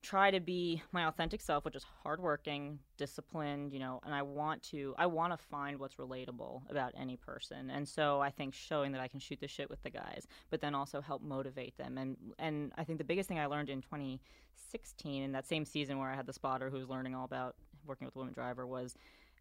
try 0.05 0.31
to 0.31 0.39
be 0.39 0.83
my 0.93 1.07
authentic 1.07 1.41
self 1.41 1.65
which 1.65 1.75
is 1.75 1.85
hardworking 2.03 2.79
disciplined 2.99 3.73
you 3.73 3.79
know 3.79 4.01
and 4.05 4.15
i 4.15 4.21
want 4.21 4.63
to 4.63 4.95
i 4.99 5.07
want 5.07 5.33
to 5.33 5.37
find 5.37 5.79
what's 5.79 5.95
relatable 5.97 6.61
about 6.71 6.93
any 6.97 7.17
person. 7.17 7.71
And 7.71 7.89
so 7.89 8.21
i 8.21 8.31
think 8.31 8.55
showing 8.55 8.93
that 8.93 9.01
i 9.01 9.09
can 9.09 9.19
shoot 9.19 9.41
the 9.41 9.49
shit 9.49 9.71
with 9.71 9.83
the 9.83 9.91
guys 9.91 10.27
but 10.51 10.61
then 10.61 10.75
also 10.75 11.01
help 11.01 11.23
motivate 11.23 11.77
them. 11.79 11.97
And 11.97 12.17
and 12.39 12.73
i 12.77 12.85
think 12.85 12.99
the 12.99 13.05
biggest 13.05 13.29
thing 13.29 13.39
i 13.39 13.47
learned 13.47 13.71
in 13.71 13.81
2016 13.81 15.23
in 15.23 15.33
that 15.33 15.47
same 15.47 15.65
season 15.65 15.99
where 15.99 16.11
i 16.11 16.15
had 16.15 16.27
the 16.27 16.33
spotter 16.33 16.69
who 16.69 16.77
was 16.77 16.89
learning 16.89 17.15
all 17.15 17.25
about 17.25 17.57
working 17.87 18.05
with 18.07 18.15
women 18.15 18.35
driver 18.35 18.67
was 18.67 18.95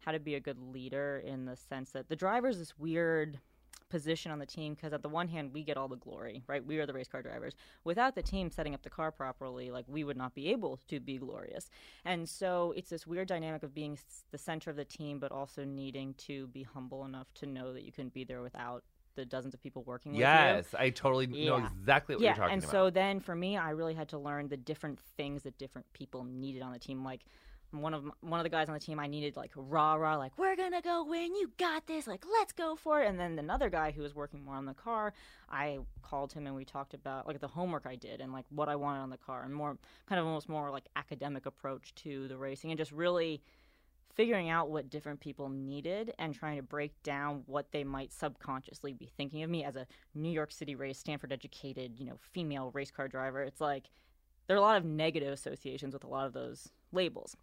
how 0.04 0.12
to 0.12 0.18
be 0.18 0.34
a 0.34 0.40
good 0.40 0.58
leader 0.58 1.22
in 1.24 1.44
the 1.44 1.56
sense 1.56 1.90
that 1.90 2.08
the 2.08 2.16
driver 2.16 2.48
is 2.48 2.58
this 2.58 2.78
weird 2.78 3.38
position 3.94 4.32
on 4.32 4.40
the 4.40 4.46
team 4.46 4.74
because 4.74 4.92
at 4.92 5.02
the 5.02 5.08
one 5.08 5.28
hand 5.28 5.52
we 5.52 5.62
get 5.62 5.76
all 5.76 5.86
the 5.86 5.94
glory 5.94 6.42
right? 6.48 6.66
We 6.66 6.80
are 6.80 6.86
the 6.86 6.92
race 6.92 7.06
car 7.06 7.22
drivers. 7.22 7.54
Without 7.84 8.16
the 8.16 8.22
team 8.22 8.50
setting 8.50 8.74
up 8.74 8.82
the 8.82 8.90
car 8.90 9.12
properly 9.12 9.70
like 9.70 9.84
we 9.86 10.02
would 10.02 10.16
not 10.16 10.34
be 10.34 10.50
able 10.50 10.80
to 10.88 10.98
be 10.98 11.16
glorious. 11.16 11.70
And 12.04 12.28
so 12.28 12.74
it's 12.76 12.90
this 12.90 13.06
weird 13.06 13.28
dynamic 13.28 13.62
of 13.62 13.72
being 13.72 13.96
the 14.32 14.38
center 14.38 14.68
of 14.68 14.74
the 14.74 14.84
team 14.84 15.20
but 15.20 15.30
also 15.30 15.62
needing 15.62 16.14
to 16.26 16.48
be 16.48 16.64
humble 16.64 17.04
enough 17.04 17.28
to 17.34 17.46
know 17.46 17.72
that 17.72 17.84
you 17.84 17.92
can 17.92 18.08
be 18.08 18.24
there 18.24 18.42
without 18.42 18.82
the 19.14 19.24
dozens 19.24 19.54
of 19.54 19.62
people 19.62 19.84
working 19.84 20.10
with 20.10 20.18
you. 20.18 20.24
Yes, 20.24 20.74
I 20.76 20.90
totally 20.90 21.28
know 21.28 21.58
exactly 21.58 22.16
what 22.16 22.22
yeah, 22.22 22.30
you're 22.30 22.34
talking 22.34 22.54
and 22.54 22.64
about. 22.64 22.74
And 22.74 22.86
so 22.86 22.90
then 22.90 23.20
for 23.20 23.36
me, 23.36 23.56
I 23.56 23.70
really 23.70 23.94
had 23.94 24.08
to 24.08 24.18
learn 24.18 24.48
the 24.48 24.56
different 24.56 24.98
things 25.16 25.44
that 25.44 25.56
different 25.56 25.86
people 25.92 26.24
needed 26.24 26.62
on 26.62 26.72
the 26.72 26.80
team. 26.80 27.04
Like 27.04 27.20
one 27.80 27.94
of 27.94 28.10
one 28.20 28.40
of 28.40 28.44
the 28.44 28.50
guys 28.50 28.68
on 28.68 28.74
the 28.74 28.80
team, 28.80 28.98
I 28.98 29.06
needed 29.06 29.36
like 29.36 29.52
rah 29.54 29.94
rah, 29.94 30.16
like 30.16 30.36
we're 30.38 30.56
gonna 30.56 30.82
go 30.82 31.04
win, 31.04 31.34
you 31.34 31.50
got 31.58 31.86
this, 31.86 32.06
like 32.06 32.24
let's 32.38 32.52
go 32.52 32.76
for 32.76 33.02
it. 33.02 33.08
And 33.08 33.18
then 33.18 33.38
another 33.38 33.68
guy 33.70 33.90
who 33.90 34.02
was 34.02 34.14
working 34.14 34.44
more 34.44 34.54
on 34.54 34.66
the 34.66 34.74
car, 34.74 35.12
I 35.50 35.78
called 36.02 36.32
him 36.32 36.46
and 36.46 36.54
we 36.54 36.64
talked 36.64 36.94
about 36.94 37.26
like 37.26 37.40
the 37.40 37.48
homework 37.48 37.86
I 37.86 37.96
did 37.96 38.20
and 38.20 38.32
like 38.32 38.46
what 38.50 38.68
I 38.68 38.76
wanted 38.76 39.00
on 39.00 39.10
the 39.10 39.16
car 39.16 39.42
and 39.42 39.54
more 39.54 39.76
kind 40.08 40.20
of 40.20 40.26
almost 40.26 40.48
more 40.48 40.70
like 40.70 40.84
academic 40.96 41.46
approach 41.46 41.94
to 41.96 42.28
the 42.28 42.36
racing 42.36 42.70
and 42.70 42.78
just 42.78 42.92
really 42.92 43.42
figuring 44.14 44.48
out 44.48 44.70
what 44.70 44.90
different 44.90 45.20
people 45.20 45.48
needed 45.48 46.12
and 46.18 46.34
trying 46.34 46.56
to 46.56 46.62
break 46.62 47.02
down 47.02 47.42
what 47.46 47.72
they 47.72 47.82
might 47.82 48.12
subconsciously 48.12 48.92
be 48.92 49.10
thinking 49.16 49.42
of 49.42 49.50
me 49.50 49.64
as 49.64 49.76
a 49.76 49.86
New 50.14 50.30
York 50.30 50.52
City 50.52 50.74
raised, 50.74 51.00
Stanford 51.00 51.32
educated, 51.32 51.98
you 51.98 52.06
know, 52.06 52.18
female 52.32 52.70
race 52.72 52.90
car 52.90 53.08
driver. 53.08 53.42
It's 53.42 53.60
like 53.60 53.90
there 54.46 54.56
are 54.56 54.58
a 54.58 54.62
lot 54.62 54.76
of 54.76 54.84
negative 54.84 55.32
associations 55.32 55.94
with 55.94 56.04
a 56.04 56.08
lot 56.08 56.26
of 56.26 56.32
those 56.32 56.68
labels. 56.92 57.36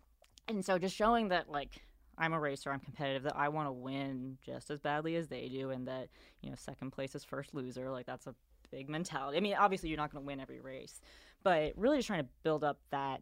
And 0.56 0.66
so 0.66 0.78
just 0.78 0.96
showing 0.96 1.30
that 1.30 1.50
like 1.50 1.82
I'm 2.18 2.34
a 2.34 2.40
racer, 2.40 2.72
I'm 2.72 2.80
competitive, 2.80 3.24
that 3.24 3.36
I 3.36 3.50
want 3.50 3.68
to 3.68 3.72
win 3.72 4.38
just 4.46 4.70
as 4.70 4.80
badly 4.80 5.16
as 5.16 5.28
they 5.28 5.48
do 5.48 5.72
and 5.72 5.88
that, 5.88 6.10
you 6.42 6.50
know, 6.50 6.56
second 6.56 6.92
place 6.92 7.16
is 7.16 7.24
first 7.24 7.54
loser, 7.54 7.90
like 7.90 8.06
that's 8.06 8.28
a 8.28 8.36
big 8.72 8.90
mentality. 8.90 9.38
I 9.38 9.42
mean, 9.42 9.56
obviously 9.58 9.90
you're 9.90 9.98
not 9.98 10.12
going 10.12 10.24
to 10.24 10.28
win 10.28 10.40
every 10.40 10.60
race, 10.60 11.02
but 11.44 11.74
really 11.76 11.98
just 11.98 12.08
trying 12.08 12.24
to 12.24 12.30
build 12.44 12.64
up 12.64 12.80
that 12.92 13.22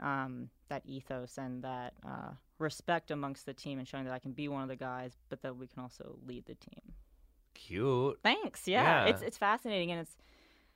um, 0.00 0.48
that 0.68 0.82
ethos 0.86 1.36
and 1.36 1.62
that 1.62 1.92
uh, 2.06 2.30
respect 2.58 3.10
amongst 3.10 3.44
the 3.44 3.52
team 3.52 3.78
and 3.78 3.86
showing 3.86 4.04
that 4.04 4.14
I 4.14 4.18
can 4.18 4.32
be 4.32 4.48
one 4.48 4.62
of 4.62 4.68
the 4.68 4.76
guys, 4.76 5.12
but 5.28 5.42
that 5.42 5.56
we 5.56 5.66
can 5.66 5.82
also 5.82 6.16
lead 6.26 6.46
the 6.46 6.54
team. 6.54 6.94
Cute. 7.54 8.18
Thanks. 8.22 8.66
Yeah, 8.66 9.04
Yeah. 9.04 9.10
it's 9.10 9.22
it's 9.22 9.36
fascinating 9.36 9.90
and 9.90 10.00
it's 10.00 10.16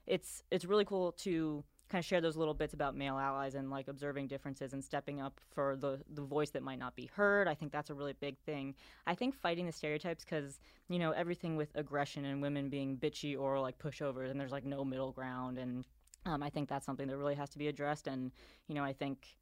it's 0.06 0.42
it's 0.50 0.64
really 0.64 0.84
cool 0.84 1.12
to 1.12 1.64
kind 1.88 2.00
of 2.00 2.06
share 2.06 2.20
those 2.20 2.36
little 2.36 2.54
bits 2.54 2.74
about 2.74 2.96
male 2.96 3.18
allies 3.18 3.54
and 3.54 3.70
like 3.70 3.88
observing 3.88 4.26
differences 4.26 4.72
and 4.72 4.82
stepping 4.82 5.20
up 5.20 5.40
for 5.54 5.76
the 5.76 6.00
the 6.14 6.22
voice 6.22 6.50
that 6.50 6.62
might 6.62 6.78
not 6.78 6.96
be 6.96 7.10
heard. 7.14 7.46
I 7.48 7.54
think 7.54 7.72
that's 7.72 7.90
a 7.90 7.94
really 7.94 8.14
big 8.14 8.38
thing. 8.38 8.74
I 9.06 9.14
think 9.14 9.34
fighting 9.34 9.66
the 9.66 9.72
stereotypes 9.72 10.24
because 10.24 10.60
you 10.88 10.98
know 10.98 11.12
everything 11.12 11.56
with 11.56 11.70
aggression 11.74 12.24
and 12.24 12.40
women 12.40 12.68
being 12.68 12.96
bitchy 12.96 13.38
or 13.38 13.60
like 13.60 13.78
pushovers 13.78 14.30
and 14.30 14.40
there's 14.40 14.52
like 14.52 14.64
no 14.64 14.84
middle 14.84 15.12
ground 15.12 15.58
and 15.58 15.84
um, 16.26 16.42
I 16.42 16.48
think 16.48 16.68
that's 16.68 16.86
something 16.86 17.06
that 17.08 17.18
really 17.18 17.34
has 17.34 17.50
to 17.50 17.58
be 17.58 17.68
addressed 17.68 18.06
and 18.06 18.32
you 18.66 18.74
know 18.74 18.82
I 18.82 18.92
think 18.92 19.36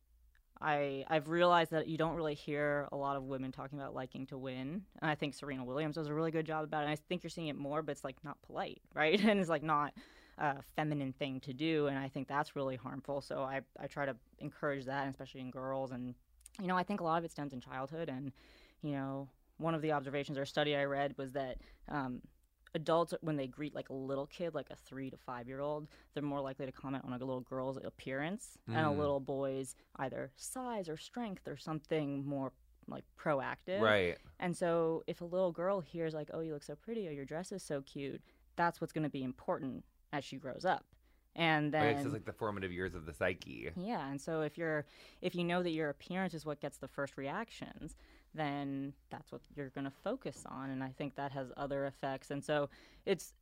I 0.62 1.04
I've 1.08 1.28
realized 1.28 1.72
that 1.72 1.88
you 1.88 1.98
don't 1.98 2.14
really 2.14 2.34
hear 2.34 2.88
a 2.92 2.96
lot 2.96 3.16
of 3.16 3.24
women 3.24 3.52
talking 3.52 3.78
about 3.78 3.94
liking 3.94 4.26
to 4.26 4.38
win, 4.38 4.82
and 5.00 5.10
I 5.10 5.14
think 5.14 5.34
Serena 5.34 5.64
Williams 5.64 5.96
does 5.96 6.06
a 6.06 6.14
really 6.14 6.30
good 6.30 6.46
job 6.46 6.64
about 6.64 6.82
it. 6.82 6.84
And 6.84 6.92
I 6.92 6.96
think 7.08 7.22
you're 7.22 7.30
seeing 7.30 7.48
it 7.48 7.56
more, 7.56 7.82
but 7.82 7.92
it's 7.92 8.04
like 8.04 8.16
not 8.22 8.40
polite, 8.42 8.80
right? 8.94 9.20
And 9.20 9.40
it's 9.40 9.50
like 9.50 9.64
not 9.64 9.92
a 10.38 10.62
feminine 10.76 11.12
thing 11.12 11.40
to 11.40 11.52
do, 11.52 11.86
and 11.86 11.98
I 11.98 12.08
think 12.08 12.28
that's 12.28 12.56
really 12.56 12.76
harmful. 12.76 13.20
So 13.20 13.42
I 13.42 13.60
I 13.78 13.86
try 13.86 14.06
to 14.06 14.16
encourage 14.38 14.84
that, 14.86 15.08
especially 15.08 15.40
in 15.42 15.50
girls, 15.50 15.90
and 15.92 16.14
you 16.60 16.66
know 16.66 16.76
I 16.76 16.82
think 16.82 17.00
a 17.00 17.04
lot 17.04 17.18
of 17.18 17.24
it 17.24 17.30
stems 17.30 17.52
in 17.52 17.60
childhood, 17.60 18.08
and 18.08 18.32
you 18.82 18.92
know 18.92 19.28
one 19.58 19.74
of 19.74 19.82
the 19.82 19.92
observations 19.92 20.38
or 20.38 20.46
study 20.46 20.76
I 20.76 20.84
read 20.84 21.14
was 21.18 21.32
that. 21.32 21.58
Um, 21.88 22.22
adults 22.74 23.12
when 23.20 23.36
they 23.36 23.46
greet 23.46 23.74
like 23.74 23.90
a 23.90 23.92
little 23.92 24.26
kid 24.26 24.54
like 24.54 24.70
a 24.70 24.74
three 24.76 25.10
to 25.10 25.16
five 25.18 25.46
year 25.46 25.60
old 25.60 25.86
they're 26.14 26.22
more 26.22 26.40
likely 26.40 26.64
to 26.64 26.72
comment 26.72 27.04
on 27.06 27.12
a 27.12 27.18
little 27.18 27.42
girl's 27.42 27.76
appearance 27.76 28.56
and 28.66 28.86
a 28.86 28.88
Mm. 28.88 28.96
little 28.96 29.20
boy's 29.20 29.74
either 29.96 30.30
size 30.36 30.88
or 30.88 30.96
strength 30.96 31.46
or 31.46 31.58
something 31.58 32.24
more 32.26 32.50
like 32.88 33.04
proactive 33.22 33.82
Right. 33.82 34.16
and 34.40 34.56
so 34.56 35.02
if 35.06 35.20
a 35.20 35.24
little 35.26 35.52
girl 35.52 35.82
hears 35.82 36.14
like 36.14 36.30
oh 36.32 36.40
you 36.40 36.54
look 36.54 36.62
so 36.62 36.74
pretty 36.74 37.06
or 37.06 37.10
your 37.10 37.26
dress 37.26 37.52
is 37.52 37.62
so 37.62 37.82
cute 37.82 38.22
that's 38.56 38.80
what's 38.80 38.94
going 38.94 39.04
to 39.04 39.10
be 39.10 39.22
important 39.22 39.84
as 40.12 40.24
she 40.24 40.36
grows 40.36 40.64
up 40.64 40.84
and 41.34 41.72
then 41.72 41.86
It's 41.86 42.02
just 42.02 42.12
like 42.12 42.24
the 42.26 42.32
formative 42.32 42.70
years 42.72 42.94
of 42.94 43.06
the 43.06 43.12
psyche. 43.14 43.70
yeah, 43.76 44.08
and 44.10 44.20
so 44.20 44.42
if 44.42 44.58
you're 44.58 44.84
if 45.22 45.34
you 45.34 45.44
know 45.44 45.62
that 45.62 45.70
your 45.70 45.88
appearance 45.88 46.34
is 46.34 46.44
what 46.44 46.60
gets 46.60 46.76
the 46.78 46.88
first 46.88 47.16
reactions, 47.16 47.96
then 48.34 48.92
that's 49.10 49.32
what 49.32 49.40
you're 49.56 49.70
going 49.70 49.84
to 49.84 49.92
focus 50.04 50.44
on 50.46 50.70
and 50.70 50.82
I 50.82 50.90
think 50.96 51.14
that 51.16 51.32
has 51.32 51.50
other 51.56 51.86
effects. 51.86 52.30
And 52.30 52.44
so 52.44 52.68
it's 53.06 53.32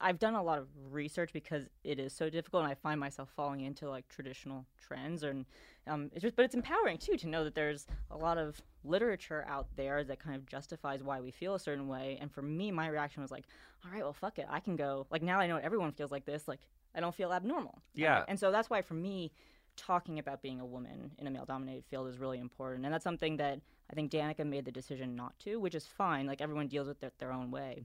I've 0.00 0.18
done 0.18 0.34
a 0.34 0.42
lot 0.42 0.58
of 0.58 0.68
research 0.90 1.32
because 1.32 1.64
it 1.82 1.98
is 1.98 2.12
so 2.12 2.30
difficult, 2.30 2.62
and 2.62 2.70
I 2.70 2.74
find 2.74 3.00
myself 3.00 3.30
falling 3.34 3.62
into 3.62 3.88
like 3.88 4.08
traditional 4.08 4.64
trends, 4.80 5.24
and 5.24 5.44
um, 5.88 6.10
it's 6.12 6.22
just, 6.22 6.36
but 6.36 6.44
it's 6.44 6.54
empowering 6.54 6.98
too 6.98 7.16
to 7.16 7.26
know 7.28 7.42
that 7.42 7.54
there's 7.54 7.86
a 8.10 8.16
lot 8.16 8.38
of 8.38 8.62
literature 8.84 9.44
out 9.48 9.66
there 9.76 10.04
that 10.04 10.20
kind 10.20 10.36
of 10.36 10.46
justifies 10.46 11.02
why 11.02 11.20
we 11.20 11.30
feel 11.32 11.54
a 11.54 11.58
certain 11.58 11.88
way. 11.88 12.16
And 12.20 12.30
for 12.30 12.42
me, 12.42 12.70
my 12.70 12.86
reaction 12.88 13.22
was 13.22 13.32
like, 13.32 13.44
all 13.84 13.90
right, 13.90 14.02
well, 14.02 14.12
fuck 14.12 14.38
it, 14.38 14.46
I 14.48 14.60
can 14.60 14.76
go. 14.76 15.06
Like 15.10 15.22
now, 15.22 15.40
I 15.40 15.46
know 15.48 15.56
everyone 15.56 15.92
feels 15.92 16.12
like 16.12 16.24
this. 16.24 16.46
Like 16.46 16.60
I 16.94 17.00
don't 17.00 17.14
feel 17.14 17.32
abnormal. 17.32 17.82
Yeah. 17.94 18.24
And, 18.28 18.38
so 18.38 18.52
that's 18.52 18.70
why 18.70 18.82
for 18.82 18.94
me, 18.94 19.32
talking 19.76 20.18
about 20.18 20.42
being 20.42 20.60
a 20.60 20.66
woman 20.66 21.12
in 21.18 21.26
a 21.26 21.30
male-dominated 21.30 21.84
field 21.84 22.08
is 22.08 22.18
really 22.18 22.38
important, 22.38 22.84
and 22.84 22.92
that's 22.92 23.04
something 23.04 23.36
that 23.38 23.60
I 23.90 23.94
think 23.94 24.10
Danica 24.10 24.44
made 24.44 24.64
the 24.64 24.72
decision 24.72 25.16
not 25.16 25.38
to, 25.40 25.56
which 25.56 25.74
is 25.74 25.86
fine. 25.86 26.26
Like 26.26 26.40
everyone 26.40 26.68
deals 26.68 26.88
with 26.88 27.02
it 27.02 27.12
their 27.18 27.32
own 27.32 27.50
way, 27.50 27.84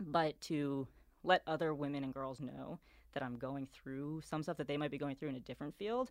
but 0.00 0.40
to 0.42 0.86
let 1.24 1.42
other 1.46 1.74
women 1.74 2.04
and 2.04 2.14
girls 2.14 2.40
know 2.40 2.78
that 3.12 3.22
I'm 3.22 3.36
going 3.36 3.66
through 3.72 4.22
some 4.24 4.42
stuff 4.42 4.56
that 4.58 4.68
they 4.68 4.76
might 4.76 4.90
be 4.90 4.98
going 4.98 5.16
through 5.16 5.30
in 5.30 5.36
a 5.36 5.40
different 5.40 5.74
field, 5.76 6.10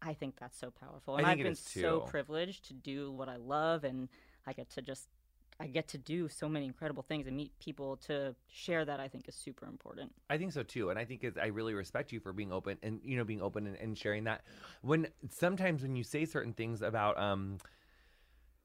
I 0.00 0.14
think 0.14 0.36
that's 0.38 0.58
so 0.58 0.70
powerful. 0.70 1.16
And 1.16 1.26
I've 1.26 1.38
been 1.38 1.54
so 1.54 2.00
privileged 2.00 2.66
to 2.68 2.74
do 2.74 3.12
what 3.12 3.28
I 3.28 3.36
love 3.36 3.84
and 3.84 4.08
I 4.46 4.52
get 4.52 4.70
to 4.70 4.82
just 4.82 5.08
I 5.60 5.68
get 5.68 5.86
to 5.88 5.98
do 5.98 6.28
so 6.28 6.48
many 6.48 6.66
incredible 6.66 7.04
things 7.04 7.28
and 7.28 7.36
meet 7.36 7.56
people 7.60 7.96
to 8.08 8.34
share 8.48 8.84
that 8.84 8.98
I 8.98 9.06
think 9.06 9.28
is 9.28 9.36
super 9.36 9.66
important. 9.66 10.12
I 10.28 10.36
think 10.36 10.52
so 10.52 10.64
too, 10.64 10.90
and 10.90 10.98
I 10.98 11.04
think 11.04 11.22
it's, 11.22 11.38
I 11.38 11.46
really 11.46 11.74
respect 11.74 12.10
you 12.10 12.18
for 12.18 12.32
being 12.32 12.52
open 12.52 12.76
and 12.82 13.00
you 13.04 13.16
know 13.16 13.24
being 13.24 13.40
open 13.40 13.68
and, 13.68 13.76
and 13.76 13.96
sharing 13.96 14.24
that. 14.24 14.42
When 14.82 15.06
sometimes 15.30 15.82
when 15.82 15.94
you 15.94 16.02
say 16.02 16.24
certain 16.24 16.54
things 16.54 16.82
about, 16.82 17.18
um, 17.18 17.58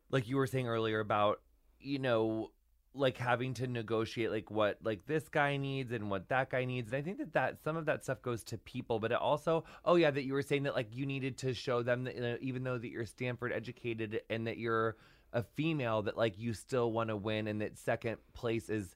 like 0.09 0.27
you 0.27 0.37
were 0.37 0.47
saying 0.47 0.67
earlier 0.67 0.99
about, 0.99 1.41
you 1.79 1.99
know, 1.99 2.51
like 2.95 3.17
having 3.17 3.53
to 3.55 3.67
negotiate 3.67 4.31
like 4.31 4.49
what 4.49 4.77
like 4.83 5.05
this 5.05 5.29
guy 5.29 5.57
needs 5.57 5.91
and 5.91 6.09
what 6.09 6.27
that 6.29 6.49
guy 6.49 6.65
needs, 6.65 6.91
and 6.91 6.97
I 6.97 7.01
think 7.01 7.17
that 7.19 7.33
that 7.33 7.63
some 7.63 7.77
of 7.77 7.85
that 7.85 8.03
stuff 8.03 8.21
goes 8.21 8.43
to 8.45 8.57
people, 8.57 8.99
but 8.99 9.11
it 9.11 9.17
also, 9.19 9.63
oh 9.85 9.95
yeah, 9.95 10.11
that 10.11 10.23
you 10.23 10.33
were 10.33 10.41
saying 10.41 10.63
that 10.63 10.75
like 10.75 10.87
you 10.91 11.05
needed 11.05 11.37
to 11.39 11.53
show 11.53 11.83
them 11.83 12.03
that 12.05 12.15
you 12.15 12.21
know, 12.21 12.37
even 12.41 12.63
though 12.63 12.77
that 12.77 12.89
you're 12.89 13.05
Stanford 13.05 13.53
educated 13.53 14.21
and 14.29 14.47
that 14.47 14.57
you're 14.57 14.95
a 15.33 15.43
female, 15.43 16.01
that 16.03 16.17
like 16.17 16.39
you 16.39 16.53
still 16.53 16.91
want 16.91 17.09
to 17.09 17.15
win, 17.15 17.47
and 17.47 17.61
that 17.61 17.77
second 17.77 18.17
place 18.33 18.69
is 18.69 18.95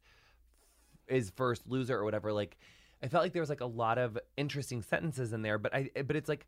is 1.07 1.29
first 1.35 1.67
loser 1.67 1.97
or 1.97 2.03
whatever. 2.03 2.33
Like 2.33 2.57
i 3.03 3.07
felt 3.07 3.21
like 3.21 3.33
there 3.33 3.41
was 3.41 3.49
like 3.49 3.61
a 3.61 3.65
lot 3.65 3.97
of 3.97 4.17
interesting 4.37 4.81
sentences 4.81 5.33
in 5.33 5.41
there 5.41 5.57
but 5.57 5.75
i 5.75 5.89
but 6.07 6.15
it's 6.15 6.29
like 6.29 6.47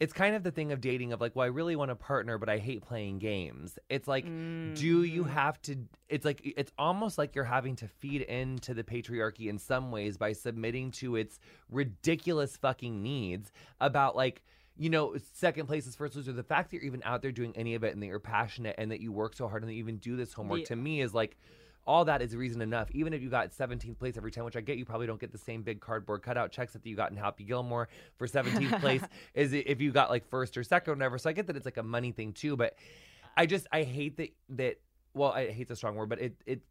it's 0.00 0.12
kind 0.12 0.34
of 0.34 0.42
the 0.42 0.50
thing 0.50 0.72
of 0.72 0.80
dating 0.80 1.12
of 1.12 1.20
like 1.20 1.34
well 1.36 1.44
i 1.44 1.48
really 1.48 1.76
want 1.76 1.90
a 1.90 1.94
partner 1.94 2.36
but 2.38 2.48
i 2.48 2.58
hate 2.58 2.82
playing 2.82 3.18
games 3.18 3.78
it's 3.88 4.08
like 4.08 4.24
do 4.24 5.04
you 5.04 5.24
mm. 5.24 5.30
have 5.30 5.60
to 5.62 5.76
it's 6.08 6.24
like 6.24 6.40
it's 6.44 6.72
almost 6.78 7.16
like 7.16 7.34
you're 7.34 7.44
having 7.44 7.76
to 7.76 7.86
feed 7.86 8.22
into 8.22 8.74
the 8.74 8.82
patriarchy 8.82 9.48
in 9.48 9.58
some 9.58 9.90
ways 9.90 10.16
by 10.16 10.32
submitting 10.32 10.90
to 10.90 11.16
its 11.16 11.38
ridiculous 11.70 12.56
fucking 12.56 13.02
needs 13.02 13.52
about 13.80 14.16
like 14.16 14.42
you 14.76 14.90
know, 14.90 15.14
second 15.34 15.66
place 15.66 15.86
is 15.86 15.94
first 15.94 16.16
loser. 16.16 16.32
The 16.32 16.42
fact 16.42 16.70
that 16.70 16.76
you're 16.76 16.84
even 16.84 17.02
out 17.04 17.22
there 17.22 17.32
doing 17.32 17.52
any 17.56 17.74
of 17.74 17.84
it 17.84 17.92
and 17.92 18.02
that 18.02 18.06
you're 18.06 18.18
passionate 18.18 18.74
and 18.76 18.90
that 18.90 19.00
you 19.00 19.12
work 19.12 19.36
so 19.36 19.46
hard 19.46 19.62
and 19.62 19.70
that 19.70 19.74
you 19.74 19.80
even 19.80 19.98
do 19.98 20.16
this 20.16 20.32
homework 20.32 20.60
Yeah. 20.60 20.66
to 20.66 20.76
me 20.76 21.00
is 21.00 21.14
like 21.14 21.36
all 21.86 22.04
that 22.06 22.22
is 22.22 22.34
reason 22.34 22.62
enough. 22.62 22.88
Even 22.92 23.12
if 23.12 23.22
you 23.22 23.28
got 23.28 23.50
17th 23.50 23.98
place 23.98 24.16
every 24.16 24.30
time, 24.30 24.44
which 24.44 24.56
I 24.56 24.60
get, 24.60 24.78
you 24.78 24.84
probably 24.84 25.06
don't 25.06 25.20
get 25.20 25.32
the 25.32 25.38
same 25.38 25.62
big 25.62 25.80
cardboard 25.80 26.22
cutout 26.22 26.50
checks 26.50 26.72
that 26.72 26.86
you 26.86 26.96
got 26.96 27.10
in 27.10 27.16
Happy 27.16 27.44
Gilmore 27.44 27.88
for 28.16 28.26
17th 28.26 28.80
place. 28.80 29.02
Is 29.34 29.52
if 29.52 29.80
you 29.80 29.92
got 29.92 30.10
like 30.10 30.28
first 30.28 30.56
or 30.56 30.62
second 30.62 30.92
or 30.92 30.94
whatever. 30.96 31.18
So 31.18 31.30
I 31.30 31.32
get 31.32 31.46
that 31.46 31.56
it's 31.56 31.64
like 31.64 31.76
a 31.76 31.82
money 31.82 32.12
thing 32.12 32.32
too, 32.32 32.56
but 32.56 32.74
I 33.36 33.46
just 33.46 33.66
I 33.72 33.82
hate 33.82 34.16
that 34.18 34.30
that. 34.50 34.76
Well, 35.14 35.30
I 35.30 35.50
hate 35.50 35.68
the 35.68 35.76
strong 35.76 35.94
word, 35.94 36.08
but 36.08 36.20
it 36.20 36.34
it 36.46 36.62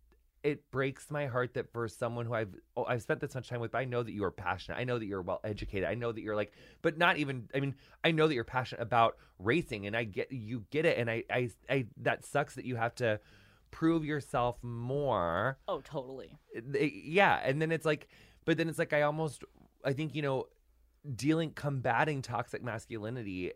it 0.43 0.69
breaks 0.71 1.09
my 1.09 1.25
heart 1.25 1.53
that 1.53 1.71
for 1.71 1.87
someone 1.87 2.25
who 2.25 2.33
I've 2.33 2.53
oh, 2.75 2.83
I've 2.83 3.01
spent 3.01 3.21
this 3.21 3.33
much 3.33 3.47
time 3.47 3.61
with, 3.61 3.73
I 3.73 3.85
know 3.85 4.03
that 4.03 4.11
you 4.11 4.23
are 4.25 4.31
passionate. 4.31 4.77
I 4.77 4.83
know 4.83 4.99
that 4.99 5.05
you're 5.05 5.21
well 5.21 5.39
educated. 5.43 5.87
I 5.87 5.93
know 5.95 6.11
that 6.11 6.21
you're 6.21 6.35
like, 6.35 6.51
but 6.81 6.97
not 6.97 7.17
even. 7.17 7.49
I 7.55 7.61
mean, 7.61 7.75
I 8.03 8.11
know 8.11 8.27
that 8.27 8.33
you're 8.33 8.43
passionate 8.43 8.81
about 8.81 9.15
racing, 9.39 9.87
and 9.87 9.95
I 9.95 10.03
get 10.03 10.31
you 10.31 10.65
get 10.69 10.85
it, 10.85 10.97
and 10.97 11.09
I 11.09 11.23
I, 11.29 11.49
I 11.69 11.85
that 12.01 12.25
sucks 12.25 12.55
that 12.55 12.65
you 12.65 12.75
have 12.75 12.93
to 12.95 13.19
prove 13.73 14.05
yourself 14.05 14.57
more. 14.63 15.57
Oh, 15.67 15.81
totally. 15.81 16.37
It- 16.53 16.93
yeah, 16.93 17.41
and 17.43 17.61
then 17.61 17.71
it's 17.71 17.85
like, 17.85 18.07
but 18.45 18.57
then 18.57 18.69
it's 18.69 18.79
like 18.79 18.93
I 18.93 19.01
almost 19.01 19.43
I 19.83 19.91
think 19.93 20.15
you 20.15 20.21
know, 20.21 20.45
dealing 21.15 21.51
combating 21.51 22.21
toxic 22.21 22.63
masculinity. 22.63 23.51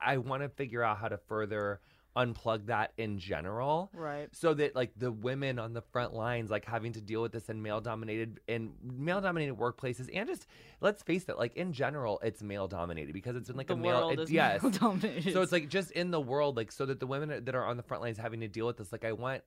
I 0.00 0.18
want 0.18 0.42
to 0.42 0.48
figure 0.48 0.82
out 0.82 0.98
how 0.98 1.08
to 1.08 1.18
further 1.18 1.80
unplug 2.16 2.66
that 2.66 2.92
in 2.96 3.18
general 3.18 3.90
Right. 3.92 4.28
so 4.32 4.54
that 4.54 4.76
like 4.76 4.92
the 4.96 5.10
women 5.10 5.58
on 5.58 5.72
the 5.72 5.82
front 5.82 6.14
lines 6.14 6.48
like 6.48 6.64
having 6.64 6.92
to 6.92 7.00
deal 7.00 7.20
with 7.22 7.32
this 7.32 7.48
in 7.48 7.60
male 7.60 7.80
dominated 7.80 8.38
in 8.46 8.72
male 8.82 9.20
dominated 9.20 9.56
workplaces 9.56 10.08
and 10.14 10.28
just 10.28 10.46
let's 10.80 11.02
face 11.02 11.28
it 11.28 11.36
like 11.38 11.56
in 11.56 11.72
general 11.72 12.20
it's 12.22 12.40
male 12.40 12.68
dominated 12.68 13.12
because 13.12 13.34
it's 13.34 13.48
been 13.48 13.56
like 13.56 13.66
the 13.66 13.74
a 13.74 13.76
male 13.76 13.98
world 14.00 14.12
it- 14.12 14.18
is 14.20 14.30
yes 14.30 14.62
male-dominated. 14.62 15.32
so 15.32 15.42
it's 15.42 15.50
like 15.50 15.68
just 15.68 15.90
in 15.90 16.12
the 16.12 16.20
world 16.20 16.56
like 16.56 16.70
so 16.70 16.86
that 16.86 17.00
the 17.00 17.06
women 17.06 17.44
that 17.44 17.54
are 17.56 17.64
on 17.66 17.76
the 17.76 17.82
front 17.82 18.00
lines 18.02 18.16
having 18.16 18.38
to 18.40 18.48
deal 18.48 18.66
with 18.66 18.76
this 18.76 18.92
like 18.92 19.04
i 19.04 19.10
want 19.12 19.42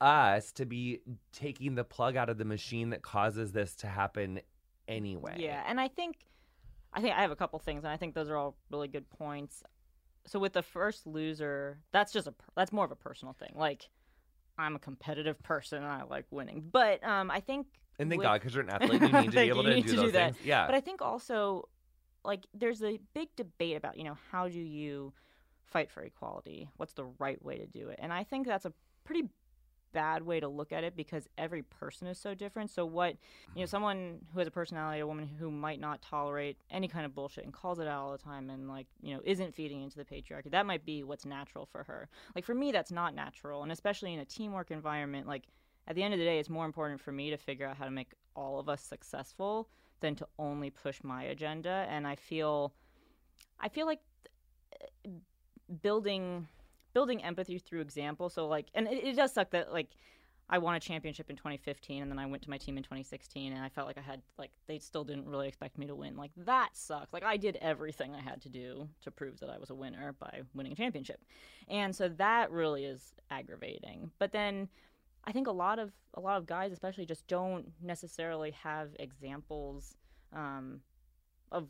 us 0.00 0.52
to 0.52 0.64
be 0.64 1.00
taking 1.32 1.74
the 1.74 1.82
plug 1.84 2.16
out 2.16 2.28
of 2.28 2.38
the 2.38 2.44
machine 2.44 2.90
that 2.90 3.02
causes 3.02 3.50
this 3.50 3.74
to 3.74 3.86
happen 3.88 4.38
anyway 4.86 5.34
Yeah, 5.38 5.62
and 5.66 5.80
I 5.80 5.88
think 5.88 6.18
I 6.92 7.00
think 7.00 7.14
I 7.16 7.20
have 7.22 7.30
a 7.30 7.36
couple 7.36 7.58
things, 7.58 7.84
and 7.84 7.92
I 7.92 7.96
think 7.98 8.14
those 8.14 8.30
are 8.30 8.36
all 8.36 8.56
really 8.70 8.88
good 8.88 9.10
points. 9.10 9.62
So 10.26 10.38
with 10.38 10.52
the 10.52 10.62
first 10.62 11.06
loser, 11.06 11.78
that's 11.92 12.12
just 12.12 12.26
a 12.26 12.34
that's 12.56 12.72
more 12.72 12.84
of 12.84 12.90
a 12.90 12.96
personal 12.96 13.34
thing. 13.34 13.52
Like 13.54 13.88
I'm 14.58 14.76
a 14.76 14.78
competitive 14.78 15.42
person, 15.42 15.78
and 15.82 15.86
I 15.86 16.02
like 16.04 16.26
winning. 16.30 16.68
But 16.70 17.04
um, 17.04 17.30
I 17.30 17.40
think 17.40 17.66
and 17.98 18.10
thank 18.10 18.18
with- 18.20 18.26
god 18.26 18.40
because 18.40 18.54
you're 18.54 18.64
an 18.64 18.70
athlete 18.82 19.00
you 19.00 19.08
need 19.08 19.30
to 19.30 19.30
be 19.30 19.38
able 19.40 19.62
to 19.64 19.74
do 19.74 19.82
to 19.82 19.96
do 19.96 20.10
that. 20.12 20.34
things 20.34 20.46
yeah 20.46 20.66
But 20.66 20.74
I 20.74 20.80
think 20.80 21.00
also, 21.02 21.68
like, 22.24 22.46
there's 22.54 22.82
a 22.82 22.98
big 23.14 23.28
debate 23.36 23.76
about, 23.76 23.96
you 23.96 24.04
know, 24.04 24.16
how 24.30 24.48
do 24.48 24.60
you 24.60 25.12
fight 25.64 25.90
for 25.90 26.02
equality? 26.02 26.68
What's 26.76 26.94
the 26.94 27.04
right 27.18 27.42
way 27.44 27.58
to 27.58 27.66
do 27.66 27.88
it? 27.88 27.98
And 28.02 28.12
I 28.12 28.24
think 28.24 28.46
that's 28.46 28.64
a 28.64 28.72
pretty 29.04 29.28
bad 29.96 30.22
way 30.22 30.40
to 30.40 30.48
look 30.48 30.72
at 30.72 30.84
it 30.84 30.94
because 30.94 31.26
every 31.38 31.62
person 31.62 32.06
is 32.06 32.18
so 32.18 32.34
different. 32.34 32.70
So 32.70 32.84
what, 32.84 33.16
you 33.54 33.60
know, 33.60 33.66
someone 33.66 34.18
who 34.32 34.40
has 34.40 34.46
a 34.46 34.50
personality, 34.50 35.00
a 35.00 35.06
woman 35.06 35.26
who 35.26 35.50
might 35.50 35.80
not 35.80 36.02
tolerate 36.02 36.58
any 36.70 36.86
kind 36.86 37.06
of 37.06 37.14
bullshit 37.14 37.44
and 37.44 37.52
calls 37.52 37.78
it 37.78 37.88
out 37.88 38.02
all 38.02 38.12
the 38.12 38.18
time 38.18 38.50
and 38.50 38.68
like, 38.68 38.86
you 39.00 39.14
know, 39.14 39.22
isn't 39.24 39.54
feeding 39.54 39.82
into 39.82 39.96
the 39.96 40.04
patriarchy. 40.04 40.50
That 40.50 40.66
might 40.66 40.84
be 40.84 41.02
what's 41.02 41.24
natural 41.24 41.64
for 41.64 41.82
her. 41.84 42.10
Like 42.34 42.44
for 42.44 42.54
me 42.54 42.72
that's 42.72 42.92
not 42.92 43.14
natural 43.14 43.62
and 43.62 43.72
especially 43.72 44.12
in 44.12 44.20
a 44.20 44.24
teamwork 44.26 44.70
environment 44.70 45.26
like 45.26 45.44
at 45.88 45.94
the 45.94 46.02
end 46.02 46.12
of 46.14 46.18
the 46.18 46.26
day, 46.26 46.38
it's 46.38 46.50
more 46.50 46.66
important 46.66 47.00
for 47.00 47.12
me 47.12 47.30
to 47.30 47.36
figure 47.36 47.66
out 47.66 47.76
how 47.76 47.84
to 47.84 47.90
make 47.90 48.12
all 48.34 48.58
of 48.58 48.68
us 48.68 48.82
successful 48.82 49.68
than 50.00 50.16
to 50.16 50.26
only 50.38 50.70
push 50.70 51.00
my 51.02 51.22
agenda. 51.24 51.86
And 51.88 52.06
I 52.06 52.16
feel, 52.16 52.72
I 53.60 53.68
feel 53.68 53.86
like 53.86 54.00
uh, 55.06 55.10
building 55.82 56.48
building 56.96 57.22
empathy 57.22 57.58
through 57.58 57.82
example. 57.82 58.30
So 58.30 58.48
like, 58.48 58.68
and 58.74 58.88
it, 58.88 59.04
it 59.04 59.16
does 59.16 59.30
suck 59.30 59.50
that 59.50 59.70
like 59.70 59.88
I 60.48 60.56
won 60.56 60.76
a 60.76 60.80
championship 60.80 61.28
in 61.28 61.36
2015, 61.36 62.00
and 62.00 62.10
then 62.10 62.18
I 62.18 62.24
went 62.24 62.42
to 62.44 62.48
my 62.48 62.56
team 62.56 62.78
in 62.78 62.82
2016, 62.82 63.52
and 63.52 63.62
I 63.62 63.68
felt 63.68 63.86
like 63.86 63.98
I 63.98 64.00
had 64.00 64.22
like 64.38 64.50
they 64.66 64.78
still 64.78 65.04
didn't 65.04 65.26
really 65.26 65.46
expect 65.46 65.76
me 65.76 65.86
to 65.88 65.94
win. 65.94 66.16
Like 66.16 66.30
that 66.38 66.70
sucks. 66.72 67.12
Like 67.12 67.22
I 67.22 67.36
did 67.36 67.58
everything 67.60 68.14
I 68.14 68.22
had 68.22 68.40
to 68.42 68.48
do 68.48 68.88
to 69.02 69.10
prove 69.10 69.38
that 69.40 69.50
I 69.50 69.58
was 69.58 69.68
a 69.68 69.74
winner 69.74 70.14
by 70.18 70.40
winning 70.54 70.72
a 70.72 70.74
championship, 70.74 71.20
and 71.68 71.94
so 71.94 72.08
that 72.08 72.50
really 72.50 72.86
is 72.86 73.12
aggravating. 73.30 74.10
But 74.18 74.32
then 74.32 74.66
I 75.24 75.32
think 75.32 75.48
a 75.48 75.52
lot 75.52 75.78
of 75.78 75.92
a 76.14 76.20
lot 76.20 76.38
of 76.38 76.46
guys, 76.46 76.72
especially, 76.72 77.04
just 77.04 77.26
don't 77.26 77.72
necessarily 77.82 78.52
have 78.52 78.88
examples 78.98 79.98
um, 80.34 80.80
of 81.52 81.68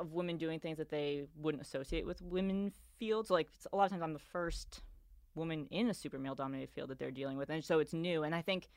of 0.00 0.12
women 0.12 0.36
doing 0.38 0.58
things 0.60 0.78
that 0.78 0.88
they 0.90 1.26
wouldn't 1.36 1.62
associate 1.62 2.06
with 2.06 2.20
women 2.22 2.72
fields. 2.98 3.30
Like 3.30 3.48
a 3.72 3.76
lot 3.76 3.84
of 3.84 3.90
times, 3.90 4.02
I'm 4.02 4.12
the 4.12 4.18
first 4.18 4.80
woman 5.34 5.66
in 5.70 5.88
a 5.88 5.94
super 5.94 6.18
male 6.18 6.34
dominated 6.34 6.70
field 6.70 6.90
that 6.90 6.98
they're 6.98 7.10
dealing 7.10 7.36
with, 7.36 7.50
and 7.50 7.64
so 7.64 7.78
it's 7.78 7.92
new. 7.92 8.24
And 8.24 8.34
I 8.34 8.42
think 8.42 8.68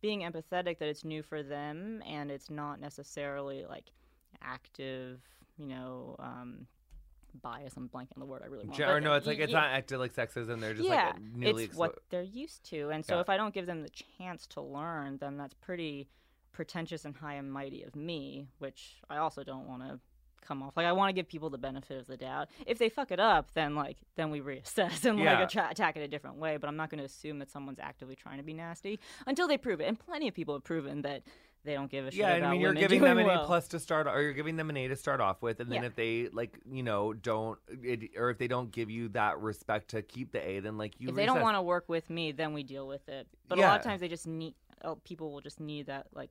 being 0.00 0.20
empathetic 0.20 0.78
that 0.78 0.88
it's 0.88 1.04
new 1.04 1.22
for 1.22 1.42
them 1.42 2.02
and 2.06 2.30
it's 2.30 2.48
not 2.50 2.80
necessarily 2.80 3.64
like 3.68 3.92
active, 4.42 5.20
you 5.56 5.66
know. 5.66 6.16
Um, 6.18 6.66
bias 7.42 7.74
i'm 7.76 7.88
blanking 7.88 8.16
on 8.16 8.18
the 8.18 8.26
word 8.26 8.42
i 8.42 8.48
really 8.48 8.66
want 8.66 8.80
or 8.80 9.00
no 9.00 9.14
it's 9.14 9.24
like 9.24 9.38
it's 9.38 9.52
yeah 9.52 9.60
not 9.60 9.70
acted 9.70 9.98
like 10.00 10.12
sexism 10.12 10.58
they're 10.60 10.74
just 10.74 10.88
yeah, 10.88 11.12
like 11.14 11.22
newly 11.32 11.64
it's 11.64 11.76
what 11.76 11.94
they're 12.10 12.22
used 12.22 12.64
to, 12.64 12.88
and 12.90 13.06
so 13.06 13.14
Yeah. 13.14 13.20
if 13.20 13.28
I 13.28 13.36
don't 13.36 13.54
give 13.54 13.66
them 13.66 13.82
the 13.82 13.90
chance 14.18 14.48
to 14.48 14.60
learn, 14.60 15.18
then 15.18 15.36
that's 15.36 15.54
pretty 15.54 16.08
pretentious 16.52 17.04
and 17.04 17.14
high 17.14 17.34
and 17.34 17.52
mighty 17.52 17.84
of 17.84 17.94
me, 17.94 18.48
which 18.58 18.96
I 19.08 19.18
also 19.18 19.44
don't 19.44 19.68
want 19.68 19.82
to 19.82 20.00
come 20.40 20.62
off 20.62 20.76
like 20.76 20.86
I 20.86 20.92
want 20.92 21.08
to 21.10 21.12
give 21.12 21.28
people 21.28 21.50
the 21.50 21.58
benefit 21.58 21.98
of 21.98 22.06
the 22.06 22.16
doubt. 22.16 22.48
If 22.66 22.78
they 22.78 22.88
fuck 22.88 23.10
it 23.10 23.20
up, 23.20 23.50
then 23.54 23.74
like 23.74 23.98
then 24.16 24.30
we 24.30 24.40
reassess 24.40 25.04
and 25.08 25.18
Yeah. 25.18 25.40
like 25.40 25.54
attack 25.54 25.96
it 25.96 26.00
a 26.00 26.08
different 26.08 26.36
way. 26.36 26.56
But 26.56 26.68
I'm 26.68 26.76
not 26.76 26.90
going 26.90 26.98
to 26.98 27.04
assume 27.04 27.38
that 27.40 27.50
someone's 27.50 27.78
actively 27.78 28.16
trying 28.16 28.38
to 28.38 28.42
be 28.44 28.54
nasty 28.54 29.00
until 29.26 29.46
they 29.48 29.58
prove 29.58 29.80
it. 29.80 29.84
And 29.84 29.98
plenty 29.98 30.28
of 30.28 30.34
people 30.34 30.54
have 30.54 30.64
proven 30.64 31.02
that 31.02 31.22
they 31.62 31.74
don't 31.74 31.90
give 31.90 32.06
a 32.06 32.10
shit 32.10 32.20
Yeah, 32.20 32.32
I 32.48 32.52
mean, 32.52 32.60
you're 32.62 32.72
giving 32.72 33.02
them 33.02 33.18
an 33.18 33.26
well. 33.26 33.42
A 33.42 33.46
plus 33.46 33.68
to 33.68 33.78
start, 33.78 34.06
or 34.06 34.22
you're 34.22 34.32
giving 34.32 34.56
them 34.56 34.70
an 34.70 34.78
A 34.78 34.88
to 34.88 34.96
start 34.96 35.20
off 35.20 35.42
with, 35.42 35.60
and 35.60 35.70
then 35.70 35.82
Yeah. 35.82 35.88
if 35.88 35.94
they 35.94 36.28
like, 36.32 36.58
you 36.70 36.82
know, 36.82 37.12
don't, 37.12 37.58
it, 37.82 38.12
or 38.16 38.30
if 38.30 38.38
they 38.38 38.48
don't 38.48 38.70
give 38.70 38.88
you 38.88 39.08
that 39.10 39.38
respect 39.40 39.88
to 39.90 40.00
keep 40.00 40.32
the 40.32 40.40
A, 40.40 40.60
then 40.60 40.78
like 40.78 40.94
you. 40.98 41.10
if 41.10 41.14
they 41.14 41.26
don't 41.26 41.42
want 41.42 41.56
to 41.58 41.62
work 41.62 41.84
with 41.86 42.08
me, 42.08 42.32
then 42.32 42.54
we 42.54 42.62
deal 42.62 42.86
with 42.86 43.06
it. 43.10 43.26
But 43.46 43.58
a 43.58 43.60
lot 43.60 43.78
of 43.78 43.84
times 43.84 44.00
they 44.00 44.08
just 44.08 44.26
need 44.26 44.54
uh, 44.82 44.94
people 45.04 45.30
will 45.30 45.42
just 45.42 45.60
need 45.60 45.86
that 45.88 46.06
like 46.14 46.30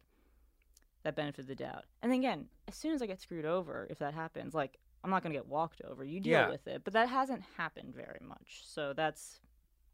that 1.04 1.16
benefit 1.16 1.42
of 1.42 1.48
the 1.48 1.56
doubt. 1.56 1.86
And 2.02 2.12
then 2.12 2.20
again, 2.20 2.46
as 2.68 2.76
soon 2.76 2.94
as 2.94 3.02
I 3.02 3.06
get 3.06 3.22
screwed 3.22 3.46
over, 3.46 3.88
if 3.90 4.00
that 4.00 4.14
happens, 4.14 4.54
like 4.54 4.78
I'm 5.04 5.10
not 5.10 5.24
going 5.24 5.32
to 5.34 5.40
get 5.40 5.48
walked 5.48 5.82
over. 5.90 6.04
You 6.04 6.20
deal 6.20 6.32
Yeah. 6.34 6.50
with 6.50 6.68
it, 6.68 6.82
but 6.84 6.94
that 6.94 7.08
hasn't 7.10 7.42
happened 7.58 7.94
very 7.96 8.20
much. 8.22 8.64
So 8.66 8.94
that's 8.94 9.40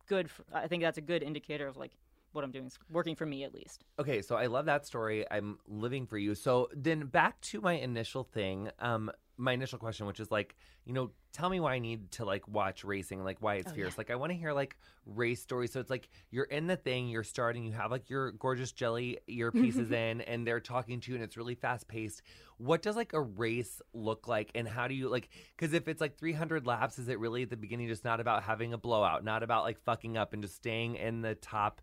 good. 0.08 0.30
For, 0.32 0.44
I 0.54 0.68
think 0.68 0.82
that's 0.82 0.98
a 0.98 1.02
good 1.02 1.22
indicator 1.22 1.68
of 1.68 1.78
like 1.78 1.92
what 2.32 2.44
I'm 2.44 2.52
doing 2.52 2.66
is 2.66 2.78
working 2.90 3.16
for 3.16 3.26
me 3.26 3.44
at 3.44 3.54
least. 3.54 3.86
Okay, 4.00 4.22
so 4.22 4.36
I 4.36 4.48
love 4.48 4.66
that 4.66 4.86
story. 4.86 5.26
I'm 5.32 5.58
living 5.68 6.06
for 6.06 6.18
you. 6.18 6.36
So 6.36 6.70
then 6.76 7.06
back 7.06 7.40
to 7.42 7.62
my 7.62 7.74
initial 7.74 8.24
thing, 8.24 8.70
um, 8.80 9.10
my 9.38 9.54
initial 9.54 9.78
question, 9.80 10.06
which 10.06 10.20
is 10.20 10.32
like, 10.32 10.56
you 10.86 10.94
know, 10.94 11.12
tell 11.34 11.50
me 11.50 11.60
why 11.60 11.74
I 11.74 11.80
need 11.80 12.12
to 12.14 12.26
like 12.26 12.48
watch 12.48 12.84
racing, 12.84 13.24
like 13.24 13.42
why 13.42 13.56
it's 13.56 13.72
Oh, 13.72 13.76
fierce. 13.76 13.94
yeah. 13.94 13.98
Like 13.98 14.12
I 14.12 14.16
want 14.16 14.32
to 14.32 14.38
hear 14.38 14.54
like 14.54 14.78
race 15.06 15.42
stories. 15.42 15.72
So 15.74 15.80
it's 15.80 15.90
like 15.90 16.08
you're 16.32 16.46
in 16.46 16.68
the 16.68 16.78
thing, 16.78 17.10
you're 17.10 17.24
starting, 17.24 17.66
you 17.66 17.74
have 17.74 17.92
like 17.92 18.10
your 18.10 18.32
gorgeous 18.32 18.72
jelly 18.72 19.20
earpieces 19.30 19.92
in, 19.92 20.22
and 20.22 20.48
they're 20.48 20.60
talking 20.62 21.00
to 21.02 21.12
you, 21.12 21.16
and 21.16 21.24
it's 21.24 21.36
really 21.38 21.56
fast 21.56 21.88
paced. 21.88 22.22
What 22.58 22.82
does 22.82 22.96
like 22.96 23.14
a 23.14 23.22
race 23.22 23.82
look 23.94 24.28
like, 24.28 24.52
and 24.56 24.68
how 24.68 24.88
do 24.88 24.94
you 24.94 25.10
like? 25.10 25.30
Because 25.58 25.74
if 25.74 25.88
it's 25.88 26.00
like 26.00 26.18
300 26.18 26.66
laps, 26.66 26.98
is 27.00 27.10
it 27.10 27.20
really 27.20 27.44
at 27.44 27.50
the 27.50 27.58
beginning 27.58 27.88
just 27.90 28.06
not 28.06 28.20
about 28.22 28.44
having 28.44 28.72
a 28.74 28.78
blowout, 28.78 29.24
not 29.26 29.44
about 29.44 29.64
like 29.64 29.80
fucking 29.84 30.16
up 30.18 30.32
and 30.34 30.42
just 30.44 30.56
staying 30.56 30.96
in 30.96 31.22
the 31.22 31.36
top 31.36 31.82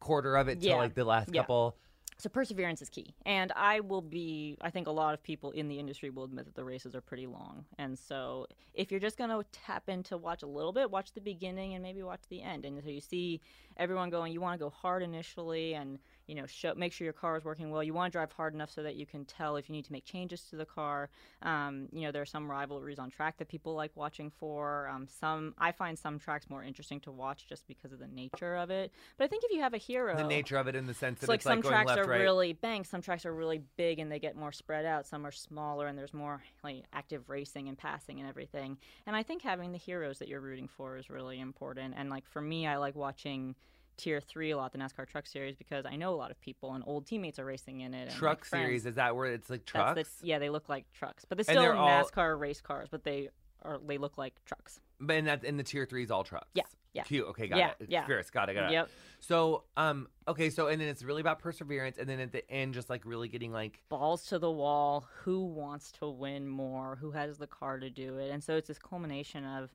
quarter 0.00 0.36
of 0.36 0.48
it 0.48 0.60
till 0.60 0.76
like 0.76 0.94
the 0.94 1.04
last 1.04 1.30
Yeah. 1.32 1.40
couple? 1.42 1.78
So 2.20 2.28
perseverance 2.28 2.82
is 2.82 2.88
key. 2.88 3.14
And 3.24 3.52
I 3.56 3.80
will 3.80 4.02
be 4.02 4.56
I 4.60 4.70
think 4.70 4.86
a 4.86 4.90
lot 4.92 5.14
of 5.14 5.22
people 5.22 5.50
in 5.52 5.68
the 5.68 5.78
industry 5.78 6.10
will 6.10 6.24
admit 6.24 6.44
that 6.44 6.54
the 6.54 6.64
races 6.64 6.94
are 6.94 7.00
pretty 7.00 7.26
long. 7.26 7.64
And 7.78 7.98
so 7.98 8.46
if 8.74 8.90
you're 8.90 9.00
just 9.00 9.16
going 9.16 9.30
to 9.30 9.42
tap 9.52 9.88
into 9.88 10.16
watch 10.16 10.42
a 10.42 10.46
little 10.46 10.72
bit, 10.72 10.90
watch 10.90 11.12
the 11.12 11.20
beginning 11.20 11.74
and 11.74 11.82
maybe 11.82 12.02
watch 12.02 12.22
the 12.28 12.42
end. 12.42 12.64
And 12.64 12.82
so 12.82 12.90
you 12.90 13.00
see 13.00 13.40
everyone 13.76 14.10
going 14.10 14.32
you 14.32 14.40
want 14.40 14.58
to 14.58 14.64
go 14.64 14.70
hard 14.70 15.02
initially 15.02 15.74
and 15.74 15.98
you 16.30 16.36
know 16.36 16.46
show, 16.46 16.72
make 16.76 16.92
sure 16.92 17.04
your 17.04 17.12
car 17.12 17.36
is 17.36 17.44
working 17.44 17.70
well. 17.70 17.82
You 17.82 17.92
want 17.92 18.12
to 18.12 18.16
drive 18.16 18.30
hard 18.30 18.54
enough 18.54 18.70
so 18.70 18.84
that 18.84 18.94
you 18.94 19.04
can 19.04 19.24
tell 19.24 19.56
if 19.56 19.68
you 19.68 19.74
need 19.74 19.84
to 19.86 19.92
make 19.92 20.04
changes 20.04 20.42
to 20.50 20.56
the 20.56 20.64
car. 20.64 21.10
Um, 21.42 21.88
you 21.92 22.02
know 22.02 22.12
there 22.12 22.22
are 22.22 22.26
some 22.26 22.48
rivalries 22.48 23.00
on 23.00 23.10
track 23.10 23.38
that 23.38 23.48
people 23.48 23.74
like 23.74 23.90
watching 23.96 24.30
for. 24.30 24.88
Um, 24.88 25.08
some 25.08 25.54
I 25.58 25.72
find 25.72 25.98
some 25.98 26.20
tracks 26.20 26.48
more 26.48 26.62
interesting 26.62 27.00
to 27.00 27.10
watch 27.10 27.46
just 27.48 27.66
because 27.66 27.92
of 27.92 27.98
the 27.98 28.06
nature 28.06 28.54
of 28.54 28.70
it. 28.70 28.92
But 29.18 29.24
I 29.24 29.26
think 29.26 29.42
if 29.42 29.50
you 29.50 29.60
have 29.60 29.74
a 29.74 29.78
hero, 29.78 30.16
the 30.16 30.22
nature 30.22 30.56
of 30.56 30.68
it 30.68 30.76
in 30.76 30.86
the 30.86 30.94
sense 30.94 31.18
that 31.18 31.24
it's 31.24 31.28
like 31.28 31.42
some 31.42 31.62
tracks 31.62 31.88
left, 31.88 31.98
are 31.98 32.08
right. 32.08 32.20
really 32.20 32.52
banked, 32.52 32.88
some 32.88 33.02
tracks 33.02 33.26
are 33.26 33.34
really 33.34 33.62
big 33.76 33.98
and 33.98 34.10
they 34.10 34.20
get 34.20 34.36
more 34.36 34.52
spread 34.52 34.86
out. 34.86 35.06
Some 35.06 35.26
are 35.26 35.32
smaller 35.32 35.88
and 35.88 35.98
there's 35.98 36.14
more 36.14 36.40
like 36.62 36.84
active 36.92 37.28
racing 37.28 37.66
and 37.68 37.76
passing 37.76 38.20
and 38.20 38.28
everything. 38.28 38.78
And 39.04 39.16
I 39.16 39.24
think 39.24 39.42
having 39.42 39.72
the 39.72 39.78
heroes 39.78 40.20
that 40.20 40.28
you're 40.28 40.40
rooting 40.40 40.68
for 40.68 40.96
is 40.96 41.10
really 41.10 41.40
important. 41.40 41.94
And 41.96 42.08
like 42.08 42.26
for 42.26 42.40
me, 42.40 42.68
I 42.68 42.76
like 42.76 42.94
watching 42.94 43.56
Tier 44.00 44.20
Three 44.20 44.50
a 44.50 44.56
lot, 44.56 44.72
the 44.72 44.78
NASCAR 44.78 45.06
Truck 45.06 45.26
Series, 45.26 45.54
because 45.56 45.84
I 45.84 45.96
know 45.96 46.14
a 46.14 46.16
lot 46.16 46.30
of 46.30 46.40
people 46.40 46.72
and 46.74 46.82
old 46.86 47.06
teammates 47.06 47.38
are 47.38 47.44
racing 47.44 47.80
in 47.80 47.92
it. 47.94 48.08
And 48.08 48.10
truck 48.10 48.44
series 48.44 48.86
is 48.86 48.94
that 48.96 49.14
where 49.14 49.26
it's 49.32 49.50
like 49.50 49.60
That's 49.60 49.70
trucks? 49.94 50.10
the- 50.20 50.26
yeah, 50.26 50.38
they 50.38 50.48
look 50.50 50.68
like 50.68 50.90
trucks, 50.92 51.24
but 51.28 51.36
they're 51.38 51.44
still 51.44 51.60
they're 51.62 51.74
all- 51.74 52.04
NASCAR 52.04 52.38
race 52.38 52.60
cars, 52.60 52.88
but 52.90 53.04
they 53.04 53.28
are 53.62 53.78
they 53.86 53.98
look 53.98 54.16
like 54.16 54.42
trucks. 54.46 54.80
But 54.98 55.16
in 55.16 55.24
that 55.26 55.44
in 55.44 55.56
the 55.56 55.62
tier 55.62 55.84
three 55.86 56.02
is 56.02 56.10
all 56.10 56.24
trucks. 56.24 56.48
Yeah, 56.54 56.62
yeah. 56.94 57.02
Cute. 57.02 57.26
Okay, 57.28 57.46
got 57.46 57.58
Yeah, 57.58 57.70
it. 57.78 57.90
yeah. 57.90 58.06
Fierce. 58.06 58.30
Got 58.30 58.48
it. 58.48 58.54
Got 58.54 58.70
it. 58.70 58.72
Yep. 58.72 58.90
So 59.20 59.64
um 59.76 60.08
okay 60.26 60.48
so 60.48 60.68
and 60.68 60.80
then 60.80 60.88
it's 60.88 61.02
really 61.02 61.20
about 61.20 61.38
perseverance 61.40 61.98
and 61.98 62.08
then 62.08 62.20
at 62.20 62.32
the 62.32 62.48
end 62.50 62.72
just 62.74 62.88
like 62.88 63.04
really 63.04 63.28
getting 63.28 63.52
like 63.52 63.82
balls 63.90 64.24
to 64.28 64.38
the 64.38 64.50
wall 64.50 65.06
who 65.24 65.44
wants 65.44 65.92
to 65.92 66.08
win 66.08 66.48
more 66.48 66.96
who 66.96 67.10
has 67.10 67.36
the 67.36 67.46
car 67.46 67.78
to 67.78 67.90
do 67.90 68.16
it 68.18 68.30
and 68.30 68.42
so 68.42 68.56
it's 68.56 68.68
this 68.68 68.78
culmination 68.78 69.44
of 69.44 69.74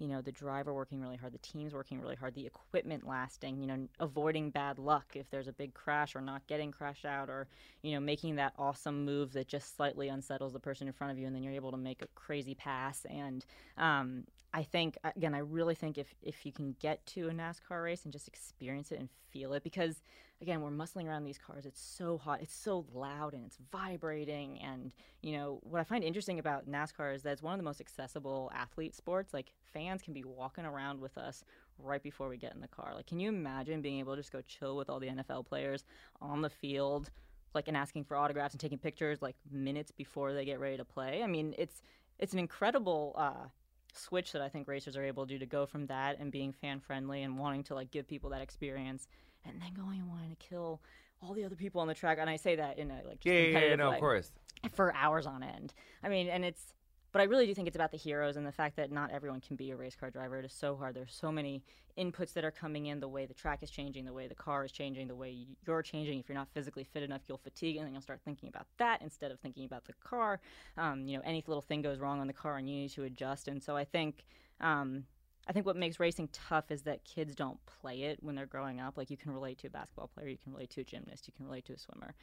you 0.00 0.08
know 0.08 0.20
the 0.20 0.32
driver 0.32 0.74
working 0.74 1.00
really 1.00 1.16
hard 1.16 1.32
the 1.32 1.38
team's 1.38 1.72
working 1.72 2.00
really 2.00 2.16
hard 2.16 2.34
the 2.34 2.46
equipment 2.46 3.06
lasting 3.06 3.60
you 3.60 3.66
know 3.66 3.86
avoiding 4.00 4.50
bad 4.50 4.78
luck 4.78 5.04
if 5.14 5.30
there's 5.30 5.48
a 5.48 5.52
big 5.52 5.74
crash 5.74 6.16
or 6.16 6.20
not 6.20 6.46
getting 6.46 6.72
crashed 6.72 7.04
out 7.04 7.28
or 7.28 7.46
you 7.82 7.92
know 7.92 8.00
making 8.00 8.36
that 8.36 8.52
awesome 8.58 9.04
move 9.04 9.32
that 9.32 9.46
just 9.46 9.76
slightly 9.76 10.08
unsettles 10.08 10.52
the 10.52 10.58
person 10.58 10.86
in 10.86 10.92
front 10.92 11.12
of 11.12 11.18
you 11.18 11.26
and 11.26 11.36
then 11.36 11.42
you're 11.42 11.52
able 11.52 11.70
to 11.70 11.76
make 11.76 12.02
a 12.02 12.06
crazy 12.14 12.54
pass. 12.54 13.06
And 13.08 13.44
um, 13.78 14.24
I 14.52 14.62
think 14.62 14.98
again, 15.04 15.34
I 15.34 15.38
really 15.38 15.74
think 15.74 15.98
if 15.98 16.12
if 16.22 16.44
you 16.44 16.52
can 16.52 16.74
get 16.80 17.04
to 17.06 17.28
a 17.28 17.32
NASCAR 17.32 17.84
race 17.84 18.04
and 18.04 18.12
just 18.12 18.28
experience 18.28 18.90
it 18.90 18.98
and 18.98 19.08
feel 19.30 19.52
it, 19.52 19.62
because 19.62 20.02
again, 20.42 20.62
we're 20.62 20.70
muscling 20.70 21.06
around 21.06 21.24
these 21.24 21.38
cars. 21.38 21.66
It's 21.66 21.80
so 21.80 22.16
hot, 22.16 22.40
it's 22.40 22.54
so 22.54 22.86
loud, 22.94 23.34
and 23.34 23.44
it's 23.44 23.58
vibrating. 23.70 24.58
And 24.60 24.92
you 25.22 25.32
know 25.32 25.60
what 25.62 25.80
I 25.80 25.84
find 25.84 26.02
interesting 26.02 26.38
about 26.38 26.68
NASCAR 26.68 27.14
is 27.14 27.22
that 27.22 27.32
it's 27.32 27.42
one 27.42 27.52
of 27.52 27.58
the 27.58 27.64
most 27.64 27.80
accessible 27.80 28.50
athlete 28.54 28.94
sports. 28.94 29.34
Like 29.34 29.52
fans 29.72 30.02
can 30.02 30.14
be 30.14 30.24
walking 30.24 30.64
around 30.64 31.00
with 31.00 31.18
us 31.18 31.44
right 31.78 32.02
before 32.02 32.28
we 32.28 32.36
get 32.36 32.54
in 32.54 32.60
the 32.60 32.68
car. 32.68 32.92
Like, 32.94 33.06
can 33.06 33.20
you 33.20 33.28
imagine 33.28 33.82
being 33.82 33.98
able 33.98 34.14
to 34.14 34.20
just 34.20 34.32
go 34.32 34.40
chill 34.42 34.76
with 34.76 34.88
all 34.88 35.00
the 35.00 35.08
NFL 35.08 35.46
players 35.46 35.84
on 36.20 36.42
the 36.42 36.50
field? 36.50 37.10
Like 37.52 37.66
and 37.66 37.76
asking 37.76 38.04
for 38.04 38.16
autographs 38.16 38.54
and 38.54 38.60
taking 38.60 38.78
pictures 38.78 39.20
like 39.20 39.34
minutes 39.50 39.90
before 39.90 40.32
they 40.32 40.44
get 40.44 40.60
ready 40.60 40.76
to 40.76 40.84
play. 40.84 41.22
I 41.22 41.26
mean, 41.26 41.54
it's 41.58 41.82
it's 42.18 42.32
an 42.32 42.38
incredible 42.38 43.14
uh, 43.18 43.48
switch 43.94 44.32
that 44.32 44.42
I 44.42 44.48
think 44.48 44.68
racers 44.68 44.96
are 44.96 45.04
able 45.04 45.26
to 45.26 45.34
do 45.34 45.38
to 45.38 45.46
go 45.46 45.66
from 45.66 45.86
that 45.86 46.18
and 46.18 46.30
being 46.30 46.52
fan 46.52 46.80
friendly 46.80 47.22
and 47.22 47.38
wanting 47.38 47.64
to 47.64 47.74
like 47.74 47.90
give 47.90 48.06
people 48.06 48.30
that 48.30 48.42
experience, 48.42 49.08
and 49.44 49.60
then 49.60 49.72
going 49.74 50.00
and 50.00 50.08
wanting 50.08 50.30
to 50.30 50.36
kill 50.36 50.80
all 51.22 51.34
the 51.34 51.44
other 51.44 51.56
people 51.56 51.80
on 51.80 51.88
the 51.88 51.94
track. 51.94 52.18
And 52.20 52.30
I 52.30 52.36
say 52.36 52.56
that 52.56 52.78
in 52.78 52.90
a 52.90 53.00
like 53.06 53.24
yeah 53.24 53.32
yeah, 53.32 53.58
yeah, 53.58 53.74
no 53.76 53.90
way 53.90 53.96
of 53.96 54.00
course 54.00 54.32
for 54.72 54.94
hours 54.94 55.26
on 55.26 55.42
end. 55.42 55.72
I 56.02 56.08
mean, 56.08 56.28
and 56.28 56.44
it's, 56.44 56.74
but 57.12 57.20
I 57.20 57.24
really 57.24 57.46
do 57.46 57.54
think 57.54 57.66
it's 57.66 57.76
about 57.76 57.90
the 57.90 57.96
heroes 57.96 58.36
and 58.36 58.46
the 58.46 58.52
fact 58.52 58.76
that 58.76 58.92
not 58.92 59.10
everyone 59.10 59.40
can 59.40 59.56
be 59.56 59.70
a 59.70 59.76
race 59.76 59.96
car 59.96 60.10
driver. 60.10 60.38
It 60.38 60.44
is 60.44 60.52
so 60.52 60.76
hard. 60.76 60.94
There's 60.94 61.12
so 61.12 61.32
many 61.32 61.64
inputs 61.98 62.32
that 62.34 62.44
are 62.44 62.52
coming 62.52 62.86
in. 62.86 63.00
The 63.00 63.08
way 63.08 63.26
the 63.26 63.34
track 63.34 63.62
is 63.62 63.70
changing, 63.70 64.04
the 64.04 64.12
way 64.12 64.28
the 64.28 64.34
car 64.34 64.64
is 64.64 64.70
changing, 64.70 65.08
the 65.08 65.16
way 65.16 65.46
you're 65.66 65.82
changing. 65.82 66.20
If 66.20 66.28
you're 66.28 66.38
not 66.38 66.48
physically 66.54 66.84
fit 66.84 67.02
enough, 67.02 67.22
you'll 67.26 67.38
fatigue, 67.38 67.78
and 67.78 67.86
then 67.86 67.92
you'll 67.92 68.02
start 68.02 68.20
thinking 68.24 68.48
about 68.48 68.66
that 68.78 69.02
instead 69.02 69.32
of 69.32 69.40
thinking 69.40 69.64
about 69.64 69.86
the 69.86 69.94
car. 70.04 70.40
Um, 70.76 71.06
you 71.08 71.16
know, 71.16 71.22
any 71.24 71.42
little 71.46 71.62
thing 71.62 71.82
goes 71.82 71.98
wrong 71.98 72.20
on 72.20 72.28
the 72.28 72.32
car, 72.32 72.58
and 72.58 72.68
you 72.68 72.76
need 72.76 72.90
to 72.90 73.04
adjust. 73.04 73.48
And 73.48 73.62
so 73.62 73.76
I 73.76 73.84
think. 73.84 74.24
Um, 74.60 75.04
I 75.48 75.52
think 75.52 75.66
what 75.66 75.76
makes 75.76 75.98
racing 75.98 76.28
tough 76.32 76.70
is 76.70 76.82
that 76.82 77.04
kids 77.04 77.34
don't 77.34 77.58
play 77.66 78.02
it 78.02 78.22
when 78.22 78.34
they're 78.34 78.46
growing 78.46 78.80
up. 78.80 78.96
Like 78.96 79.10
you 79.10 79.16
can 79.16 79.32
relate 79.32 79.58
to 79.58 79.66
a 79.66 79.70
basketball 79.70 80.08
player, 80.14 80.28
you 80.28 80.36
can 80.42 80.52
relate 80.52 80.70
to 80.70 80.80
a 80.80 80.84
gymnast, 80.84 81.26
you 81.26 81.32
can 81.36 81.46
relate 81.46 81.64
to 81.66 81.72
a 81.72 81.78
swimmer. 81.78 82.14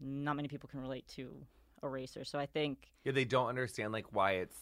Not 0.00 0.36
many 0.36 0.48
people 0.48 0.68
can 0.68 0.80
relate 0.80 1.06
to 1.16 1.30
a 1.82 1.88
racer. 1.88 2.24
So 2.24 2.38
I 2.38 2.46
think 2.46 2.92
yeah 3.04 3.12
they 3.12 3.24
don't 3.24 3.48
understand 3.48 3.92
like 3.92 4.06
why 4.12 4.32
it's 4.32 4.56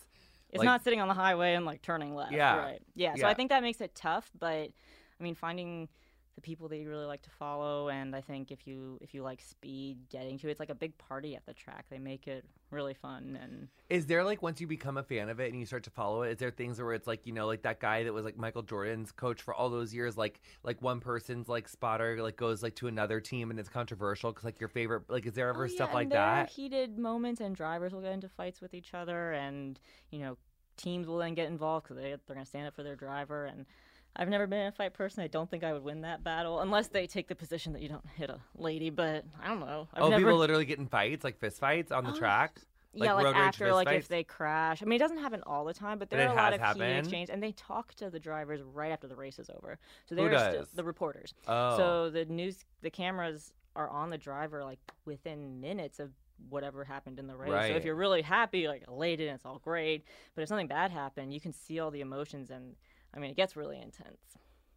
it's 0.51 0.59
Like- 0.59 0.67
not 0.67 0.85
sitting 0.85 1.01
on 1.01 1.09
the 1.09 1.15
highway 1.15 1.55
and 1.55 1.65
like 1.65 1.81
turning 1.83 2.15
left. 2.15 2.33
Yeah. 2.33 2.57
Right. 2.59 2.83
Yeah. 2.95 3.15
So 3.15 3.21
Yeah. 3.23 3.29
I 3.29 3.35
think 3.35 3.49
that 3.51 3.63
makes 3.63 3.81
it 3.81 3.95
tough, 3.95 4.31
but 4.39 4.69
I 4.69 5.23
mean 5.23 5.35
finding 5.35 5.89
the 6.35 6.41
people 6.41 6.69
that 6.69 6.79
you 6.79 6.89
really 6.89 7.05
like 7.07 7.23
to 7.23 7.31
follow 7.31 7.89
and 7.89 8.15
I 8.17 8.21
think 8.21 8.51
if 8.51 8.67
you 8.67 8.99
if 9.01 9.15
you 9.15 9.23
like 9.23 9.41
speed, 9.41 10.09
getting 10.11 10.39
to 10.39 10.49
it, 10.49 10.53
it's 10.53 10.61
like 10.61 10.71
a 10.71 10.75
big 10.75 10.97
party 10.99 11.37
at 11.37 11.47
the 11.47 11.55
track. 11.55 11.87
They 11.91 11.99
make 11.99 12.27
it 12.27 12.45
really 12.71 12.95
fun 12.95 13.39
and 13.41 13.69
Is 13.91 14.07
there 14.07 14.25
like 14.25 14.41
once 14.41 14.59
you 14.59 14.67
become 14.67 14.97
a 14.97 15.03
fan 15.03 15.29
of 15.29 15.39
it 15.39 15.51
and 15.51 15.61
you 15.61 15.67
start 15.67 15.83
to 15.85 15.91
follow 15.91 16.23
it, 16.23 16.31
is 16.33 16.39
there 16.39 16.51
things 16.51 16.81
where 16.81 16.95
it's 16.95 17.07
like 17.07 17.27
you 17.27 17.33
know 17.33 17.47
like 17.47 17.63
that 17.63 17.79
guy 17.79 18.05
that 18.05 18.13
was 18.15 18.25
like 18.25 18.39
Michael 18.39 18.63
Jordan's 18.63 19.13
coach 19.13 19.43
for 19.43 19.53
all 19.55 19.69
those 19.69 19.93
years, 19.93 20.17
like 20.17 20.41
like 20.63 20.81
one 20.81 20.99
person's 20.99 21.47
like 21.49 21.69
spotter 21.69 22.23
like 22.23 22.37
goes 22.37 22.63
like 22.63 22.75
to 22.77 22.89
another 22.89 23.21
team 23.21 23.51
and 23.51 23.61
it's 23.61 23.69
controversial 23.69 24.31
because 24.33 24.45
like 24.45 24.59
your 24.61 24.71
favorite 24.71 25.03
like 25.11 25.27
is 25.27 25.35
there 25.35 25.49
ever 25.51 25.65
Oh, 25.65 25.69
stuff 25.69 25.93
yeah, 25.93 25.93
like 25.93 26.09
there 26.09 26.25
are 26.25 26.45
that? 26.45 26.47
heated 26.47 26.99
moments, 26.99 27.41
and 27.41 27.55
drivers 27.55 27.93
will 27.93 28.01
get 28.01 28.13
into 28.13 28.29
fights 28.29 28.61
with 28.61 28.73
each 28.75 28.95
other, 28.95 29.33
and 29.33 29.79
you 30.11 30.19
know, 30.21 30.39
teams 30.77 31.07
will 31.07 31.19
then 31.19 31.35
get 31.35 31.49
involved 31.49 31.85
because 31.85 31.97
they 32.03 32.11
they're 32.11 32.35
going 32.35 32.41
to 32.41 32.47
stand 32.49 32.67
up 32.67 32.75
for 32.75 32.83
their 32.83 32.97
driver. 32.97 33.45
And 33.47 33.67
I've 34.15 34.29
never 34.29 34.47
been 34.47 34.61
in 34.61 34.67
a 34.67 34.73
fight 34.73 34.93
personally. 34.93 35.25
I 35.25 35.29
don't 35.29 35.51
think 35.51 35.65
I 35.65 35.73
would 35.73 35.83
win 35.83 36.03
that 36.03 36.23
battle 36.23 36.61
unless 36.61 36.89
they 36.89 37.07
take 37.07 37.29
the 37.29 37.35
position 37.35 37.73
that 37.73 37.83
you 37.83 37.89
don't 37.89 38.07
hit 38.17 38.29
a 38.31 38.41
lady. 38.57 38.91
But 38.91 39.25
I 39.43 39.49
don't 39.49 39.61
know. 39.61 39.89
I've 39.95 40.03
oh, 40.03 40.09
never, 40.11 40.23
people 40.23 40.39
literally 40.39 40.65
get 40.67 40.79
in 40.79 40.87
fights 40.87 41.25
like 41.25 41.39
fist 41.39 41.59
fights 41.59 41.91
on 41.91 42.05
the 42.05 42.11
Oh, 42.11 42.17
track. 42.19 42.61
yeah, 42.93 43.15
like 43.15 43.35
after 43.35 43.73
like 43.73 43.89
fights? 43.89 44.05
if 44.05 44.09
they 44.09 44.23
crash. 44.23 44.83
I 44.83 44.85
mean, 44.85 44.97
it 44.97 44.99
doesn't 44.99 45.19
happen 45.19 45.43
all 45.47 45.65
the 45.65 45.73
time, 45.73 45.99
but 45.99 46.11
But 46.11 46.17
there 46.17 46.27
it 46.27 46.31
are 46.31 46.35
a 46.35 46.37
lot 46.37 46.53
of 46.53 46.61
happened? 46.61 46.99
exchange, 46.99 47.31
and 47.31 47.43
they 47.43 47.53
talk 47.53 47.95
to 47.95 48.11
the 48.11 48.21
drivers 48.21 48.61
right 48.63 48.93
after 48.93 49.09
the 49.09 49.17
race 49.17 49.39
is 49.39 49.49
over. 49.49 49.79
So 50.07 50.15
they're 50.15 50.29
does? 50.29 50.69
the 50.75 50.85
reporters. 50.85 51.33
Oh, 51.49 51.77
So 51.79 52.11
the 52.11 52.27
news, 52.27 52.65
the 52.83 52.91
cameras 52.91 53.55
are 53.75 53.89
on 53.89 54.11
the 54.11 54.19
driver 54.19 54.63
like 54.63 54.79
within 55.07 55.59
minutes 55.61 55.99
of 55.99 56.11
whatever 56.51 56.85
happened 56.85 57.19
in 57.19 57.27
the 57.27 57.37
race. 57.37 57.69
So 57.69 57.77
if 57.77 57.85
you're 57.85 57.95
really 57.95 58.23
happy, 58.23 58.69
like 58.69 58.85
elated, 58.89 59.29
and 59.29 59.37
it's 59.37 59.47
all 59.47 59.59
great. 59.59 60.05
But 60.35 60.43
if 60.43 60.49
something 60.49 60.67
bad 60.67 60.91
happened, 60.91 61.33
you 61.33 61.41
can 61.41 61.53
see 61.53 61.79
all 61.79 61.91
the 61.91 62.01
emotions, 62.01 62.51
and 62.51 62.75
I 63.15 63.19
mean, 63.19 63.31
it 63.31 63.37
gets 63.37 63.57
really 63.57 63.79
intense. 63.81 64.19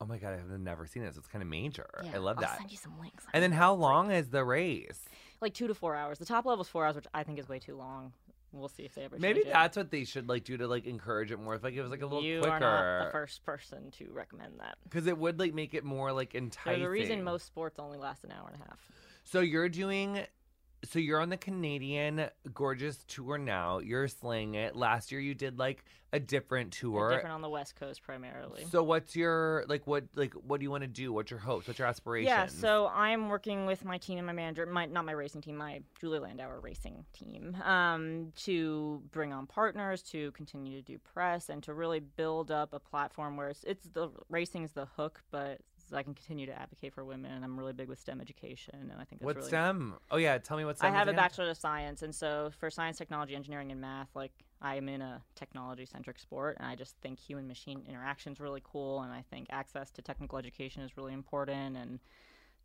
oh 0.01 0.05
my 0.05 0.17
god, 0.17 0.33
I've 0.33 0.59
never 0.59 0.85
seen 0.85 1.03
this. 1.03 1.15
It's 1.17 1.27
kind 1.27 1.41
of 1.41 1.47
major. 1.47 1.87
I 2.01 2.05
Yeah, 2.05 2.17
love 2.19 2.37
I'll 2.37 2.41
that. 2.43 2.57
send 2.57 2.71
you 2.71 2.77
some 2.77 2.99
links. 2.99 3.25
And 3.33 3.41
then 3.43 3.51
how 3.51 3.73
long 3.73 4.11
is 4.11 4.29
the 4.29 4.43
race? 4.43 5.05
like 5.41 5.53
two 5.53 5.67
to 5.67 5.73
four 5.75 5.95
hours. 5.95 6.17
The 6.17 6.25
top 6.25 6.45
level's 6.45 6.67
four 6.69 6.85
hours, 6.85 6.95
which 6.95 7.05
I 7.13 7.23
think 7.23 7.39
is 7.39 7.47
way 7.47 7.59
too 7.59 7.75
long. 7.75 8.13
We'll 8.51 8.69
see 8.69 8.83
if 8.83 8.95
they 8.95 9.03
ever 9.03 9.17
Maybe 9.19 9.39
change 9.41 9.47
it. 9.47 9.53
that's 9.53 9.75
what 9.75 9.91
they 9.91 10.05
should 10.05 10.29
like 10.29 10.45
do 10.45 10.55
to 10.57 10.65
like 10.67 10.85
encourage 10.85 11.29
it 11.31 11.37
more. 11.39 11.55
If 11.55 11.63
like 11.63 11.73
it 11.73 11.81
was 11.81 11.91
like 11.91 12.01
a 12.01 12.05
little 12.05 12.23
you 12.23 12.39
quicker. 12.39 12.53
are 12.55 12.59
not 12.99 13.05
the 13.05 13.11
first 13.11 13.43
person 13.45 13.91
to 13.97 14.07
recommend 14.13 14.59
that. 14.59 14.77
Because 14.85 15.07
it 15.07 15.17
would 15.17 15.39
like 15.39 15.53
make 15.53 15.73
it 15.73 15.83
more 15.83 16.13
like 16.13 16.35
enticing. 16.35 16.79
There's 16.79 16.87
a 16.87 16.89
reason 16.89 17.23
most 17.23 17.45
sports 17.45 17.79
only 17.79 17.97
last 17.97 18.23
an 18.23 18.31
hour 18.31 18.49
and 18.51 18.55
a 18.61 18.65
half. 18.65 18.79
So 19.25 19.41
you're 19.41 19.69
doing. 19.69 20.19
So 20.89 20.99
you're 20.99 21.19
on 21.19 21.29
the 21.29 21.37
Canadian 21.37 22.29
Gorgeous 22.53 23.03
tour 23.07 23.37
now. 23.37 23.79
You're 23.79 24.07
slaying 24.07 24.55
it. 24.55 24.75
Last 24.75 25.11
year 25.11 25.21
you 25.21 25.33
did 25.33 25.57
like 25.57 25.83
a 26.13 26.19
different 26.19 26.71
tour. 26.71 27.09
Different 27.09 27.33
on 27.33 27.41
the 27.41 27.49
West 27.49 27.75
Coast 27.75 28.01
primarily. 28.03 28.65
So 28.71 28.83
what's 28.83 29.15
your 29.15 29.65
like 29.67 29.85
what 29.85 30.05
like 30.15 30.33
what 30.33 30.59
do 30.59 30.63
you 30.63 30.71
want 30.71 30.83
to 30.83 30.87
do? 30.87 31.11
What's 31.11 31.29
your 31.29 31.39
hopes? 31.39 31.67
What's 31.67 31.79
your 31.79 31.87
aspirations? 31.87 32.29
Yeah, 32.29 32.45
so 32.47 32.87
I'm 32.93 33.27
working 33.29 33.65
with 33.65 33.83
my 33.83 33.97
team 33.97 34.17
and 34.17 34.25
my 34.25 34.33
manager, 34.33 34.65
my 34.65 34.85
not 34.85 35.05
my 35.05 35.11
racing 35.11 35.41
team, 35.41 35.57
my 35.57 35.81
Julia 35.99 36.21
Landauer 36.21 36.63
racing 36.63 37.05
team, 37.13 37.57
um, 37.63 38.31
to 38.43 39.01
bring 39.11 39.33
on 39.33 39.45
partners, 39.45 40.01
to 40.03 40.31
continue 40.31 40.81
to 40.81 40.81
do 40.81 40.97
press, 40.97 41.49
and 41.49 41.61
to 41.63 41.73
really 41.73 41.99
build 41.99 42.51
up 42.51 42.73
a 42.73 42.79
platform 42.79 43.35
where 43.35 43.49
it's, 43.49 43.63
it's 43.65 43.87
the 43.89 44.09
racing 44.29 44.63
is 44.63 44.71
the 44.71 44.85
hook, 44.85 45.21
but 45.31 45.59
I 45.93 46.03
can 46.03 46.13
continue 46.13 46.45
to 46.45 46.53
advocate 46.53 46.93
for 46.93 47.03
women, 47.05 47.31
and 47.31 47.43
I'm 47.43 47.57
really 47.57 47.73
big 47.73 47.87
with 47.87 47.99
STEM 47.99 48.21
education, 48.21 48.75
and 48.75 48.93
I 48.93 49.03
think 49.05 49.21
that's 49.21 49.23
What's 49.23 49.37
really 49.37 49.49
STEM? 49.49 49.95
Oh 50.11 50.17
yeah, 50.17 50.37
tell 50.37 50.57
me 50.57 50.65
what 50.65 50.77
STEM 50.77 50.93
I 50.93 50.97
have 50.97 51.07
a 51.07 51.13
bachelor 51.13 51.49
of 51.49 51.57
science, 51.57 52.01
and 52.01 52.13
so 52.13 52.51
for 52.59 52.69
science, 52.69 52.97
technology, 52.97 53.35
engineering, 53.35 53.71
and 53.71 53.81
math, 53.81 54.09
like 54.15 54.31
I'm 54.61 54.89
in 54.89 55.01
a 55.01 55.21
technology-centric 55.35 56.17
sport, 56.19 56.57
and 56.59 56.67
I 56.67 56.75
just 56.75 56.95
think 57.01 57.19
human-machine 57.19 57.83
interaction 57.87 58.33
is 58.33 58.39
really 58.39 58.61
cool, 58.63 59.01
and 59.01 59.11
I 59.11 59.23
think 59.29 59.47
access 59.49 59.91
to 59.91 60.01
technical 60.01 60.37
education 60.37 60.81
is 60.83 60.97
really 60.97 61.13
important, 61.13 61.77
and 61.77 61.99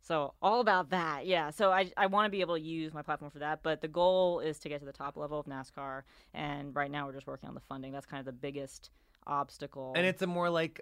so 0.01 0.33
all 0.41 0.61
about 0.61 0.89
that, 0.89 1.27
yeah. 1.27 1.51
So 1.51 1.71
I 1.71 1.91
I 1.95 2.07
want 2.07 2.25
to 2.25 2.31
be 2.31 2.41
able 2.41 2.55
to 2.55 2.61
use 2.61 2.93
my 2.93 3.03
platform 3.03 3.29
for 3.29 3.39
that, 3.39 3.61
but 3.61 3.81
the 3.81 3.87
goal 3.87 4.39
is 4.39 4.57
to 4.59 4.69
get 4.69 4.79
to 4.79 4.85
the 4.85 4.91
top 4.93 5.15
level 5.15 5.39
of 5.39 5.45
NASCAR, 5.45 6.03
and 6.33 6.75
right 6.75 6.89
now 6.89 7.05
we're 7.05 7.13
just 7.13 7.27
working 7.27 7.49
on 7.49 7.55
the 7.55 7.61
funding. 7.61 7.91
That's 7.91 8.07
kind 8.07 8.19
of 8.19 8.25
the 8.25 8.31
biggest 8.31 8.89
obstacle. 9.27 9.93
And 9.95 10.05
it's 10.05 10.23
a 10.23 10.27
more 10.27 10.49
like 10.49 10.81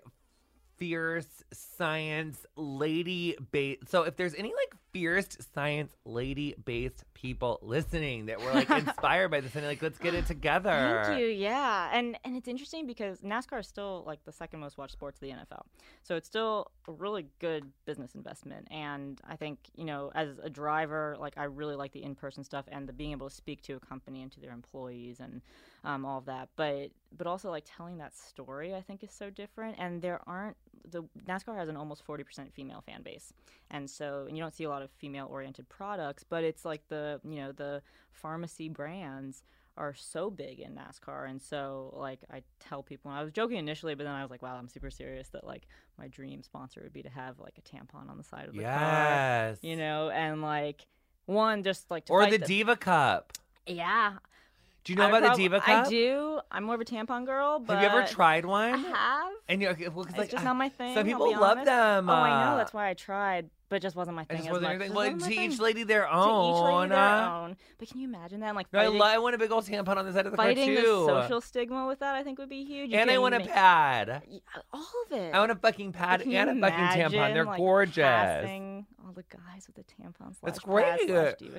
fierce 0.80 1.44
science 1.52 2.46
lady 2.56 3.36
based. 3.52 3.90
So 3.90 4.04
if 4.04 4.16
there's 4.16 4.34
any 4.34 4.50
like 4.50 4.74
fierce 4.92 5.28
science 5.54 5.94
lady 6.06 6.56
based 6.66 7.04
people 7.14 7.60
listening 7.62 8.28
that 8.28 8.42
were 8.42 8.52
like 8.54 8.70
inspired 8.88 9.30
by 9.30 9.42
this 9.42 9.56
and 9.56 9.66
like 9.66 9.82
let's 9.82 10.00
get 10.00 10.14
it 10.14 10.26
together. 10.26 11.04
Thank 11.06 11.20
you. 11.20 11.28
Yeah, 11.28 11.90
and 11.94 12.18
and 12.24 12.36
it's 12.36 12.48
interesting 12.48 12.88
because 12.88 13.20
NASCAR 13.20 13.60
is 13.60 13.68
still 13.68 14.04
like 14.08 14.24
the 14.24 14.32
second 14.32 14.62
most 14.62 14.78
watched 14.78 14.94
sport 14.94 15.16
to 15.16 15.22
the 15.22 15.30
NFL, 15.30 15.62
so 16.04 16.16
it's 16.16 16.28
still 16.28 16.72
a 16.88 16.92
really 16.94 17.28
good 17.40 17.66
business 17.86 18.16
investment. 18.16 18.68
And 18.72 19.20
I 19.28 19.36
think 19.36 19.60
you 19.76 19.86
know, 19.86 20.12
as 20.16 20.40
a 20.42 20.50
driver, 20.50 21.16
like 21.20 21.38
I 21.38 21.44
really 21.44 21.76
like 21.76 21.92
the 21.92 22.04
in 22.04 22.16
person 22.16 22.44
stuff 22.44 22.66
and 22.70 22.88
the 22.88 22.94
being 22.94 23.12
able 23.12 23.30
to 23.30 23.36
speak 23.36 23.62
to 23.64 23.74
a 23.74 23.80
company 23.80 24.24
and 24.24 24.32
to 24.32 24.40
their 24.40 24.54
employees 24.54 25.20
and 25.20 25.42
um, 25.84 26.06
all 26.06 26.18
of 26.20 26.26
that. 26.26 26.50
But 26.56 26.92
but 27.18 27.28
also 27.28 27.50
like 27.50 27.66
telling 27.66 27.98
that 27.98 28.16
story, 28.16 28.76
I 28.76 28.82
think 28.82 29.04
is 29.04 29.12
so 29.12 29.30
different. 29.30 29.78
And 29.80 30.02
there 30.02 30.22
aren't 30.28 30.58
the 30.90 31.04
NASCAR 31.28 31.58
has 31.58 31.70
an 31.70 31.78
almost 31.78 32.04
forty 32.04 32.24
percent 32.24 32.54
female 32.54 32.82
fan 32.82 33.02
base, 33.04 33.34
and 33.70 33.90
so 33.90 34.26
and 34.28 34.38
you 34.38 34.44
don't 34.44 34.54
see 34.54 34.64
a 34.64 34.70
lot 34.70 34.82
of 34.82 34.90
female 34.92 35.28
oriented 35.30 35.70
products, 35.70 36.24
but 36.24 36.44
it's 36.44 36.66
like 36.66 36.88
the 36.90 37.20
you 37.24 37.38
know 37.38 37.52
the 37.52 37.82
pharmacy 38.12 38.70
brands 38.70 39.44
are 39.78 39.94
so 39.94 40.30
big 40.30 40.60
in 40.60 40.76
NASCAR. 40.76 41.30
And 41.30 41.42
so, 41.42 41.94
like, 41.96 42.20
I 42.30 42.44
tell 42.60 42.84
people, 42.84 43.12
and 43.12 43.20
I 43.20 43.24
was 43.24 43.32
joking 43.32 43.58
initially, 43.58 43.96
but 43.96 44.04
then 44.04 44.14
I 44.14 44.22
was 44.22 44.30
like, 44.30 44.42
wow, 44.42 44.56
I'm 44.58 44.68
super 44.68 44.92
serious 44.92 45.30
that, 45.30 45.46
like, 45.46 45.68
my 45.98 46.10
dream 46.10 46.44
sponsor 46.44 46.82
would 46.84 46.92
be 46.92 47.02
to 47.02 47.10
have, 47.10 47.40
like, 47.40 47.58
a 47.58 47.62
tampon 47.62 48.10
on 48.10 48.18
the 48.18 48.24
side 48.24 48.50
of 48.50 48.54
the 48.54 48.64
car. 48.64 49.56
You 49.62 49.78
know, 49.78 50.10
and, 50.10 50.42
like, 50.42 50.86
one, 51.28 51.64
just 51.64 51.90
like 51.90 52.06
to 52.08 52.14
Or 52.14 52.24
fight 52.24 52.32
the 52.32 52.40
Diva 52.40 52.76
Cup. 52.76 53.34
Yeah. 53.66 54.18
Do 54.84 54.94
you 54.94 54.98
know 54.98 55.06
I 55.06 55.10
about 55.10 55.22
prob- 55.24 55.38
the 55.38 55.44
Diva 55.44 55.60
Cup? 55.60 55.88
I 55.88 55.90
do. 55.90 56.40
I'm 56.52 56.64
more 56.64 56.76
of 56.76 56.82
a 56.82 56.86
tampon 56.86 57.26
girl, 57.26 57.60
but. 57.60 57.74
Have 57.78 57.84
you 57.84 57.90
ever 58.00 58.08
tried 58.08 58.46
one? 58.46 58.74
I 58.74 58.78
have. 58.78 59.32
And 59.48 59.62
you're 59.62 59.76
well, 59.92 60.06
It's 60.06 60.18
like, 60.18 60.30
just 60.32 60.42
I- 60.42 60.46
not 60.46 60.56
my 60.56 60.70
thing. 60.70 60.96
Some 60.96 61.06
people 61.06 61.32
love 61.32 61.58
honest. 61.58 61.66
them. 61.66 62.10
Oh, 62.10 62.14
I 62.14 62.32
uh, 62.32 62.52
know. 62.52 62.58
That's 62.58 62.74
why 62.74 62.90
I 62.90 62.94
tried, 62.94 63.50
but 63.68 63.78
it 63.78 63.82
just 63.82 63.96
wasn't 63.96 64.16
my 64.16 64.24
It 64.24 64.30
thing 64.30 64.38
just 64.38 64.48
as 64.48 64.54
wasn't 64.54 64.72
your 64.72 64.80
thing. 64.80 64.92
It 64.92 64.96
Well, 64.96 65.10
to 65.20 65.34
each 65.34 65.52
thing. 65.56 65.58
lady 65.58 65.84
their 65.84 66.10
own. 66.10 66.28
To 66.54 66.60
each 66.60 66.74
lady 66.76 66.90
their 66.90 67.00
uh, 67.00 67.42
own. 67.42 67.58
But 67.78 67.90
can 67.90 68.00
you 68.00 68.08
imagine 68.08 68.40
that? 68.40 68.56
Like 68.56 68.68
I, 68.74 68.86
fighting, 68.86 69.02
I 69.02 69.18
want 69.18 69.36
a 69.36 69.38
big 69.38 69.52
old 69.52 69.66
tampon 69.66 69.98
on 69.98 70.06
the 70.06 70.14
side 70.14 70.26
of 70.26 70.32
the 70.32 70.38
fighting 70.38 70.66
car 70.68 70.76
the 70.76 70.82
too. 70.82 71.06
social 71.08 71.42
stigma 71.42 71.86
with 71.88 72.00
that, 72.00 72.16
I 72.16 72.24
think 72.24 72.40
would 72.40 72.50
be 72.50 72.64
huge. 72.64 72.92
You 72.92 72.98
and 73.00 73.12
I 73.12 73.18
want 73.18 73.36
a 73.36 73.42
pad. 73.42 74.24
All 74.74 74.86
of 75.06 75.12
it. 75.12 75.34
I 75.34 75.40
want 75.40 75.52
a 75.52 75.56
fucking 75.56 75.92
pad 75.92 76.22
and 76.22 76.34
a 76.64 76.70
fucking 76.70 77.02
tampon. 77.02 77.34
They're 77.34 77.46
like, 77.46 77.58
gorgeous. 77.58 78.04
passing 78.04 78.86
all 79.10 79.14
the 79.14 79.24
guys 79.24 79.68
with 79.68 79.76
the 79.76 79.84
tampons. 79.84 80.36
That's 80.44 80.60
great. 80.60 81.10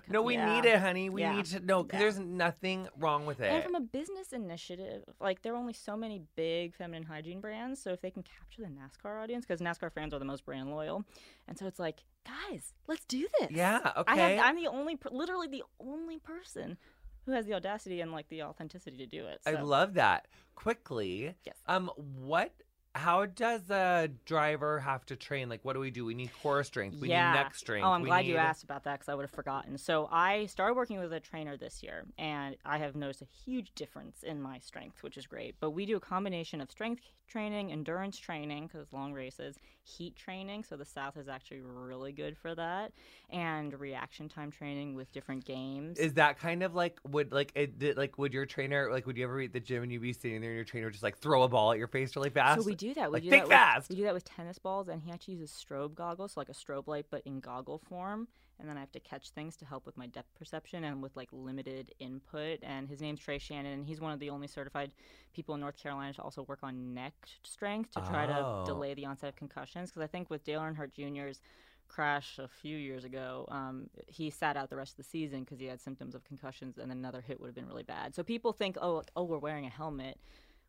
No, 0.08 0.22
we 0.22 0.34
Yeah. 0.34 0.54
need 0.54 0.68
it, 0.68 0.78
honey. 0.80 1.10
We 1.10 1.22
Yeah. 1.22 1.34
need 1.36 1.46
to 1.46 1.60
know 1.60 1.82
because 1.82 1.98
Yeah. 1.98 2.04
there's 2.04 2.18
nothing 2.18 2.88
wrong 2.96 3.26
with 3.26 3.40
it. 3.40 3.50
And 3.52 3.62
from 3.64 3.74
a 3.74 3.80
business 3.80 4.32
initiative, 4.32 5.04
like 5.20 5.42
there 5.42 5.52
are 5.52 5.56
only 5.56 5.72
so 5.72 5.96
many 5.96 6.20
big 6.36 6.74
feminine 6.74 7.02
hygiene 7.02 7.40
brands, 7.40 7.82
so 7.82 7.92
if 7.92 8.00
they 8.00 8.10
can 8.10 8.22
capture 8.22 8.62
the 8.62 8.68
NASCAR 8.68 9.20
audience, 9.22 9.44
because 9.44 9.60
NASCAR 9.60 9.92
fans 9.92 10.14
are 10.14 10.18
the 10.18 10.24
most 10.24 10.44
brand 10.44 10.70
loyal, 10.70 11.04
and 11.48 11.58
so 11.58 11.66
it's 11.66 11.78
like, 11.80 12.04
guys, 12.24 12.72
let's 12.86 13.04
do 13.06 13.26
this. 13.40 13.50
Yeah, 13.50 13.80
I 13.96 14.00
okay. 14.00 14.36
have, 14.36 14.44
I'm 14.46 14.56
the 14.56 14.68
only, 14.68 14.96
literally 15.10 15.48
the 15.48 15.64
only 15.80 16.18
person 16.18 16.78
who 17.26 17.32
has 17.32 17.46
the 17.46 17.54
audacity 17.54 18.00
and 18.00 18.12
like 18.12 18.28
the 18.28 18.42
authenticity 18.44 18.96
to 18.98 19.06
do 19.06 19.26
it. 19.26 19.40
I 19.44 19.52
love 19.60 19.94
that. 19.94 20.28
Quickly, 20.54 21.34
Yes. 21.44 21.56
um, 21.66 21.88
what? 21.96 22.52
How 22.94 23.24
does 23.24 23.70
a 23.70 24.10
driver 24.24 24.80
have 24.80 25.06
to 25.06 25.16
train? 25.16 25.48
Like, 25.48 25.64
what 25.64 25.74
do 25.74 25.80
we 25.80 25.92
do? 25.92 26.04
We 26.04 26.14
need 26.14 26.30
core 26.42 26.64
strength. 26.64 27.00
We 27.00 27.08
yeah. 27.08 27.30
need 27.30 27.38
neck 27.38 27.54
strength. 27.54 27.84
Oh, 27.84 27.90
I'm 27.90 28.02
we 28.02 28.08
glad 28.08 28.26
you 28.26 28.36
asked 28.36 28.64
about 28.64 28.82
that 28.84 28.94
because 28.94 29.08
I 29.08 29.14
would 29.14 29.22
have 29.22 29.30
forgotten. 29.30 29.78
So 29.78 30.08
I 30.10 30.46
started 30.46 30.74
working 30.74 30.98
with 30.98 31.12
a 31.12 31.20
trainer 31.20 31.56
this 31.56 31.84
year, 31.84 32.04
and 32.18 32.56
I 32.64 32.78
have 32.78 32.96
noticed 32.96 33.22
a 33.22 33.26
huge 33.44 33.74
difference 33.76 34.24
in 34.24 34.42
my 34.42 34.58
strength, 34.58 35.04
which 35.04 35.16
is 35.16 35.28
great. 35.28 35.54
But 35.60 35.70
we 35.70 35.86
do 35.86 35.96
a 35.96 36.00
combination 36.00 36.60
of 36.60 36.68
strength 36.68 37.02
training, 37.30 37.70
endurance 37.70 38.18
training 38.18 38.66
because 38.66 38.92
long 38.92 39.12
races, 39.12 39.56
heat 39.84 40.16
training. 40.16 40.64
So 40.64 40.76
the 40.76 40.84
South 40.84 41.16
is 41.16 41.28
actually 41.28 41.60
really 41.62 42.12
good 42.12 42.36
for 42.36 42.54
that, 42.56 42.92
and 43.30 43.78
reaction 43.78 44.28
time 44.28 44.50
training 44.50 44.96
with 44.96 45.12
different 45.12 45.44
games. 45.44 45.96
Is 45.98 46.14
that 46.14 46.38
kind 46.38 46.64
of 46.64 46.74
like 46.74 46.98
would 47.08 47.32
like 47.32 47.52
it 47.54 47.96
like 47.96 48.18
would 48.18 48.34
your 48.34 48.46
trainer 48.46 48.90
like 48.90 49.06
would 49.06 49.16
you 49.16 49.24
ever 49.24 49.38
be 49.38 49.44
at 49.44 49.52
the 49.52 49.60
gym 49.60 49.84
and 49.84 49.92
you'd 49.92 50.02
be 50.02 50.12
sitting 50.12 50.40
there 50.40 50.50
and 50.50 50.56
your 50.56 50.64
trainer 50.64 50.86
would 50.88 50.92
just 50.92 51.04
like 51.04 51.18
throw 51.18 51.44
a 51.44 51.48
ball 51.48 51.70
at 51.72 51.78
your 51.78 51.86
face 51.86 52.16
really 52.16 52.30
fast? 52.30 52.60
So 52.60 52.66
do 52.80 52.94
that. 52.94 53.10
We 53.10 53.14
Like, 53.16 53.22
do 53.24 53.30
think 53.30 53.42
that 53.44 53.48
with, 53.48 53.56
fast! 53.58 53.90
We 53.90 53.96
do 53.96 54.02
that 54.04 54.14
with 54.14 54.24
tennis 54.24 54.58
balls, 54.58 54.88
and 54.88 55.00
he 55.02 55.10
actually 55.12 55.34
uses 55.34 55.50
strobe 55.52 55.94
goggles, 55.94 56.32
so 56.32 56.40
like 56.40 56.48
a 56.48 56.52
strobe 56.52 56.86
light, 56.88 57.06
but 57.10 57.22
in 57.24 57.40
goggle 57.40 57.78
form. 57.78 58.26
And 58.58 58.68
then 58.68 58.76
I 58.76 58.80
have 58.80 58.92
to 58.92 59.00
catch 59.00 59.30
things 59.30 59.56
to 59.56 59.64
help 59.64 59.86
with 59.86 59.96
my 59.96 60.06
depth 60.06 60.34
perception 60.38 60.84
and 60.84 61.02
with 61.02 61.16
like 61.16 61.28
limited 61.32 61.94
input. 61.98 62.58
And 62.62 62.88
his 62.88 63.00
name's 63.00 63.20
Trey 63.20 63.38
Shannon, 63.38 63.72
and 63.72 63.86
he's 63.86 64.00
one 64.00 64.12
of 64.12 64.18
the 64.20 64.28
only 64.30 64.48
certified 64.48 64.92
people 65.32 65.54
in 65.54 65.60
North 65.62 65.78
Carolina 65.82 66.12
to 66.14 66.22
also 66.22 66.42
work 66.42 66.58
on 66.62 66.92
neck 66.92 67.14
strength 67.42 67.92
to 67.92 68.00
try 68.00 68.26
Oh. 68.26 68.64
to 68.64 68.72
delay 68.72 68.92
the 68.94 69.06
onset 69.06 69.30
of 69.30 69.36
concussions. 69.36 69.90
Because 69.90 70.02
I 70.02 70.08
think 70.08 70.28
with 70.28 70.44
Dale 70.44 70.60
Earnhardt 70.60 70.92
Jr.'s 70.92 71.40
crash 71.88 72.38
a 72.38 72.48
few 72.48 72.76
years 72.76 73.04
ago, 73.04 73.46
um, 73.50 73.88
he 74.06 74.28
sat 74.28 74.56
out 74.58 74.68
the 74.68 74.76
rest 74.76 74.92
of 74.92 74.96
the 74.98 75.10
season 75.10 75.40
because 75.40 75.58
he 75.58 75.66
had 75.66 75.80
symptoms 75.80 76.14
of 76.14 76.22
concussions, 76.24 76.76
and 76.76 76.92
another 76.92 77.20
hit 77.22 77.40
would 77.40 77.46
have 77.48 77.54
been 77.54 77.66
really 77.66 77.82
bad. 77.82 78.14
So 78.14 78.22
people 78.22 78.52
think, 78.52 78.76
oh, 78.80 79.02
oh, 79.16 79.24
we're 79.24 79.38
wearing 79.38 79.64
a 79.64 79.70
helmet 79.70 80.18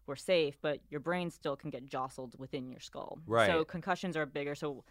we're 0.06 0.16
safe, 0.16 0.58
but 0.62 0.80
your 0.90 1.00
brain 1.00 1.30
still 1.30 1.56
can 1.56 1.70
get 1.70 1.86
jostled 1.86 2.36
within 2.38 2.70
your 2.70 2.80
skull. 2.80 3.20
Right. 3.28 3.48
So 3.48 3.64
concussions 3.64 4.18
are 4.18 4.26
bigger. 4.26 4.56
So 4.56 4.84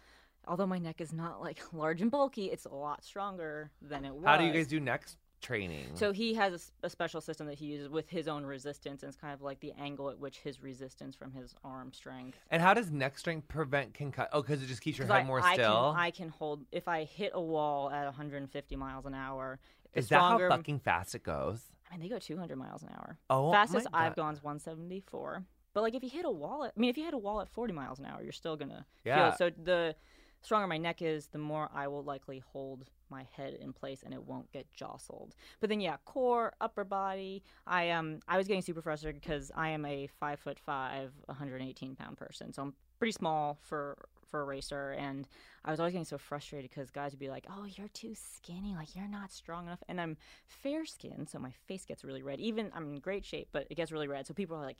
although 0.47 0.67
my 0.67 0.77
neck 0.77 1.01
is 1.01 1.13
not 1.13 1.41
like 1.41 1.61
large 1.73 2.01
and 2.01 2.11
bulky, 2.11 2.45
it's 2.45 2.65
a 2.65 2.73
lot 2.73 3.03
stronger 3.03 3.71
than 3.81 4.05
it 4.05 4.13
was. 4.13 4.25
How 4.25 4.37
do 4.37 4.45
you 4.45 4.53
guys 4.53 4.67
do 4.67 4.79
neck 4.79 5.05
training? 5.41 5.91
So 5.95 6.11
he 6.11 6.33
has 6.35 6.71
a 6.83 6.89
special 6.89 7.21
system 7.21 7.47
that 7.47 7.57
he 7.57 7.65
uses 7.65 7.89
with 7.89 8.09
his 8.09 8.27
own 8.27 8.45
resistance, 8.45 9.03
and 9.03 9.09
it's 9.09 9.19
kind 9.19 9.33
of 9.33 9.41
like 9.41 9.59
the 9.59 9.73
angle 9.79 10.09
at 10.09 10.19
which 10.19 10.37
his 10.37 10.61
resistance 10.61 11.15
from 11.15 11.31
his 11.31 11.55
arm 11.63 11.91
strength. 11.93 12.37
and 12.49 12.61
how 12.61 12.73
does 12.73 12.91
neck 12.91 13.17
strength 13.17 13.47
prevent 13.47 13.93
concussion? 13.93 14.29
Oh, 14.33 14.41
because 14.41 14.61
it 14.61 14.67
just 14.67 14.81
keeps 14.81 14.97
your 14.97 15.07
head 15.07 15.17
I, 15.17 15.23
more 15.23 15.41
I 15.41 15.53
still. 15.53 15.91
Can, 15.93 16.01
I 16.01 16.11
can 16.11 16.29
hold 16.29 16.65
if 16.71 16.87
I 16.87 17.03
hit 17.03 17.31
a 17.33 17.41
wall 17.41 17.89
at 17.91 18.05
150 18.05 18.75
miles 18.75 19.05
an 19.05 19.13
hour. 19.13 19.59
Is 19.93 20.07
that 20.09 20.19
how 20.19 20.37
fucking 20.37 20.79
fast 20.79 21.15
it 21.15 21.23
goes? 21.23 21.70
I 21.91 21.97
mean, 21.97 22.07
they 22.07 22.09
go 22.09 22.19
200 22.19 22.55
miles 22.57 22.83
an 22.83 22.89
hour. 22.93 23.17
Oh, 23.29 23.51
fastest 23.51 23.87
I've 23.93 24.15
gone 24.15 24.33
is 24.33 24.43
174. 24.43 25.43
But 25.73 25.81
like 25.81 25.95
if 25.95 26.03
you 26.03 26.09
hit 26.09 26.25
a 26.25 26.31
wall, 26.31 26.63
at, 26.63 26.73
I 26.75 26.79
mean, 26.79 26.89
if 26.89 26.97
you 26.97 27.03
hit 27.05 27.13
a 27.13 27.17
wall 27.17 27.41
at 27.41 27.49
40 27.49 27.73
miles 27.73 27.99
an 27.99 28.05
hour, 28.05 28.21
you're 28.21 28.31
still 28.31 28.55
gonna 28.55 28.85
feel 29.03 29.13
Yeah. 29.13 29.29
it. 29.29 29.37
So 29.37 29.49
the 29.49 29.95
stronger 30.41 30.67
my 30.67 30.77
neck 30.77 31.01
is, 31.01 31.27
the 31.27 31.37
more 31.37 31.69
I 31.73 31.87
will 31.87 32.03
likely 32.03 32.39
hold 32.39 32.85
my 33.09 33.27
head 33.35 33.53
in 33.55 33.73
place 33.73 34.03
and 34.03 34.13
it 34.13 34.23
won't 34.23 34.51
get 34.51 34.71
jostled. 34.73 35.35
But 35.59 35.69
then 35.69 35.79
yeah, 35.81 35.97
core, 36.05 36.53
upper 36.61 36.83
body. 36.83 37.43
I 37.67 37.91
um 37.91 38.19
I 38.27 38.37
was 38.37 38.47
getting 38.47 38.61
super 38.61 38.81
frustrated 38.81 39.21
because 39.21 39.51
I 39.55 39.69
am 39.69 39.85
a 39.85 40.07
five 40.19 40.39
foot 40.39 40.59
five, 40.59 41.11
118 41.25 41.95
pound 41.95 42.17
person, 42.17 42.53
so 42.53 42.63
I'm 42.63 42.73
pretty 43.01 43.11
small 43.13 43.57
for 43.63 43.97
for 44.29 44.41
a 44.41 44.45
racer 44.45 44.91
and 44.91 45.27
I 45.65 45.71
was 45.71 45.79
always 45.79 45.93
getting 45.93 46.05
so 46.05 46.19
frustrated 46.19 46.69
because 46.69 46.91
guys 46.91 47.13
would 47.13 47.19
be 47.19 47.29
like, 47.29 47.47
"Oh, 47.49 47.65
you're 47.65 47.87
too 47.87 48.13
skinny. 48.13 48.75
Like 48.75 48.95
you're 48.95 49.07
not 49.07 49.31
strong 49.31 49.65
enough." 49.65 49.81
And 49.89 49.99
I'm 49.99 50.17
fair 50.45 50.85
skinned, 50.85 51.27
so 51.27 51.39
my 51.39 51.49
face 51.67 51.83
gets 51.83 52.03
really 52.03 52.21
red. 52.21 52.39
Even 52.39 52.71
I'm 52.75 52.93
in 52.93 52.99
great 52.99 53.25
shape, 53.25 53.47
but 53.51 53.65
it 53.71 53.75
gets 53.75 53.91
really 53.91 54.07
red. 54.07 54.27
So 54.27 54.35
people 54.35 54.55
are 54.55 54.61
like, 54.61 54.77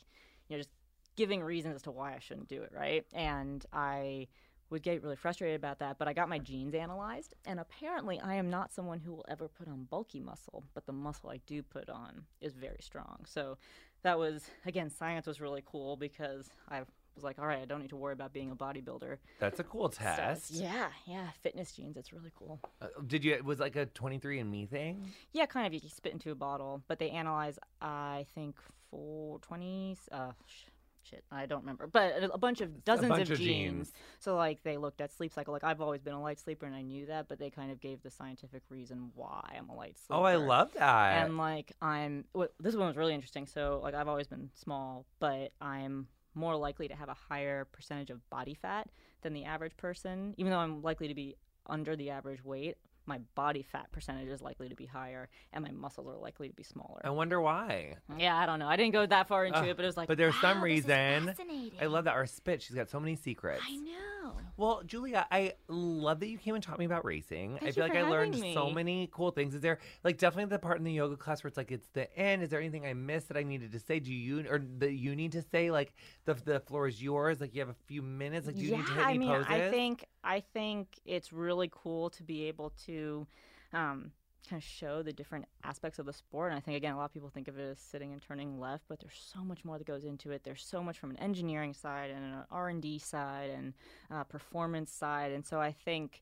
you 0.48 0.56
know, 0.56 0.60
just 0.60 0.70
giving 1.16 1.42
reasons 1.42 1.76
as 1.78 1.82
to 1.84 1.92
why 1.92 2.14
I 2.14 2.20
shouldn't 2.20 2.48
do 2.48 2.62
it, 2.62 2.72
right? 2.76 3.04
And 3.12 3.66
I 3.74 4.28
would 4.70 4.84
get 4.84 5.02
really 5.02 5.16
frustrated 5.16 5.56
about 5.56 5.80
that, 5.80 5.98
but 5.98 6.08
I 6.08 6.14
got 6.14 6.30
my 6.30 6.38
genes 6.38 6.76
analyzed, 6.76 7.34
and 7.46 7.60
apparently 7.60 8.20
I 8.20 8.36
am 8.36 8.52
not 8.52 8.72
someone 8.72 9.00
who 9.00 9.14
will 9.14 9.26
ever 9.30 9.48
put 9.48 9.68
on 9.68 9.86
bulky 9.86 10.22
muscle, 10.22 10.64
but 10.76 10.86
the 10.86 10.94
muscle 10.94 11.32
I 11.32 11.38
do 11.48 11.64
put 11.64 11.90
on 11.90 12.26
is 12.40 12.54
very 12.54 12.82
strong. 12.82 13.26
So 13.26 13.58
that 14.04 14.20
was 14.20 14.52
again, 14.68 14.92
science 14.92 15.26
was 15.26 15.42
really 15.42 15.64
cool 15.66 15.98
because 15.98 16.52
I've 16.70 16.88
was 17.16 17.24
like, 17.24 17.40
all 17.40 17.46
right, 17.48 17.60
I 17.62 17.66
don't 17.66 17.82
need 17.82 17.90
to 17.90 17.96
worry 17.96 18.14
about 18.14 18.34
being 18.34 18.52
a 18.52 18.56
bodybuilder. 18.56 19.18
That's 19.40 19.60
a 19.60 19.64
cool 19.64 19.92
So, 19.92 20.00
test. 20.02 20.52
yeah, 20.52 20.88
yeah, 21.06 21.28
fitness 21.44 21.72
genes. 21.74 21.98
It's 21.98 22.14
really 22.14 22.32
cool. 22.38 22.60
Uh, 22.82 22.88
did 23.08 23.24
you? 23.24 23.34
It 23.34 23.44
was 23.46 23.60
like 23.60 23.76
a 23.76 23.86
23andMe 23.88 24.70
thing. 24.70 25.08
Yeah, 25.34 25.46
kind 25.46 25.68
of. 25.68 25.74
You 25.74 25.90
spit 25.90 26.14
into 26.14 26.32
a 26.32 26.36
bottle, 26.36 26.82
but 26.88 27.00
they 27.00 27.10
analyze, 27.10 27.60
I 27.82 28.26
think, 28.36 28.56
for 28.90 29.40
20. 29.40 29.98
Uh, 30.12 30.32
sh- 30.46 30.66
shit, 31.04 31.24
I 31.32 31.48
don't 31.48 31.62
remember, 31.62 31.88
but 31.88 32.24
a- 32.24 32.38
bunch 32.38 32.62
of 32.62 32.84
dozens 32.86 33.10
bunch 33.10 33.24
of, 33.24 33.32
of 33.32 33.38
genes. 33.40 33.88
genes. 33.88 33.94
So, 34.20 34.36
like, 34.36 34.62
they 34.64 34.78
looked 34.78 35.02
at 35.02 35.12
sleep 35.12 35.34
cycle. 35.34 35.52
Like, 35.52 35.64
I've 35.64 35.82
always 35.82 36.02
been 36.02 36.14
a 36.14 36.22
light 36.22 36.40
sleeper, 36.40 36.66
and 36.66 36.76
I 36.76 36.82
knew 36.84 37.08
that, 37.08 37.28
but 37.28 37.40
they 37.40 37.50
kind 37.50 37.72
of 37.72 37.80
gave 37.82 38.02
the 38.04 38.12
scientific 38.12 38.62
reason 38.70 39.12
why 39.16 39.56
I'm 39.58 39.70
a 39.70 39.76
light 39.76 39.98
sleeper. 39.98 40.22
Oh, 40.22 40.24
I 40.24 40.36
love 40.36 40.72
that. 40.76 41.26
And 41.26 41.38
like, 41.38 41.72
I'm. 41.82 42.26
What, 42.34 42.54
this 42.60 42.76
one 42.76 42.88
was 42.88 42.96
really 42.98 43.14
interesting. 43.16 43.48
So, 43.48 43.80
like, 43.84 43.96
I've 43.96 44.08
always 44.08 44.28
been 44.28 44.50
small, 44.54 45.06
but 45.20 45.52
I'm 45.60 46.08
more 46.36 46.56
likely 46.56 46.88
to 46.88 46.96
have 46.96 47.10
a 47.10 47.16
higher 47.30 47.66
percentage 47.66 48.10
of 48.10 48.28
body 48.30 48.54
fat 48.54 48.88
than 49.22 49.34
the 49.34 49.46
average 49.46 49.76
person, 49.78 50.34
even 50.38 50.52
though 50.52 50.60
I'm 50.60 50.82
likely 50.82 51.08
to 51.08 51.16
be 51.16 51.36
under 51.68 51.96
the 51.96 52.10
average 52.10 52.44
weight. 52.44 52.78
My 53.08 53.18
body 53.36 53.64
fat 53.64 53.92
percentage 53.92 54.28
is 54.30 54.42
likely 54.42 54.70
to 54.70 54.76
be 54.76 54.86
higher, 54.86 55.28
and 55.52 55.64
my 55.66 55.72
muscles 55.72 56.08
are 56.08 56.16
likely 56.18 56.48
to 56.50 56.54
be 56.54 56.62
smaller. 56.64 57.02
I 57.04 57.10
wonder 57.10 57.42
why. 57.42 57.96
Yeah, 58.18 58.38
I 58.38 58.46
don't 58.46 58.60
know. 58.60 58.68
I 58.68 58.76
didn't 58.76 58.94
go 58.94 59.06
that 59.06 59.28
far 59.28 59.44
into 59.46 59.58
Ugh, 59.58 59.68
it, 59.70 59.76
but 59.76 59.84
it 59.84 59.88
was 59.88 59.98
like. 59.98 60.08
but 60.08 60.18
there's 60.20 60.40
some 60.40 60.60
"Wow, 60.60 60.66
is 60.66 60.86
reason- 60.86 61.26
fascinating." 61.26 61.80
I 61.82 61.88
love 61.88 62.04
that 62.06 62.14
our 62.14 62.28
spit. 62.28 62.62
She's 62.62 62.76
got 62.76 62.90
so 62.90 63.00
many 63.00 63.16
secrets. 63.16 63.64
I 63.68 63.76
know. 63.76 64.21
Well, 64.58 64.84
Julia, 64.86 65.26
I 65.32 65.54
love 65.68 66.20
that 66.20 66.28
you 66.28 66.38
came 66.38 66.56
and 66.56 66.64
taught 66.64 66.78
me 66.78 66.86
about 66.86 67.04
racing. 67.04 67.58
I 67.62 67.72
feel 67.72 67.84
like 67.84 67.96
I 67.96 68.04
learned 68.04 68.36
having 68.36 68.54
so 68.54 68.70
many 68.70 69.10
cool 69.12 69.32
things. 69.32 69.56
Is 69.56 69.62
there 69.62 69.80
like 70.04 70.18
definitely 70.18 70.50
the 70.50 70.60
part 70.60 70.78
in 70.78 70.84
the 70.84 70.92
yoga 70.92 71.16
class 71.16 71.44
where 71.44 71.50
it's 71.50 71.58
like 71.58 71.72
it's 71.72 71.88
the 71.94 72.16
end? 72.18 72.44
Is 72.44 72.50
there 72.50 72.60
anything 72.60 72.86
I 72.86 72.94
missed 72.94 73.28
that 73.30 73.38
I 73.38 73.44
needed 73.44 73.72
to 73.72 73.80
say? 73.80 74.00
Do 74.00 74.14
you 74.14 74.46
or 74.50 74.62
that 74.80 74.94
you 74.94 75.16
need 75.16 75.32
to 75.32 75.42
say? 75.42 75.72
Like 75.72 75.94
the 76.26 76.36
the 76.36 76.60
floor 76.60 76.88
is 76.88 77.02
yours. 77.02 77.42
Like 77.42 77.56
you 77.56 77.62
have 77.62 77.70
a 77.70 77.76
few 77.88 78.02
minutes. 78.02 78.48
Like 78.48 78.56
do 78.56 78.62
you 78.62 78.72
yeah, 78.72 78.78
need 78.78 78.88
to 78.88 78.94
hit 78.94 79.06
I 79.06 79.18
mean, 79.18 79.30
poses? 79.30 79.48
I 79.50 79.70
think 79.72 80.06
I 80.24 80.40
think 80.54 81.00
it's 81.06 81.34
really 81.34 81.72
cool 81.72 82.10
to 82.12 82.24
be 82.24 82.46
able 82.46 82.72
to 82.86 83.26
um, 83.74 84.12
kind 84.50 84.62
of 84.62 84.68
show 84.68 85.02
the 85.02 85.14
different 85.14 85.46
aspects 85.64 86.00
of 86.00 86.06
the 86.06 86.14
sport. 86.14 86.52
And 86.52 86.58
I 86.58 86.62
think 86.62 86.78
again, 86.78 86.94
a 86.94 86.98
lot 86.98 87.06
of 87.06 87.14
people 87.14 87.30
think 87.30 87.48
of 87.48 87.58
it 87.58 87.72
as 87.72 87.80
sitting 87.80 88.12
and 88.12 88.22
turning 88.22 88.60
left, 88.60 88.84
but 88.88 89.00
there's 89.00 89.22
so 89.34 89.44
much 89.44 89.64
more 89.64 89.78
that 89.78 89.88
goes 89.88 90.04
into 90.04 90.32
it. 90.32 90.44
There's 90.44 90.64
so 90.64 90.84
much 90.84 91.00
from 91.00 91.12
an 91.12 91.18
engineering 91.18 91.74
side 91.74 92.10
and 92.10 92.24
an 92.24 92.44
R 92.52 92.70
and 92.70 92.82
D 92.82 93.00
side 93.00 93.50
and 93.50 93.74
uh, 94.12 94.24
performance 94.24 94.92
side. 94.92 95.32
And 95.32 95.46
so 95.46 95.60
I 95.60 95.72
think. 95.72 96.22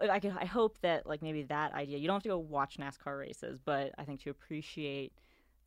I, 0.00 0.20
could, 0.20 0.32
I 0.40 0.46
hope 0.46 0.78
that 0.80 1.06
like 1.06 1.20
maybe 1.20 1.42
that 1.42 1.74
idea 1.74 1.98
you 1.98 2.06
don't 2.06 2.14
have 2.14 2.22
to 2.22 2.30
go 2.30 2.38
watch 2.38 2.78
NASCAR 2.78 3.18
races, 3.18 3.58
but 3.62 3.92
I 3.98 4.04
think 4.04 4.22
to 4.22 4.30
appreciate 4.30 5.12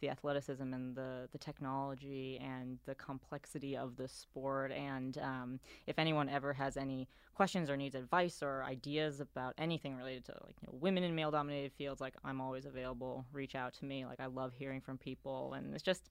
the 0.01 0.09
athleticism 0.09 0.73
and 0.73 0.95
the 0.95 1.27
the 1.31 1.37
technology 1.37 2.39
and 2.43 2.79
the 2.85 2.95
complexity 2.95 3.75
of 3.77 3.95
the 3.95 4.07
sport. 4.07 4.71
And 4.71 5.17
um, 5.17 5.59
if 5.87 5.99
anyone 5.99 6.29
ever 6.29 6.53
has 6.53 6.77
any 6.77 7.07
questions 7.33 7.69
or 7.69 7.77
needs 7.77 7.95
advice 7.95 8.41
or 8.41 8.63
ideas 8.63 9.19
about 9.19 9.53
anything 9.57 9.95
related 9.95 10.25
to 10.25 10.31
like 10.45 10.55
you 10.61 10.67
know, 10.67 10.77
women 10.79 11.03
in 11.03 11.15
male 11.15 11.31
dominated 11.31 11.73
fields, 11.73 12.01
like 12.01 12.15
I'm 12.23 12.41
always 12.41 12.65
available. 12.65 13.25
Reach 13.33 13.55
out 13.55 13.73
to 13.75 13.85
me. 13.85 14.05
Like 14.05 14.19
I 14.19 14.27
love 14.27 14.53
hearing 14.53 14.81
from 14.81 14.97
people, 14.97 15.53
and 15.53 15.73
it's 15.73 15.83
just. 15.83 16.09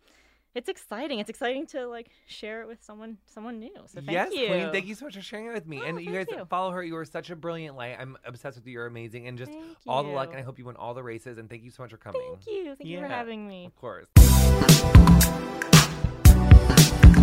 It's 0.55 0.68
exciting. 0.68 1.18
It's 1.18 1.30
exciting 1.30 1.66
to 1.68 1.88
like 1.88 2.11
share 2.26 2.62
it 2.62 2.68
with 2.68 2.80
someone 2.82 3.18
someone 3.26 3.59
new. 3.59 3.72
So 3.86 4.00
thank 4.00 4.12
yes, 4.12 4.32
you. 4.32 4.46
Queen. 4.46 4.70
Thank 4.70 4.86
you 4.86 4.94
so 4.94 5.07
much 5.07 5.16
for 5.16 5.20
sharing 5.20 5.46
it 5.46 5.52
with 5.52 5.66
me. 5.66 5.80
Oh, 5.82 5.86
and 5.86 6.00
you 6.00 6.12
guys 6.12 6.26
you. 6.30 6.44
follow 6.44 6.70
her. 6.70 6.84
You 6.84 6.96
are 6.96 7.05
such 7.05 7.30
a 7.30 7.36
brilliant 7.36 7.76
light. 7.76 7.96
I'm 7.98 8.16
obsessed 8.24 8.57
with 8.57 8.66
you. 8.66 8.74
You're 8.74 8.86
amazing. 8.86 9.26
And 9.26 9.36
just 9.36 9.50
Thank 9.50 9.64
all 9.88 10.05
the 10.05 10.11
luck. 10.11 10.30
And 10.30 10.38
I 10.38 10.42
hope 10.42 10.61
you 10.61 10.66
win 10.66 10.76
all 10.76 10.94
the 10.94 11.02
races. 11.02 11.38
And 11.38 11.50
thank 11.50 11.64
you 11.64 11.70
so 11.70 11.82
much 11.82 11.90
for 11.90 11.96
coming. 11.96 12.22
Thank 12.22 12.46
you. 12.46 12.76
Thank 12.76 12.88
you 12.88 13.00
for 13.00 13.09
having 13.09 13.48
me. 13.48 13.66
Of 13.66 13.74
course. 13.74 14.07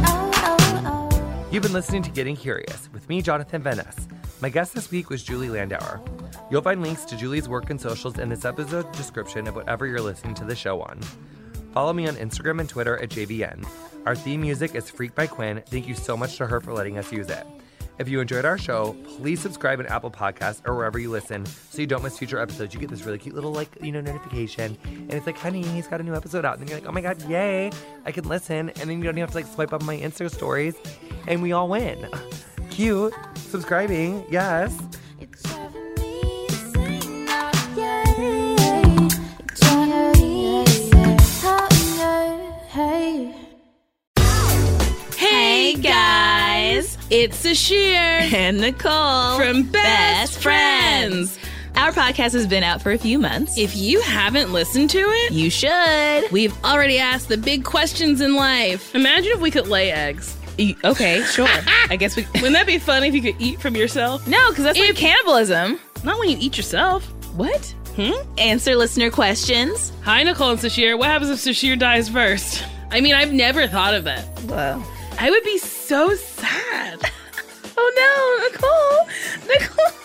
Oh, 0.03 1.47
You've 1.51 1.63
been 1.63 1.73
listening 1.73 2.03
to 2.03 2.11
Getting 2.11 2.36
Curious 2.36 2.89
with 2.91 3.07
me, 3.07 3.21
Jonathan 3.21 3.63
Van 3.63 3.77
Ness. 3.77 4.09
My 4.41 4.49
guest 4.49 4.73
this 4.73 4.91
week 4.91 5.09
was 5.09 5.23
Julia 5.23 5.51
Landauer. 5.51 6.01
You'll 6.51 6.61
find 6.61 6.82
links 6.82 7.05
to 7.05 7.15
Julia's 7.15 7.47
work 7.47 7.69
and 7.69 7.79
socials 7.79 8.19
in 8.19 8.27
this 8.27 8.43
episode 8.43 8.91
description 8.91 9.47
of 9.47 9.55
whatever 9.55 9.88
you're 9.88 10.01
listening 10.01 10.34
to 10.36 10.43
the 10.43 10.55
show 10.55 10.82
on. 10.82 10.99
Follow 11.74 11.93
me 11.93 12.07
on 12.07 12.15
Instagram 12.15 12.59
and 12.59 12.67
Twitter 12.67 12.97
at 12.97 13.09
JVN. 13.09 13.65
Our 14.05 14.15
theme 14.15 14.41
music 14.41 14.76
is 14.76 14.89
Freak 14.89 15.15
by 15.15 15.28
Quinn. 15.28 15.63
Thank 15.67 15.88
you 15.88 15.95
so 15.95 16.17
much 16.17 16.36
to 16.38 16.47
her 16.47 16.59
for 16.59 16.74
letting 16.74 16.97
us 16.97 17.11
use 17.11 17.30
it. 17.30 17.45
If 17.97 18.09
you 18.09 18.19
enjoyed 18.19 18.45
our 18.45 18.57
show, 18.57 18.97
please 19.17 19.39
subscribe 19.39 19.80
on 19.80 19.86
Apple 19.86 20.11
Podcasts 20.11 20.67
or 20.67 20.76
wherever 20.76 20.97
you 20.97 21.09
listen 21.09 21.45
so 21.45 21.80
you 21.80 21.88
don't 21.88 22.03
miss 22.03 22.17
future 22.17 22.39
episodes. 22.39 22.74
You 22.74 22.80
get 22.80 22.89
this 22.89 23.03
really 23.03 23.19
cute 23.19 23.36
little 23.36 23.53
like, 23.53 23.78
you 23.82 23.91
know, 23.91 24.01
notification 24.01 24.78
and 24.84 25.13
it's 25.13 25.26
like, 25.26 25.38
honey, 25.38 25.61
he's 25.61 25.88
got 25.88 26.01
a 26.01 26.03
new 26.03 26.15
episode 26.15 26.43
out. 26.43 26.57
And 26.57 26.67
then 26.67 26.69
you're 26.69 26.80
like, 26.80 26.89
oh 26.89 26.91
my 26.91 27.01
god, 27.01 27.22
yay, 27.30 27.69
I 28.05 28.11
can 28.11 28.28
listen. 28.28 28.69
And 28.69 28.89
then 28.89 28.97
you 28.97 29.03
don't 29.03 29.13
even 29.13 29.17
have 29.17 29.32
to 29.32 29.36
like 29.36 29.45
swipe 29.45 29.72
up 29.72 29.84
my 29.84 29.97
Insta 29.97 30.30
stories 30.30 30.76
and 31.28 31.41
we 31.41 31.51
all 31.51 31.69
win. 31.69 32.09
Cute. 32.72 33.13
Subscribing, 33.36 34.26
yes. 34.30 34.78
It's 47.14 47.43
Sasheer 47.45 48.32
and 48.34 48.57
Nicole 48.62 49.38
from 49.38 49.64
Best 49.64 50.39
Friends. 50.41 51.38
Our 51.76 51.91
podcast 51.91 52.32
has 52.34 52.47
been 52.47 52.64
out 52.64 52.82
for 52.82 52.91
a 52.93 52.97
few 52.97 53.20
months. 53.20 53.57
If 53.57 53.76
you 53.76 53.99
haven't 54.01 54.53
listened 54.53 54.89
to 54.91 54.99
it, 54.99 55.34
you 55.34 55.49
should. 55.49 56.32
we've 56.32 56.53
already 56.64 56.99
asked 56.99 57.28
the 57.28 57.38
big 57.38 57.66
questions 57.66 58.22
in 58.22 58.36
life. 58.36 58.95
Imagine 58.95 59.34
if 59.34 59.41
we 59.41 59.51
could 59.51 59.68
lay 59.68 59.91
eggs. 59.91 60.38
Okay, 60.86 61.22
sure. 61.24 61.47
I 61.89 61.97
guess 61.97 62.16
we. 62.16 62.26
Wouldn't 62.36 62.53
that 62.53 62.68
be 62.68 62.78
funny 62.80 63.07
if 63.09 63.14
you 63.14 63.22
could 63.22 63.41
eat 63.41 63.59
from 63.59 63.76
yourself? 63.76 64.26
No, 64.28 64.49
because 64.49 64.64
that's 64.64 64.80
like 64.80 64.91
If- 64.91 64.95
cannibalism. 64.97 65.80
Not 66.03 66.18
when 66.20 66.30
you 66.30 66.38
eat 66.39 66.55
yourself. 66.55 67.05
What? 67.36 67.66
Hmm? 67.95 68.14
Answer 68.38 68.76
listener 68.76 69.09
questions. 69.12 69.91
Hi, 70.03 70.24
Nicole 70.24 70.51
and 70.51 70.59
Sasheer. 70.59 70.97
What 70.97 71.07
happens 71.07 71.30
if 71.30 71.39
Sasheer 71.39 71.78
dies 71.78 72.07
first? 72.09 72.64
I 72.89 73.01
mean, 73.01 73.14
I've 73.16 73.34
never 73.34 73.68
thought 73.68 73.93
of 73.95 74.07
it. 74.07 74.24
Whoa. 74.49 74.82
I 75.20 75.30
would 75.30 75.43
be 75.43 75.57
so 75.57 76.14
sad. 76.16 76.99
Oh 77.84 77.91
no, 77.95 78.47
Nicole! 78.49 79.47
Nicole! 79.47 80.01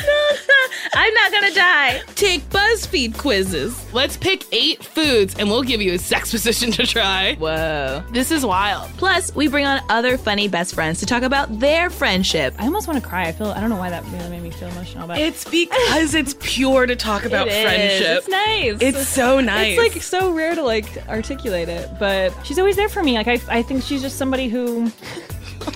No, 0.00 0.06
no. 0.06 0.58
I'm 0.94 1.14
not 1.14 1.32
gonna 1.32 1.54
die. 1.54 2.00
Take 2.14 2.48
BuzzFeed 2.50 3.16
quizzes. 3.18 3.92
Let's 3.92 4.16
pick 4.16 4.44
eight 4.52 4.82
foods 4.82 5.34
and 5.38 5.48
we'll 5.50 5.62
give 5.62 5.80
you 5.82 5.92
a 5.94 5.98
sex 5.98 6.30
position 6.38 6.70
to 6.72 6.86
try. 6.86 7.34
Whoa. 7.36 8.02
This 8.10 8.30
is 8.30 8.44
wild. 8.44 8.90
Plus, 8.96 9.34
we 9.34 9.48
bring 9.48 9.66
on 9.66 9.80
other 9.88 10.16
funny 10.18 10.48
best 10.48 10.74
friends 10.74 11.00
to 11.00 11.06
talk 11.06 11.22
about 11.22 11.58
their 11.60 11.90
friendship. 11.90 12.54
I 12.58 12.64
almost 12.64 12.88
want 12.88 13.02
to 13.02 13.06
cry. 13.08 13.28
I 13.28 13.32
feel 13.32 13.48
I 13.48 13.60
don't 13.60 13.70
know 13.70 13.76
why 13.76 13.90
that 13.90 14.04
really 14.06 14.28
made 14.30 14.42
me 14.42 14.50
feel 14.50 14.68
emotional, 14.68 15.06
but 15.06 15.18
It's 15.18 15.44
because 15.50 16.14
it's 16.14 16.34
pure 16.40 16.86
to 16.86 16.96
talk 16.96 17.24
about 17.24 17.48
It 17.48 17.52
is. 17.52 17.62
friendship. 17.64 18.18
It's 18.18 18.28
nice. 18.28 18.78
It's 18.80 19.08
so 19.08 19.40
nice. 19.40 19.78
It's 19.78 19.94
like 19.94 20.02
so 20.02 20.32
rare 20.32 20.54
to 20.54 20.62
like 20.62 21.06
articulate 21.08 21.68
it, 21.68 21.90
but 21.98 22.32
she's 22.44 22.58
always 22.58 22.76
there 22.76 22.88
for 22.88 23.02
me. 23.02 23.14
Like 23.14 23.28
I, 23.28 23.40
I 23.48 23.62
think 23.62 23.82
she's 23.82 24.02
just 24.02 24.16
somebody 24.16 24.48
who. 24.48 24.90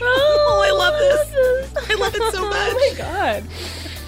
oh, 0.00 0.62
I 0.64 0.70
love 0.72 0.98
this. 0.98 1.90
I 1.90 1.94
love 1.94 2.14
it 2.14 2.32
so 2.32 2.44
oh 2.44 2.48
much. 2.48 2.72
Oh 2.72 2.90
my 2.90 2.94
god. 2.98 3.44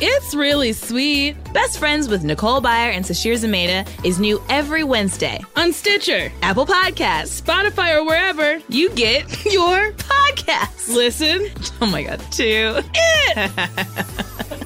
It's 0.07 0.35
really 0.35 0.75
sweet. 0.75 1.35
Best 1.55 1.79
Friends 1.79 2.11
with 2.11 2.25
Nicole 2.25 2.61
Byer 2.61 2.93
and 2.95 3.03
Sasheer 3.07 3.37
Zamata 3.39 3.89
is 4.05 4.21
new 4.21 4.39
every 4.51 4.85
Wednesday. 4.85 5.41
On 5.57 5.73
Stitcher, 5.73 6.31
Apple 6.43 6.67
Podcasts, 6.67 7.41
Spotify, 7.41 7.97
or 7.97 8.05
wherever 8.05 8.61
you 8.69 8.91
get 8.91 9.23
your 9.51 9.93
podcasts. 9.93 10.89
listen. 10.95 11.49
Oh 11.81 11.87
my 11.87 12.03
god, 12.03 12.21
two. 12.31 12.81
It. 12.95 14.61